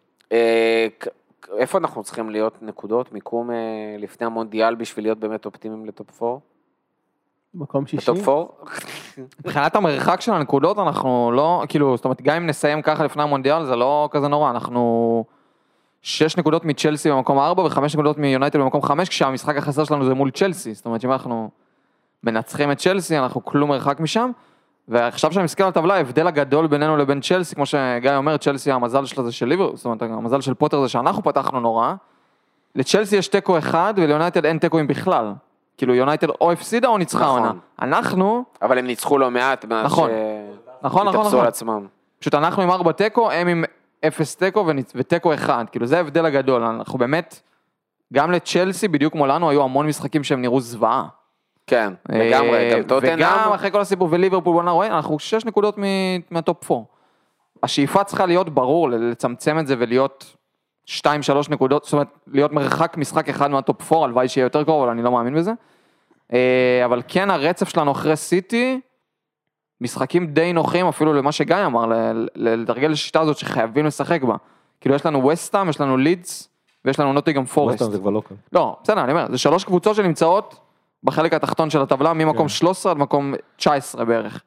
[1.59, 3.56] איפה אנחנו צריכים להיות נקודות, מיקום אה,
[3.98, 6.39] לפני המונדיאל בשביל להיות באמת אופטימיים ל top 4?
[7.55, 8.12] מקום שישי.
[8.12, 8.44] בטופ 4?
[9.44, 13.64] מבחינת המרחק של הנקודות אנחנו לא, כאילו, זאת אומרת, גם אם נסיים ככה לפני המונדיאל
[13.64, 15.24] זה לא כזה נורא, אנחנו
[16.02, 20.31] שש נקודות מצ'לסי במקום ארבע וחמש נקודות מיונייטד במקום חמש, כשהמשחק החסר שלנו זה מול
[20.31, 21.51] צ'לסי, זאת אומרת שאם אנחנו
[22.23, 24.31] מנצחים את צ'לסי אנחנו כלום מרחק משם,
[24.88, 29.04] ועכשיו שאני מסתכל על הטבלה, ההבדל הגדול בינינו לבין צ'לסי, כמו שגיא אומר, צ'לסי המזל
[29.04, 31.94] שלה זה שליבר, זאת אומרת, המזל של פוטר זה שאנחנו פתחנו נורא,
[32.74, 35.32] לצ'לסי יש תיקו אחד וליונייטד אין תיקואים בכלל.
[35.76, 37.42] כאילו יונייטד או הפסידה או ניצחה נכון.
[37.42, 37.52] עונה.
[37.82, 40.10] אנחנו, אבל הם ניצחו לא מעט, מאז נכון.
[40.82, 41.40] נכון, נכון, שהתאפסו נכון.
[41.40, 41.86] על עצמם.
[42.18, 43.64] פשוט אנחנו עם ארבע תיקו, הם עם
[44.06, 47.40] אפס תיקו ותיקו אחד, כאילו זה ההבדל הגדול, אנחנו באמת,
[48.12, 51.06] גם לצ'לסי, בדיוק כמו לנו, היו המון משחקים שהם נראו זוועה.
[51.66, 55.78] כן, לגמרי, אה, גם וגם טוטנאם, אחרי כל הסיפור וליברפול בואנה רואה, אנחנו שש נקודות
[56.30, 56.84] מהטופ 4.
[57.62, 60.36] השאיפה צריכה להיות ברור, לצמצם את זה ולהיות
[60.86, 64.82] שתיים שלוש נקודות, זאת אומרת, להיות מרחק משחק אחד מהטופ 4, הלוואי שיהיה יותר קרוב,
[64.82, 65.52] אבל אני לא מאמין בזה.
[66.32, 68.80] אה, אבל כן הרצף שלנו אחרי סיטי,
[69.80, 71.86] משחקים די נוחים אפילו למה שגיא אמר,
[72.34, 74.36] לתרגל לשיטה הזאת שחייבים לשחק בה.
[74.80, 76.48] כאילו יש לנו וסטאם, יש לנו לידס,
[76.84, 77.72] ויש לנו נוטיגם פורסט.
[77.72, 78.34] ווסטהאם זה כבר לא קל.
[78.52, 80.65] לא, בסדר, אני אומר, זה שלוש קבוצות שנמצאות
[81.02, 82.48] בחלק התחתון של הטבלה, ממקום כן.
[82.48, 84.43] 13 עד מקום 19 בערך.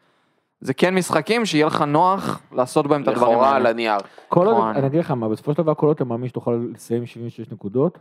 [0.62, 3.70] זה כן משחקים שיהיה לך נוח לעשות בהם את הדברים לכאורה על האלה.
[3.70, 3.98] הנייר.
[4.28, 4.76] כל עוד, נכון.
[4.76, 8.00] אני אגיד לך מה, בסופו של דבר כל עוד אתה מאמין שתוכל לסיים 76 נקודות,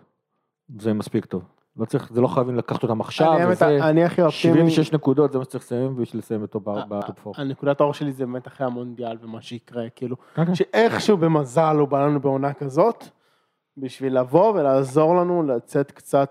[0.78, 1.42] זה מספיק טוב.
[1.76, 4.54] לא צריך, זה לא חייבים לקחת אותם עכשיו, אני וזה, אני הכי אופטימי.
[4.70, 7.42] 76 נקודות זה מה שצריך לסיים בשביל לסיים אותו בטופ 4.
[7.42, 10.54] הנקודת האור שלי זה באמת אחרי המונדיאל ומה שיקרה, כאילו, כן, כן.
[10.54, 13.04] שאיכשהו במזל הוא בא לנו בעונה כזאת,
[13.76, 16.30] בשביל לבוא ולעזור לנו לצאת קצת,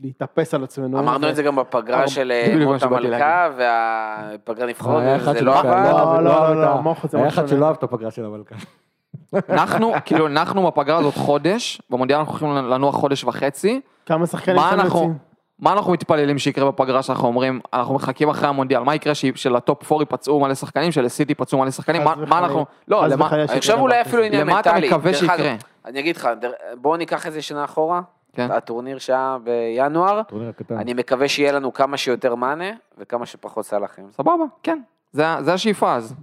[0.00, 0.98] להתאפס על עצמנו.
[0.98, 5.90] אמרנו את זה גם בפגרה של אה, מות המלכה והפגרה נבחרות, אחד זה לא עבד.
[5.90, 7.48] לא לא, לא, לא, היה אחד.
[7.48, 8.54] שלא אהב את הפגרה של המלכה.
[9.48, 13.80] אנחנו, כאילו, אנחנו בפגרה הזאת חודש, במונדיאל אנחנו הולכים לנוח חודש וחצי.
[14.06, 15.14] כמה שחקנים אנחנו, יוצאים?
[15.58, 20.02] מה אנחנו מתפללים שיקרה בפגרה שאנחנו אומרים, אנחנו מחכים אחרי המונדיאל, מה יקרה שלטופ 4
[20.02, 24.00] ייפצעו מלא שחקנים, שלסיטי ייפצעו מלא שחקנים, מה- אנחנו, לא, למה, אני חושב אולי.
[24.00, 24.86] אפילו עניין למה אתה מנטלי.
[24.88, 25.54] מקווה שיקרה?
[25.84, 26.28] אני אגיד לך,
[26.80, 28.00] בואו ניקח איזה שנה אחורה,
[28.38, 28.50] כן.
[28.50, 30.78] הטורניר שהיה בינואר, טורניר הקטן.
[30.78, 32.64] אני מקווה שיהיה לנו כמה שיותר מאנה
[32.98, 34.04] וכמה שפחות סלאחים.
[34.12, 34.32] סבבה,
[34.62, 34.78] כן,
[35.12, 36.14] זה זה השאיפה אז.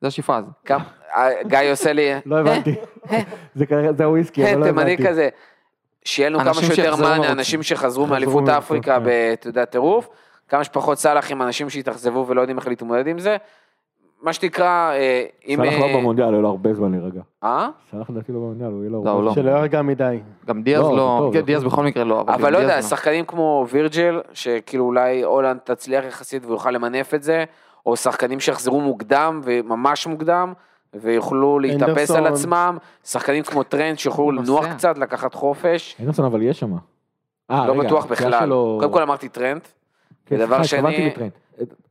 [0.00, 0.44] זה השאיפה אז.
[0.64, 0.84] כמה-
[1.16, 2.74] אה, גיא עושה לי, לא הבנתי.
[3.96, 5.08] זה הוויסקי, אבל לא אה, תימני הבנתי.
[5.08, 5.28] כזה.
[6.04, 7.32] שיהיה לנו כמה שיותר מאנה.
[7.32, 9.32] אנשים שחזרו חזרו מאליפות אפריקה, כן.
[9.32, 10.08] אתה יודע, טירוף,
[10.48, 13.36] כמה שפחות סלאחים, אנשים שהתאכזבו ולא יודעים איך להתמודד עם זה.
[14.22, 15.60] מה שתקרא, אה, אם...
[15.62, 17.20] סלח לא אה, במונדיאל, היה לו הרבה זמן להירגע.
[17.44, 17.68] אה?
[17.90, 19.32] סלח לדעתי לא במונדיאל, הוא יהיה לו לא, לא.
[19.32, 19.42] זמן.
[19.42, 20.20] שלא ירגע מדי.
[20.46, 21.64] גם דיאז לא, לא, דיאז.
[21.64, 26.70] בכל מקרה לא, אבל לא יודע, שחקנים כמו וירג'ל, שכאילו אולי הולנד תצליח יחסית ויוכל
[26.70, 27.44] למנף את זה,
[27.86, 30.52] או שחקנים שיחזרו מוקדם וממש מוקדם,
[30.94, 32.10] ויוכלו להתאפס.
[32.10, 34.66] על עצמם, שחקנים כמו טרנד שיוכלו לנוח.
[34.66, 36.72] קצת, לקחת חופש, אינדרסון אבל יש שם.
[37.50, 38.48] אה, לא בטוח בכלל.
[38.80, 39.60] קודם כל אמרתי טרנד,
[40.30, 41.30] ודבר סליחה, התכוונתי שני.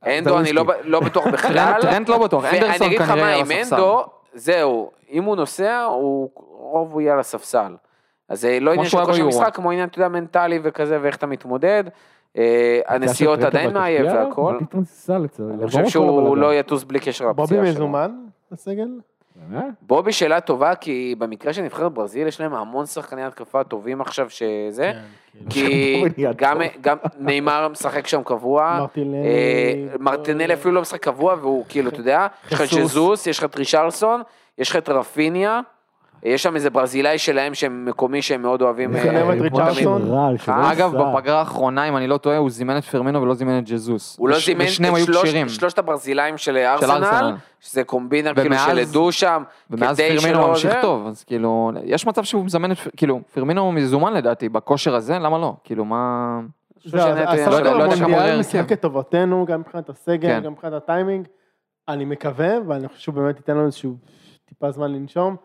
[0.06, 1.82] אנדו זה אני לא לא בטוח בכלל.
[1.82, 3.76] טרנט לא בטוח, ואני אנדרסון אגיד לך כנראה מה, על עם הספסל.
[3.76, 4.04] אנדו,
[4.34, 7.76] זהו, אם הוא נוסע, הוא רוב הוא יהיה על הספסל.
[8.30, 9.28] אז זה לא עניין של כושר.
[9.28, 11.84] משחק, כמו עניין, אתה יודע, מנטלי וכזה, ואיך אתה מתמודד.
[12.38, 14.14] אה, הנסיעות עדיין עליו?
[14.16, 14.58] והכל.
[15.60, 16.42] אני חושב שהוא הבלגן.
[16.42, 17.74] לא יטוס בלי קשר בובי לפציעה שלו.
[17.74, 18.12] מזומן
[18.52, 18.88] בסגל?
[19.50, 19.64] באמת?
[19.82, 24.30] בובי שאלה טובה, כי במקרה של נבחרת ברזיל יש להם המון שחקני התקפה טובים עכשיו
[24.30, 26.34] שזה, כן, כי בובי נהיה
[26.82, 29.18] גם- נאמר משחק שם קבוע, מרטינלי.
[29.18, 32.68] אה, מרטינלי אפילו לא משחק קבוע, והוא כאילו, אתה יודע, יש לך את.
[32.68, 34.22] ז'זוס, יש לך את רישרלסון,
[34.58, 35.60] יש לך את רפיניה,
[36.26, 38.96] יש שם איזה ברזילאי שלהם שהם מקומי שהם מאוד אוהבים.
[38.96, 40.02] אה, את ריצ'רדסון.
[40.02, 40.92] שלא אה, אגב.
[40.96, 44.18] בפגרה האחרונה, אם אני לא טועה, הוא זימן את פרמינו ולא זימן את ג'זוס.
[44.20, 45.50] הוא לא זימן את.
[45.50, 47.36] שלושת הברזילאים של ארסנל.
[47.60, 50.74] שזה קומבינה כאילו ומאז- של עדו שם, ומאז פרמינו ממשיך.
[50.82, 55.38] טוב, אז כאילו, יש מצב שהוא מזמן את, כאילו, פרמינו מזומן לדעתי, בכושר הזה, למה
[55.38, 55.54] לא?
[55.64, 56.40] כאילו, מה...
[56.94, 57.62] יהיה לא.
[57.62, 58.72] לא המונדיאל יהיה משחק.
[58.72, 60.42] לטובתנו, גם מבחינת הסגל, כן.
[60.44, 61.28] גם מבחינת הטיימינג.
[61.88, 63.96] אני מקווה, ואני חושב שהוא באמת ייתן לנו איזשהו
[64.46, 65.36] טיפה זמן לנשום,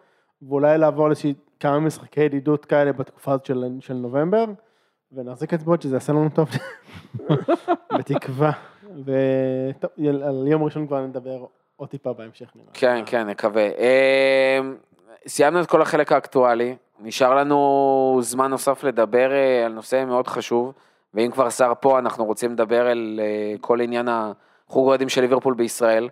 [0.43, 4.44] ואולי לעבור לאיזושהי כמה משחקי ידידות כאלה בתקופה הזאת של, של נובמבר,
[5.12, 6.48] ונחזיק אצבעות שזה יעשה לנו טוב,
[7.98, 8.52] בתקווה.
[9.05, 9.90] וטוב,
[10.23, 11.44] על יום ראשון כבר נדבר
[11.77, 12.69] עוד טיפה בהמשך נראה.
[12.73, 13.62] כן, כן, נקווה.
[13.62, 14.60] אה,
[15.27, 20.73] סיימנו את כל החלק האקטואלי, נשאר לנו זמן נוסף לדבר אה, על נושא מאוד חשוב,
[21.15, 25.55] ואם כבר שר פה, אנחנו רוצים לדבר על אה, כל עניין החוג אוהדים של ליברפול
[25.55, 26.09] בישראל.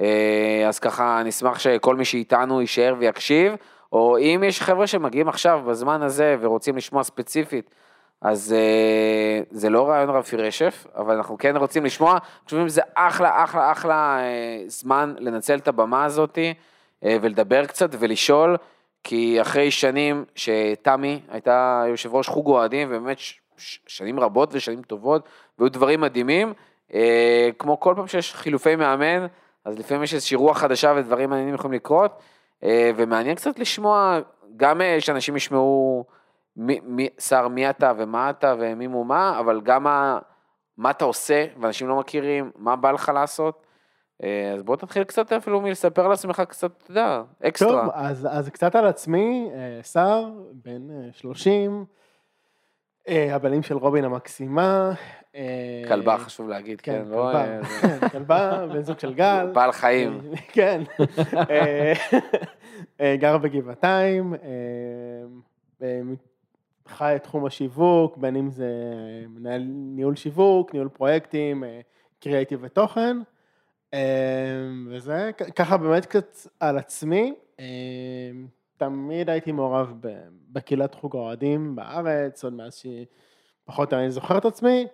[0.00, 3.52] אה, אז ככה, נשמח שכל מי שאיתנו יישאר ויקשיב,
[3.92, 7.74] או אם יש חבר'ה שמגיעים עכשיו, בזמן הזה, ורוצים לשמוע ספציפית,
[8.20, 13.44] אז אה, זה לא רעיון רפי רשף, אבל אנחנו כן רוצים לשמוע, חושבים שזה אחלה,
[13.44, 16.54] אחלה, אחלה אה, זמן לנצל את הבמה הזאתי,
[17.02, 18.56] ולדבר קצת ולשאול,
[19.04, 23.18] כי אחרי שנים שתמי הייתה יושב ראש חוג אוהדים, ובאמת
[23.86, 25.28] שנים רבות ושנים טובות,
[25.58, 26.52] והיו דברים מדהימים,
[27.58, 29.26] כמו כל פעם שיש חילופי מאמן,
[29.64, 32.22] אז לפעמים יש איזושהי רוח חדשה ודברים מעניינים יכולים לקרות,
[32.64, 34.18] אה, ומעניין קצת לשמוע,
[34.56, 36.04] גם אה, שאנשים ישמעו,
[36.56, 40.18] מי, מי, שר, מי אתה ומה אתה ומי מו מה, אבל גם מה,
[40.76, 43.66] מה אתה עושה, ואנשים לא מכירים, מה בא לך לעשות.
[44.22, 47.82] אה, אז בוא תתחיל קצת אפילו מלספר לעצמך קצת, אתה יודע, אקסטרה.
[47.82, 49.50] טוב, אז, אז קצת על עצמי,
[49.82, 51.84] שר, בן אה, 30,
[53.08, 54.92] אה, הבעלים של רובין המקסימה.
[55.34, 57.16] אה, כלבה חשוב להגיד, כן, כן, לא...
[57.16, 57.64] כלבה, אה,
[57.98, 59.50] כן, כלבה, בן זוג של גל.
[59.54, 60.20] בעל חיים.
[60.54, 60.82] כן.
[63.18, 64.34] גר בגבעתיים,
[66.88, 68.68] חי את תחום השיווק, בין אם זה
[69.28, 71.64] מנהל ניהול שיווק, ניהול פרויקטים,
[72.20, 73.16] קריאייטיב ותוכן.
[74.88, 77.34] וזה ככה באמת קצת על עצמי.
[78.80, 79.94] תמיד הייתי מעורב
[80.52, 82.82] בקהילת חוג האוהדים בארץ, עוד מאז
[83.64, 84.86] שפחות אני זוכר את עצמי,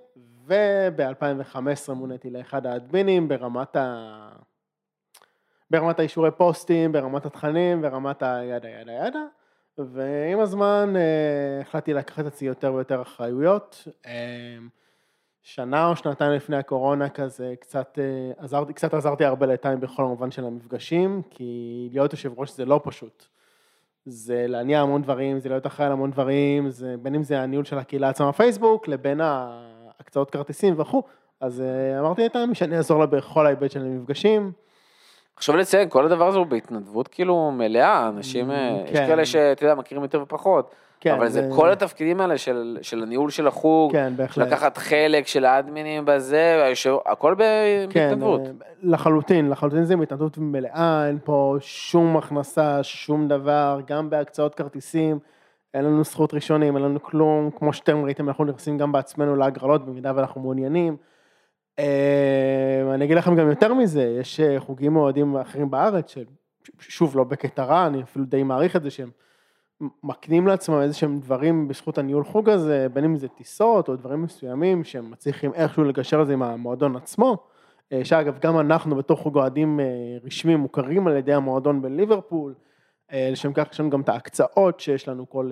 [0.47, 4.29] וב-2015 מוניתי לאחד האדמינים ברמת ה...
[5.71, 9.25] ברמת האישורי פוסטים, ברמת התכנים, ברמת הידה ידה ידה,
[9.79, 13.89] ועם הזמן אה, החלטתי לקחת את עצמי יותר ויותר אחריויות.
[14.07, 14.59] אה,
[15.43, 20.31] שנה או שנתיים לפני הקורונה כזה, קצת אה, עזרתי, קצת עזרתי הרבה לטיים בכל המובן
[20.31, 23.36] של המפגשים, כי להיות יושב ראש זה לא פשוט.
[24.07, 27.65] זה להניע המון דברים, זה להיות אחראי על המון דברים, זה בין אם זה הניהול
[27.65, 29.20] של הקהילה עצמה בפייסבוק, לבין
[30.01, 31.03] הקצאות כרטיסים וכו'.
[31.41, 34.53] אז אה, אמרתי לטיים שאני אעזור לה בכל ההיבט של המפגשים.
[35.39, 39.07] חשוב לציין, כל הדבר הזה הוא בהתנדבות כאילו מלאה, אנשים, אה, יש כן.
[39.07, 43.31] כאלה שאתה יודע, מכירים יותר ופחות, כן, אבל זה כל התפקידים האלה של של הניהול
[43.31, 44.47] של החוג, כן, בהחלט.
[44.47, 48.40] לקחת חלק של האדמינים בזה, והיושב- הכל כן, בהתנדבות.
[48.40, 48.51] אה,
[48.82, 55.18] לחלוטין, לחלוטין זה בהתנדבות מלאה, אין פה שום הכנסה, שום דבר, גם בהקצאות כרטיסים,
[55.74, 59.86] אין לנו זכות ראשונים, אין לנו כלום, כמו שאתם ראיתם, אנחנו נכנסים גם בעצמנו להגרלות
[59.86, 60.97] במידה ואנחנו מעוניינים.
[61.78, 66.14] אה, אני אגיד לכם גם יותר מזה, יש אה, חוגים אוהדים אחרים בארץ,
[66.81, 69.10] ששוב, לא בקטע רע, אני אפילו די מעריך את זה, שהם
[69.81, 74.23] מקנים לעצמם איזה שהם דברים בזכות הניהול חוג הזה, בין אם זה טיסות או דברים
[74.23, 77.36] מסוימים שהם מצליחים איכשהו לגשר על זה עם המועדון עצמו.
[77.93, 79.85] אה, שאגב, גם אנחנו בתור חוג אוהדים אה,
[80.24, 82.55] רשמי מוכרים על ידי המועדון בליברפול.
[83.12, 85.51] אה, לשם כך יש לנו גם את ההקצאות שיש לנו כל...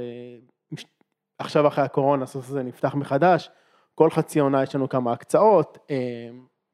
[1.38, 3.50] עכשיו אחרי הקורונה, הסוף הזה נפתח מחדש.
[3.94, 5.78] כל חצי עונה יש לנו כמה הקצאות,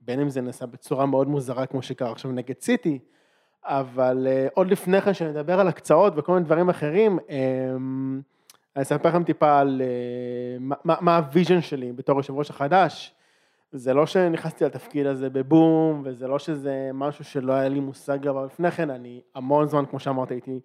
[0.01, 2.99] בין אם זה נעשה בצורה מאוד מוזרה כמו שקרה עכשיו נגד סיטי,
[3.65, 7.37] אבל אה, עוד לפני כן שנדבר על הקצאות וכל מיני דברים אחרים, אה,
[8.77, 13.15] אני אספר לכם טיפה על אה, מה- מה ה vision שלי בתור יושב ראש החדש.
[13.73, 18.45] זה לא שנכנסתי לתפקיד הזה בבום, וזה לא שזה משהו שלא היה לי מושג עליו
[18.47, 20.61] לפני כן, אני המון זמן, כמו שאמרתי, הייתי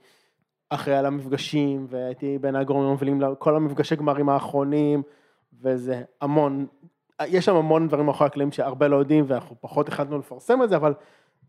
[0.70, 5.04] אחראי על המפגשים, והייתי בין הגורמים המובילים לכל המפגשי גמרים האחרונים,
[5.62, 6.66] וזה המון,
[7.28, 10.76] יש שם המון דברים מאחורי הקלעים שהרבה לא יודעים, ואנחנו פחות החלטנו לפרסם את זה,
[10.76, 10.94] אבל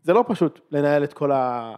[0.07, 1.73] זה לא פשוט לנהל את כל ה...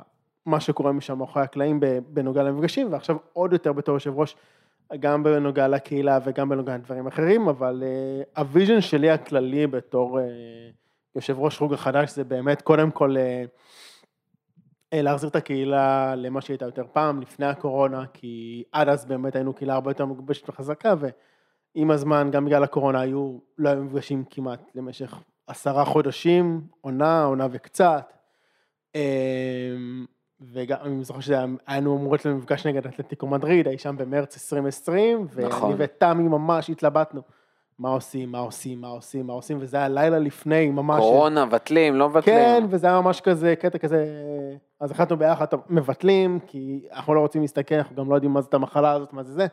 [0.45, 4.35] מה שקורה משם מאחורי הקלעים בנוגע למפגשים, ועכשיו עוד יותר בתור יושב ראש,
[4.99, 10.21] גם בנוגע לקהילה וגם בנוגע לדברים אחרים, אבל uh, ה vision שלי הכללי בתור uh,
[11.15, 17.21] יושב ראש החדש זה באמת קודם כל uh, להחזיר את הקהילה למה שהייתה יותר פעם,
[17.21, 22.45] לפני הקורונה, כי עד אז באמת היינו קהילה הרבה יותר מגובשת וחזקה, ועם הזמן, גם
[22.45, 28.18] בגלל הקורונה, היו, לא היו מפגשים כמעט למשך עשרה חודשים, עונה, עונה וקצת.
[28.95, 30.05] אמ,
[30.41, 35.71] וגם, אני זוכר שהיינו אמורות למפגש נגד אתלטיקו מדריד, אי שם במרץ 2020, נכון.
[35.71, 37.21] ואני ותמי ממש התלבטנו.
[37.79, 40.99] מה עושים, מה עושים, מה עושים, מה עושים, וזה היה לילה לפני, ממש.
[40.99, 42.37] קורונה, מבטלים, לא מבטלים.
[42.37, 44.05] כן, וזה היה ממש כזה, קטע כזה,
[44.79, 48.53] אז החלטנו ביחד, מבטלים, כי אנחנו לא רוצים להסתכל, אנחנו גם לא יודעים מה זאת
[48.53, 49.47] המחלה הזאת, מה זה זה.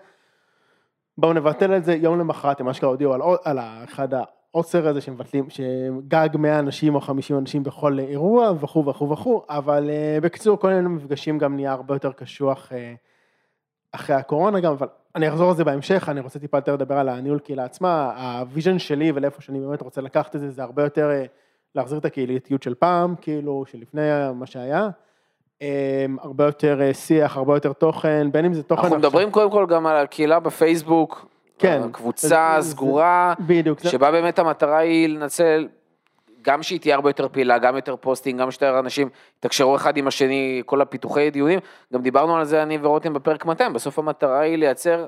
[1.19, 4.09] בואו נבטל את זה, יום למחרת הם אשכרה הודיעו על, על אחד
[4.57, 9.43] העוצר הזה שמבטלים, של גג 100 אנשים או 50 אנשים בכל אירוע וכו' וכו' וכו',
[9.49, 12.75] אבל uh, בקיצור כל מיני מפגשים גם נהיה הרבה יותר קשוח uh,
[13.93, 17.09] אחרי הקורונה גם, אבל אני אחזור על זה בהמשך, אני רוצה טיפה יותר לדבר על
[17.09, 20.83] הניהול קהילה עצמה, ה vision שלי ולאיפה שאני באמת רוצה לקחת את זה, זה הרבה
[20.83, 21.29] יותר uh,
[21.75, 24.03] להחזיר את הקהילתיות של פעם, כאילו, שלפני
[24.35, 24.89] מה שהיה.
[26.21, 28.83] הרבה יותר שיח, הרבה יותר תוכן, בין אם זה תוכן...
[28.83, 31.27] אנחנו עכשיו- מדברים קודם כל גם על הקהילה בפייסבוק,
[31.59, 31.83] כן.
[31.93, 33.81] קבוצה זה- זה- סגורה, בדיוק.
[33.81, 35.69] שבה באמת המטרה היא לנצל,
[36.43, 39.09] גם שהיא תהיה הרבה יותר פעילה, גם יותר posting, גם שיותר אנשים
[39.39, 41.59] יתקשרו אחד עם השני, כל הפיתוחי דיונים,
[41.93, 45.07] גם דיברנו על זה אני ורותם בפרק 200, בסוף המטרה היא לייצר,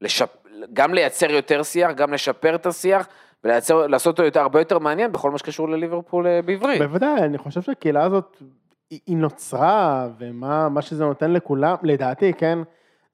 [0.00, 0.36] לשפ...
[0.72, 3.06] גם לייצר יותר שיח, גם לשפר את השיח,
[3.44, 6.82] ולעשות אותו יותר, הרבה יותר מעניין בכל מה שקשור לליברפול אה, בעברית.
[6.82, 8.42] בוודאי, אני חושב שהקהילה הזאת,
[8.90, 12.58] היא נוצרה, ומה מה שזה נותן לכולם, לדעתי, כן,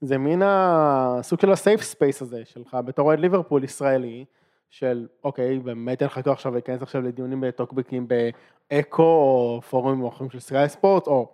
[0.01, 4.25] זה מין הסוג של ה safe space הזה שלך, בתור אוהד ליברפול ישראלי,
[4.71, 10.31] של אוקיי, באמת אין לך כוח עכשיו להיכנס עכשיו לדיונים בטוקבקים באקו, או פורומים אחרים
[10.31, 11.29] של סקאי ספורט, או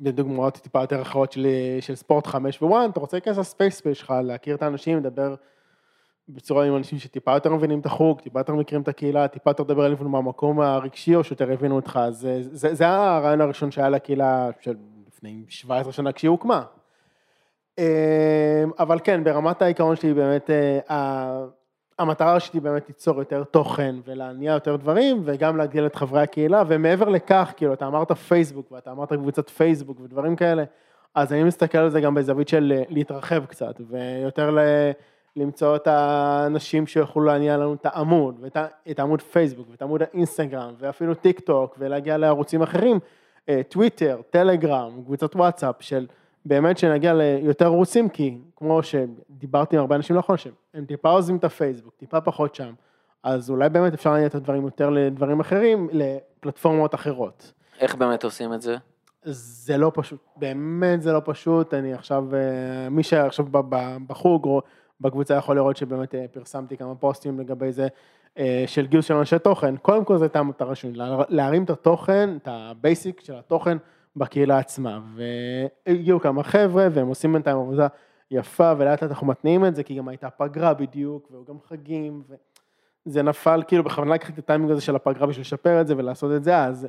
[0.00, 1.46] לדוגמאות טיפה יותר אחרות של,
[1.80, 5.34] של ספורט 5 ו-1, אתה רוצה להיכנס ל safe space שלך, להכיר את האנשים, לדבר
[6.28, 9.62] בצורה עם אנשים שטיפה יותר מבינים את החוג, טיפה יותר מכירים את הקהילה, טיפה יותר
[9.62, 14.50] לדבר עליהם מהמקום הרגשי או שיותר הבינו אותך, זה, זה, זה הרעיון הראשון שהיה לקהילה
[14.60, 14.76] של
[15.06, 16.62] לפני 17 שנה כשהיא הוקמה.
[17.82, 20.50] אמ, אבל כן, ברמת העיקרון שלי באמת,
[20.90, 21.44] אה,
[21.98, 27.08] המטרה היא באמת ליצור יותר תוכן ולהניע יותר דברים וגם להגדיל את חברי הקהילה ומעבר
[27.08, 30.64] לכך, כאילו אתה אמרת פייסבוק ואתה אמרת קבוצת פייסבוק ודברים כאלה,
[31.14, 34.58] אז אני מסתכל על זה גם בזווית של אה, להתרחב קצת ויותר ל...
[35.36, 38.56] למצוא את האנשים שיוכלו להניע לנו את העמוד, ואת
[38.90, 42.98] את העמוד פייסבוק, ואת עמוד האינסטגרם, ואפילו טיק טוק, ולהגיע לערוצים אחרים,
[43.48, 46.06] אה, טוויטר, טלגרם, קבוצות וואטסאפ, של
[46.44, 51.44] באמת שנגיע ליותר ערוצים, כי כמו שדיברתי עם הרבה אנשים לאחרונה, שהם טיפה עוזבים את
[51.44, 52.72] הפייסבוק, טיפה פחות שם,
[53.22, 57.52] אז אולי באמת אפשר להניע את הדברים יותר לדברים אחרים, לפלטפורמות אחרות.
[57.80, 58.76] איך באמת עושים את זה?
[59.24, 63.46] זה לא פשוט, באמת זה לא פשוט, אני עכשיו, אה, מי שעכשיו
[64.06, 64.60] בחוג,
[65.00, 67.88] בקבוצה יכול לראות שבאמת אה, פרסמתי כמה פוסטים לגבי זה
[68.38, 70.92] אה, של גיוס של אנשי תוכן, קודם כל זו הייתה המטרה שלי,
[71.28, 73.76] להרים את התוכן, את ה basic של התוכן
[74.16, 75.00] בקהילה עצמה,
[75.86, 77.86] והגיעו כמה חבר'ה והם עושים בינתיים עבודה
[78.30, 82.22] יפה ולאט לאט אנחנו מתניעים את זה, כי גם הייתה פגרה בדיוק, והיו גם חגים,
[83.06, 86.32] וזה נפל, כאילו בכוונה לקחתי את הטיימינג הזה של הפגרה בשביל לשפר את זה ולעשות
[86.36, 86.88] את זה, אז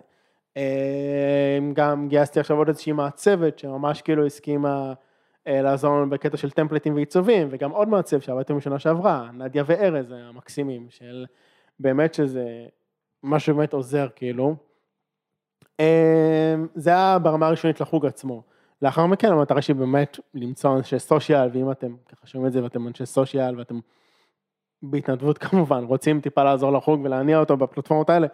[0.57, 4.93] אה, גם גייסתי עכשיו עוד איזושהי מעצבת שממש כאילו הסכימה
[5.47, 10.11] אה, לעזור לנו בקטע של טמפלטים ועיצובים, וגם עוד מעצב שעבדתם בשנה שעברה, נדיה וארז
[10.11, 11.25] המקסימים, של
[11.79, 12.65] באמת שזה
[13.23, 14.55] משהו באמת עוזר כאילו.
[15.79, 18.43] אה, זה היה ברמה הראשונית לחוג עצמו.
[18.81, 22.87] לאחר מכן המטרה שלי באמת למצוא אנשי סושיאל, ואם אתם ככה שומעים את זה ואתם
[22.87, 23.79] אנשי סושיאל ואתם
[24.83, 28.27] בהתנדבות כמובן, רוצים טיפה לעזור לחוג ולהניע אותו בפלטפורמות האלה,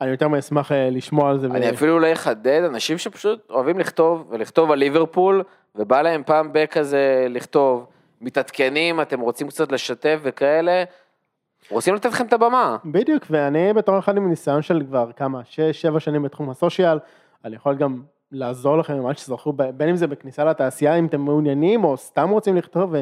[0.00, 1.46] אני יותר מאשמח אה, לשמוע על זה.
[1.46, 1.74] אני ו...
[1.74, 5.42] אפילו אולי אחדד, אנשים שפשוט אוהבים לכתוב, ולכתוב על ליברפול,
[5.74, 7.86] ובא להם פעם בכזה לכתוב,
[8.20, 10.84] מתעדכנים, אתם רוצים קצת לשתף וכאלה,
[11.70, 12.76] רוצים לתת לכם את הבמה.
[12.84, 16.98] בדיוק, ואני בתור אחד עם ניסיון של כבר כמה, שש, שבע שנים בתחום הסושיאל,
[17.44, 21.84] אני יכול גם לעזור לכם ממש שזכו, בין אם זה בכניסה לתעשייה, אם אתם מעוניינים,
[21.84, 22.94] או סתם רוצים לכתוב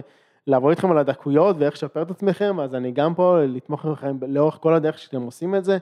[0.46, 4.58] ולעבור איתכם על הדקויות ואיך לשפר את עצמכם, אז אני גם פה לתמוך בכם לאורך
[4.60, 5.78] כל הדרך שאתם עושים את זה.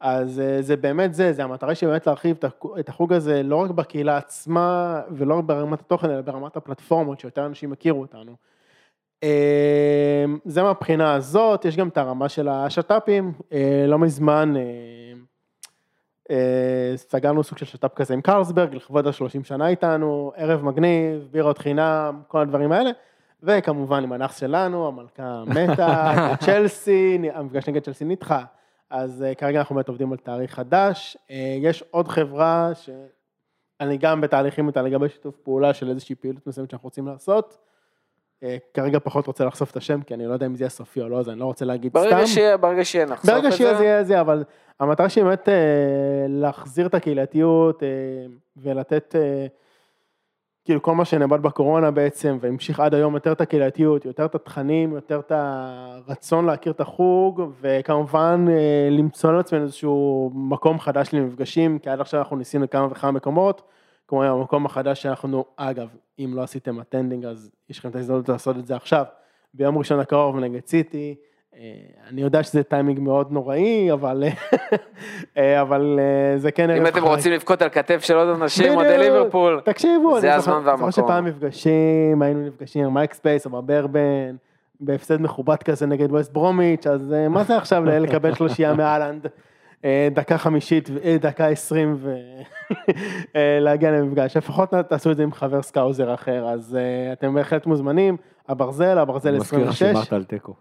[0.00, 2.36] אז אה, זה באמת זה, זה המטרה שלי באמת להרחיב
[2.78, 7.46] את החוג הזה לא רק בקהילה עצמה ולא רק ברמת התוכן אלא ברמת הפלטפורמות שיותר
[7.46, 8.36] אנשים יכירו אותנו.
[9.22, 14.54] אה, זה מהבחינה הזאת, יש גם את הרמה של השת"פים, אה, לא מזמן
[16.96, 22.20] סגרנו סוג של שת"פ כזה עם קרלסברג לכבוד ה-30 שנה איתנו, ערב מגניב, בירות חינם,
[22.28, 22.90] כל הדברים האלה.
[23.42, 26.12] וכמובן עם הנאחס שלנו, המלכה מתה,
[26.44, 28.44] צ'לסי, המפגש נגד צ'לסי נדחה.
[28.90, 31.16] אז כרגע אנחנו באמת עובדים על תאריך חדש.
[31.60, 36.86] יש עוד חברה שאני גם בתהליכים איתה לגבי שיתוף פעולה של איזושהי פעילות מסוימת שאנחנו
[36.86, 37.58] רוצים לעשות.
[38.42, 38.44] Uh,
[38.74, 41.08] כרגע פחות רוצה לחשוף את השם, כי אני לא יודע אם זה יהיה סופי או
[41.08, 42.26] לא, אז אני לא רוצה להגיד ברגע סתם.
[42.26, 43.32] שיהיה, ברגע שיהיה נחשוף את זה.
[43.32, 44.44] ברגע שיהיה זה יהיה זה, אבל
[44.80, 45.52] המטרה שלי באמת uh,
[46.28, 47.84] להחזיר את הקהילתיות uh,
[48.56, 49.14] ולתת...
[49.14, 49.62] Uh,
[50.64, 54.92] כאילו כל מה שנאבד בקורונה בעצם, והמשיך עד היום יותר את הקהילתיות, יותר את התכנים,
[54.92, 61.90] יותר את הרצון להכיר את החוג, וכמובן אה, למצוא לעצמנו איזשהו מקום חדש למפגשים, כי
[61.90, 63.62] עד עכשיו אנחנו ניסינו כמה וכמה מקומות,
[64.08, 68.56] כמו המקום החדש שאנחנו, אגב, אם לא עשיתם attending אז יש לכם את ההזדמנות לעשות
[68.56, 69.04] את זה עכשיו,
[69.54, 71.14] ביום ראשון הקרוב נגד סיטי,
[71.56, 71.60] אה,
[72.08, 74.24] אני יודע שזה טיימינג מאוד נוראי, אבל,
[75.38, 76.70] אה, אבל אה, זה כן...
[76.70, 80.84] אם אתם רוצים לבכות על כתף של עוד אנשים, אוהדי ליברפול, תקשיבו, זה הזמן והמקום.
[80.84, 84.36] אני זוכר שפעם מפגשים, היינו נפגשים עם מייק'ס פלייס או בברבן,
[84.80, 89.26] בהפסד מכובד כזה נגד ווסט ברומיץ', אז מה זה עכשיו לקבל שלושייה מהאלנד,
[90.10, 90.90] דקה חמישית,
[91.20, 91.96] דקה עשרים,
[93.34, 96.78] ולהגיע למפגש, לפחות תעשו את זה עם חבר Scouser אחר, אז
[97.12, 98.16] אתם בהחלט מוזמנים,
[98.48, 99.62] הברזל, הברזל 26.
[99.62, 100.54] מזכיר לך שאמרת על תיקו.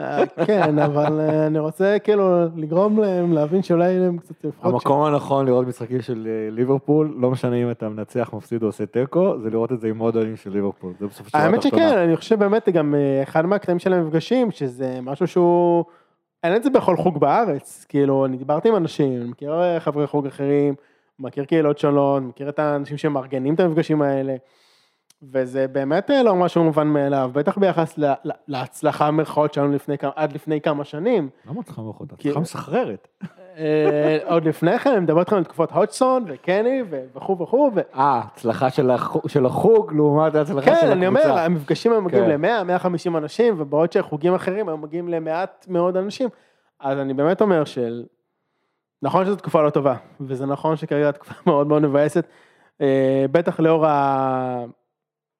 [0.00, 4.72] אה, כן, אבל אה, אני רוצה כאילו לגרום להם להבין שאולי הם קצת לפחות...
[4.72, 8.86] המקום הנכון לראות משחקים של אה, ליברפול, לא משנה אם אתה מנצח, מפסיד או עושה
[8.86, 10.92] תיקו, זה לראות את זה עם עוד אוהדים של ליברפול.
[11.00, 14.98] זה בסופו של דבר האמת שכן, אני חושב באמת גם אחד מהקטעים של המפגשים, שזה
[15.02, 15.84] משהו שהוא...
[16.42, 20.26] אין את זה בכל חוג בארץ, כאילו, אני דיברתי עם אנשים, אני מכיר חברי חוג
[20.26, 20.74] אחרים,
[21.18, 24.36] מכיר קהילות שונות, מכיר את האנשים שמארגנים את המפגשים האלה.
[25.32, 29.94] וזה באמת אה, לא משהו מובן מאליו, בטח ביחס ל- ל- להצלחה במרכאות שלנו לפני,
[30.16, 31.28] עד לפני כמה שנים.
[31.50, 32.08] למה מלכות?
[32.18, 33.08] כי- צריכה מסחררת.
[33.58, 36.82] אה, עוד לפני כן, אני מדבר איתכם על תקופות הודסון וקני
[37.14, 40.86] וכו' וכו', אה, הצלחה של החוג- של החוג לעומת ההצלחה של הקבוצה.
[40.86, 42.30] כן, אני אומר, המפגשים היו מגיעים כן.
[42.42, 46.28] ל-100, 150 אנשים, ובעוד שחוגים אחרים היו מגיעים למעט מאוד אנשים.
[46.80, 48.04] אז אני באמת אומר של...
[49.02, 52.26] נכון שזו תקופה לא טובה, וזה נכון שכרגע תקופה מאוד מאוד מבאסת,
[52.80, 53.84] אה, בטח לאור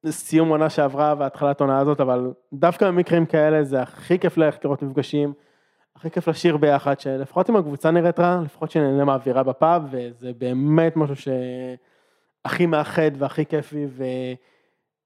[0.04, 4.82] הסיום עונה שעברה והתחלת עונה הזאת, אבל דווקא במקרים כאלה זה הכי כיף ללכת לראות
[4.82, 5.32] מפגשים,
[5.96, 10.96] הכי כיף לשיר ביחד, שלפחות אם הקבוצה נראית רע, לפחות שנהנה מהאווירה בפאב, וזה באמת
[10.96, 13.86] משהו שהכי מאחד והכי כיפי,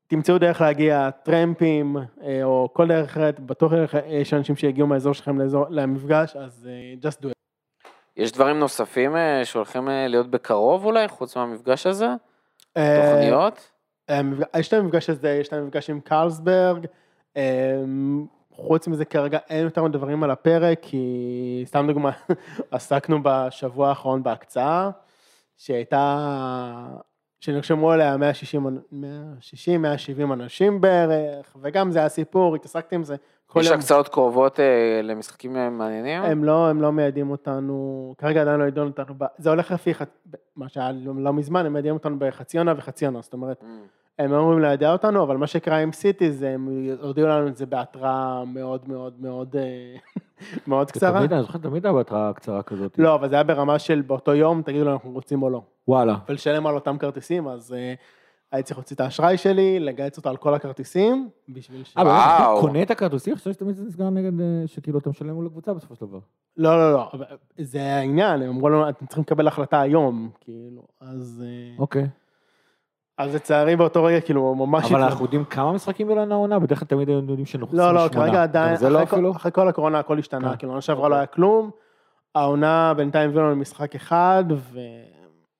[0.06, 3.72] ותמצאו דרך להגיע, טרמפים, אה, או כל דרך אחרת, בטוח
[4.06, 7.88] יש אנשים שיגיעו מהאזור שלכם לאזור, למפגש, אז אה, just do it.
[8.16, 12.08] יש דברים נוספים אה, שהולכים להיות בקרוב אולי, חוץ מהמפגש הזה?
[12.72, 13.75] תוכניות?
[14.08, 16.86] המפג- יש את המפגש הזה, יש את המפגש עם קרלסברג,
[17.36, 17.82] אה,
[18.50, 22.10] חוץ מזה כרגע אין יותר דברים על הפרק, כי סתם דוגמה,
[22.70, 24.90] עסקנו בשבוע האחרון בהקצאה,
[25.56, 26.86] שהייתה,
[27.40, 33.16] שנרשמו עליה 160, 160, 170 אנשים בערך, וגם זה היה סיפור, התעסקתי עם זה.
[33.56, 33.66] יש.
[33.70, 36.22] הקצאות קרובות אה, למשחקים אה, מעניינים?
[36.22, 39.92] הם לא, הם לא מיידעים אותנו, כרגע עדיין לא ידעו אותנו, זה הולך לפי,
[40.56, 43.96] מה שהיה לא לא מזמן, הם מיידעים אותנו בחצי עונה וחצי עונה, זאת אומרת, Mm.
[44.18, 46.68] הם לא אמורים ליידע אותנו, אבל מה שקרה עם סיטי זה הם
[47.02, 49.96] הודיעו לנו את זה בהתראה מאוד מאוד מאוד אה,
[50.68, 51.18] מאוד קצרה.
[51.18, 52.98] תמיד, אני זוכר תמיד היה בהתראה קצרה כזאת.
[52.98, 55.62] לא, אבל זה היה ברמה של באותו יום, תגידו לנו אנחנו רוצים או לא.
[55.88, 56.16] וואלה.
[56.28, 57.74] ולשלם על אותם כרטיסים, אז
[58.56, 61.96] הייתי צריך להוציא את האשראי שלי, לגייס אותו על כל הכרטיסים, בשביל ש...
[61.96, 62.06] וואו.
[62.58, 63.36] אתה קונה את הכרטיסים?
[63.36, 66.18] חושב שתמיד זה נסגר נגד, אה, שכאילו אתה משלם מול הקבוצה בסופו של דבר.
[66.56, 67.24] לא, לא, לא, אבל
[67.58, 71.42] זה העניין, הם אמרו לנו, אתם צריכים לקבל החלטה היום, כאילו, אז...
[71.46, 72.06] אה, אוקיי.
[73.18, 74.92] אז לצערי באותו רגע, כאילו, ממש...
[74.92, 76.58] אבל אנחנו יודעים כמה משחקים לנו העונה?
[76.58, 78.04] בדרך כלל תמיד היינו יודעים שנוחסים לא, שמונה.
[78.04, 80.56] לא, כרגע עדיין, לא אחרי כל- הקורונה הכל השתנה, כן.
[80.56, 81.70] כאילו, עונה שעברה לא היה כלום,
[82.34, 84.44] העונה בינתיים הביאו לנו משחק אחד,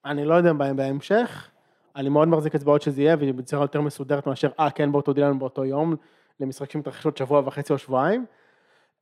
[0.05, 1.49] ואני לא יודע בה- בהמשך,
[1.97, 5.39] אני מאוד מחזיק אצבעות שזה יהיה, ובצורה יותר מסודרת מאשר, אה, כן, בוא תודיע לנו
[5.39, 5.95] באותו יום,
[6.41, 8.27] למשחק שמתרחש עוד שבוע וחצי או שבועיים.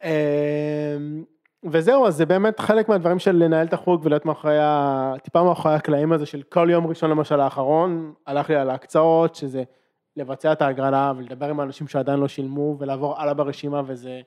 [0.05, 0.09] אמ,
[1.65, 5.75] וזהו, אז זה באמת חלק מהדברים של לנהל את החוג ולהיות מאחורי, ה- טיפה מאחורי
[5.75, 9.63] הקלעים הזה של כל יום ראשון למשל האחרון, הלך לי על ההקצאות, שזה
[10.17, 14.21] לבצע את ההגרלה ולדבר עם האנשים שעדיין לא שילמו ולעבור הלאה ברשימה וזה...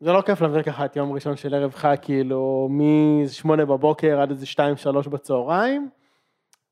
[0.00, 4.30] זה לא כיף להעביר ככה את יום ראשון של ערב חג, כאילו, מ-8 בבוקר עד
[4.30, 4.46] איזה
[5.06, 5.90] 2-3 בצהריים.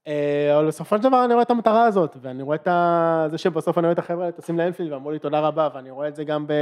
[0.09, 2.69] אה, אבל בסופו של דבר אני רואה את המטרה הזאת, ואני רואה את.
[3.31, 6.17] זה שבסוף אני רואה את החבר'ה טסים לאנפילד ואמרו לי תודה רבה, ואני רואה את
[6.17, 6.53] זה גם ב...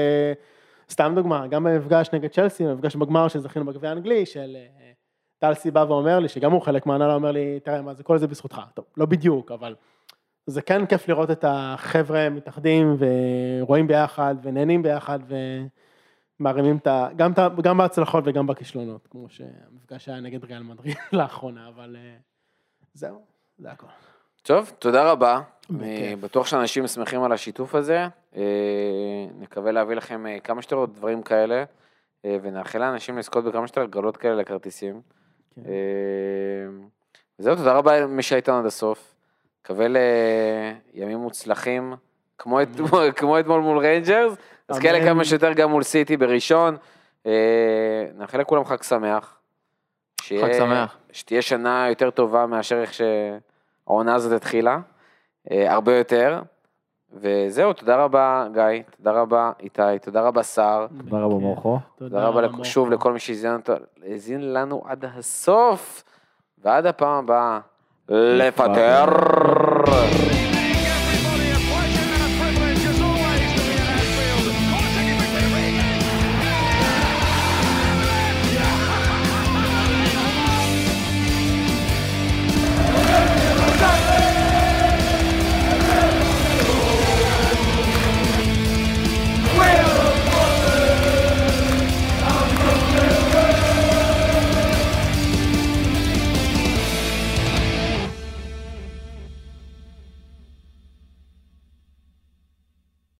[0.90, 4.93] סתם דוגמה, גם במפגש נגד צ'לסי, במפגש בגמר שזכינו בגביע האנגלי, של אה,
[5.39, 8.27] טלסי בא ואומר לי, שגם הוא חלק מהנהלה, אומר לי, תראה, מה זה, כל זה
[8.27, 8.60] בזכותך.
[8.74, 9.74] טוב, לא בדיוק, אבל
[10.47, 15.19] זה כן כיף לראות את החבר'ה מתאחדים ורואים ביחד ונהנים ביחד
[16.40, 17.09] ומרימים את ה...
[17.16, 17.32] גם,
[17.62, 22.16] גם בהצלחות וגם בכישלונות, כמו שהמפגש היה נגד ריאל מדריד לאחרונה, אבל אה,
[22.94, 23.86] זהו, זה הכל.
[24.42, 25.40] טוב, תודה רבה.
[26.20, 28.06] בטוח שאנשים שמחים על השיתוף הזה.
[28.36, 28.42] אה,
[29.38, 31.64] נקווה להביא לכם אה, כמה שיותר דברים כאלה,
[32.24, 35.00] אה, ונאחל לאנשים לזכות בכמה שיותר הגרלות כאלה לכרטיסים.
[35.54, 35.60] כן.
[37.38, 39.14] וזהו, תודה רבה למי שהייתם עד הסוף.
[39.64, 39.86] מקווה
[40.94, 41.94] לימים מוצלחים,
[42.38, 44.32] כמו אתמול- כמו אתמול מול ריינג'רס,
[44.68, 44.78] אז.
[44.78, 46.76] כאלה כמה שיותר גם מול סיטי בראשון.
[48.14, 49.38] נאחל לכולם חג שמח.
[50.22, 50.96] שיהיה- חג שמח.
[51.12, 54.78] שתהיה שנה יותר טובה מאשר איך שהעונה הזאת התחילה,
[55.50, 56.42] אה, הרבה יותר.
[57.14, 58.62] וזהו, תודה רבה גיא,
[58.96, 61.78] תודה רבה איתי, תודה רבה סער, תודה רבה מורכו.
[61.96, 62.90] תודה רבה שוב.
[62.90, 66.04] לכל מי שהאזין לנו עד הסוף,
[66.64, 67.58] ועד הפעם הבאה,
[68.08, 69.04] לפטר.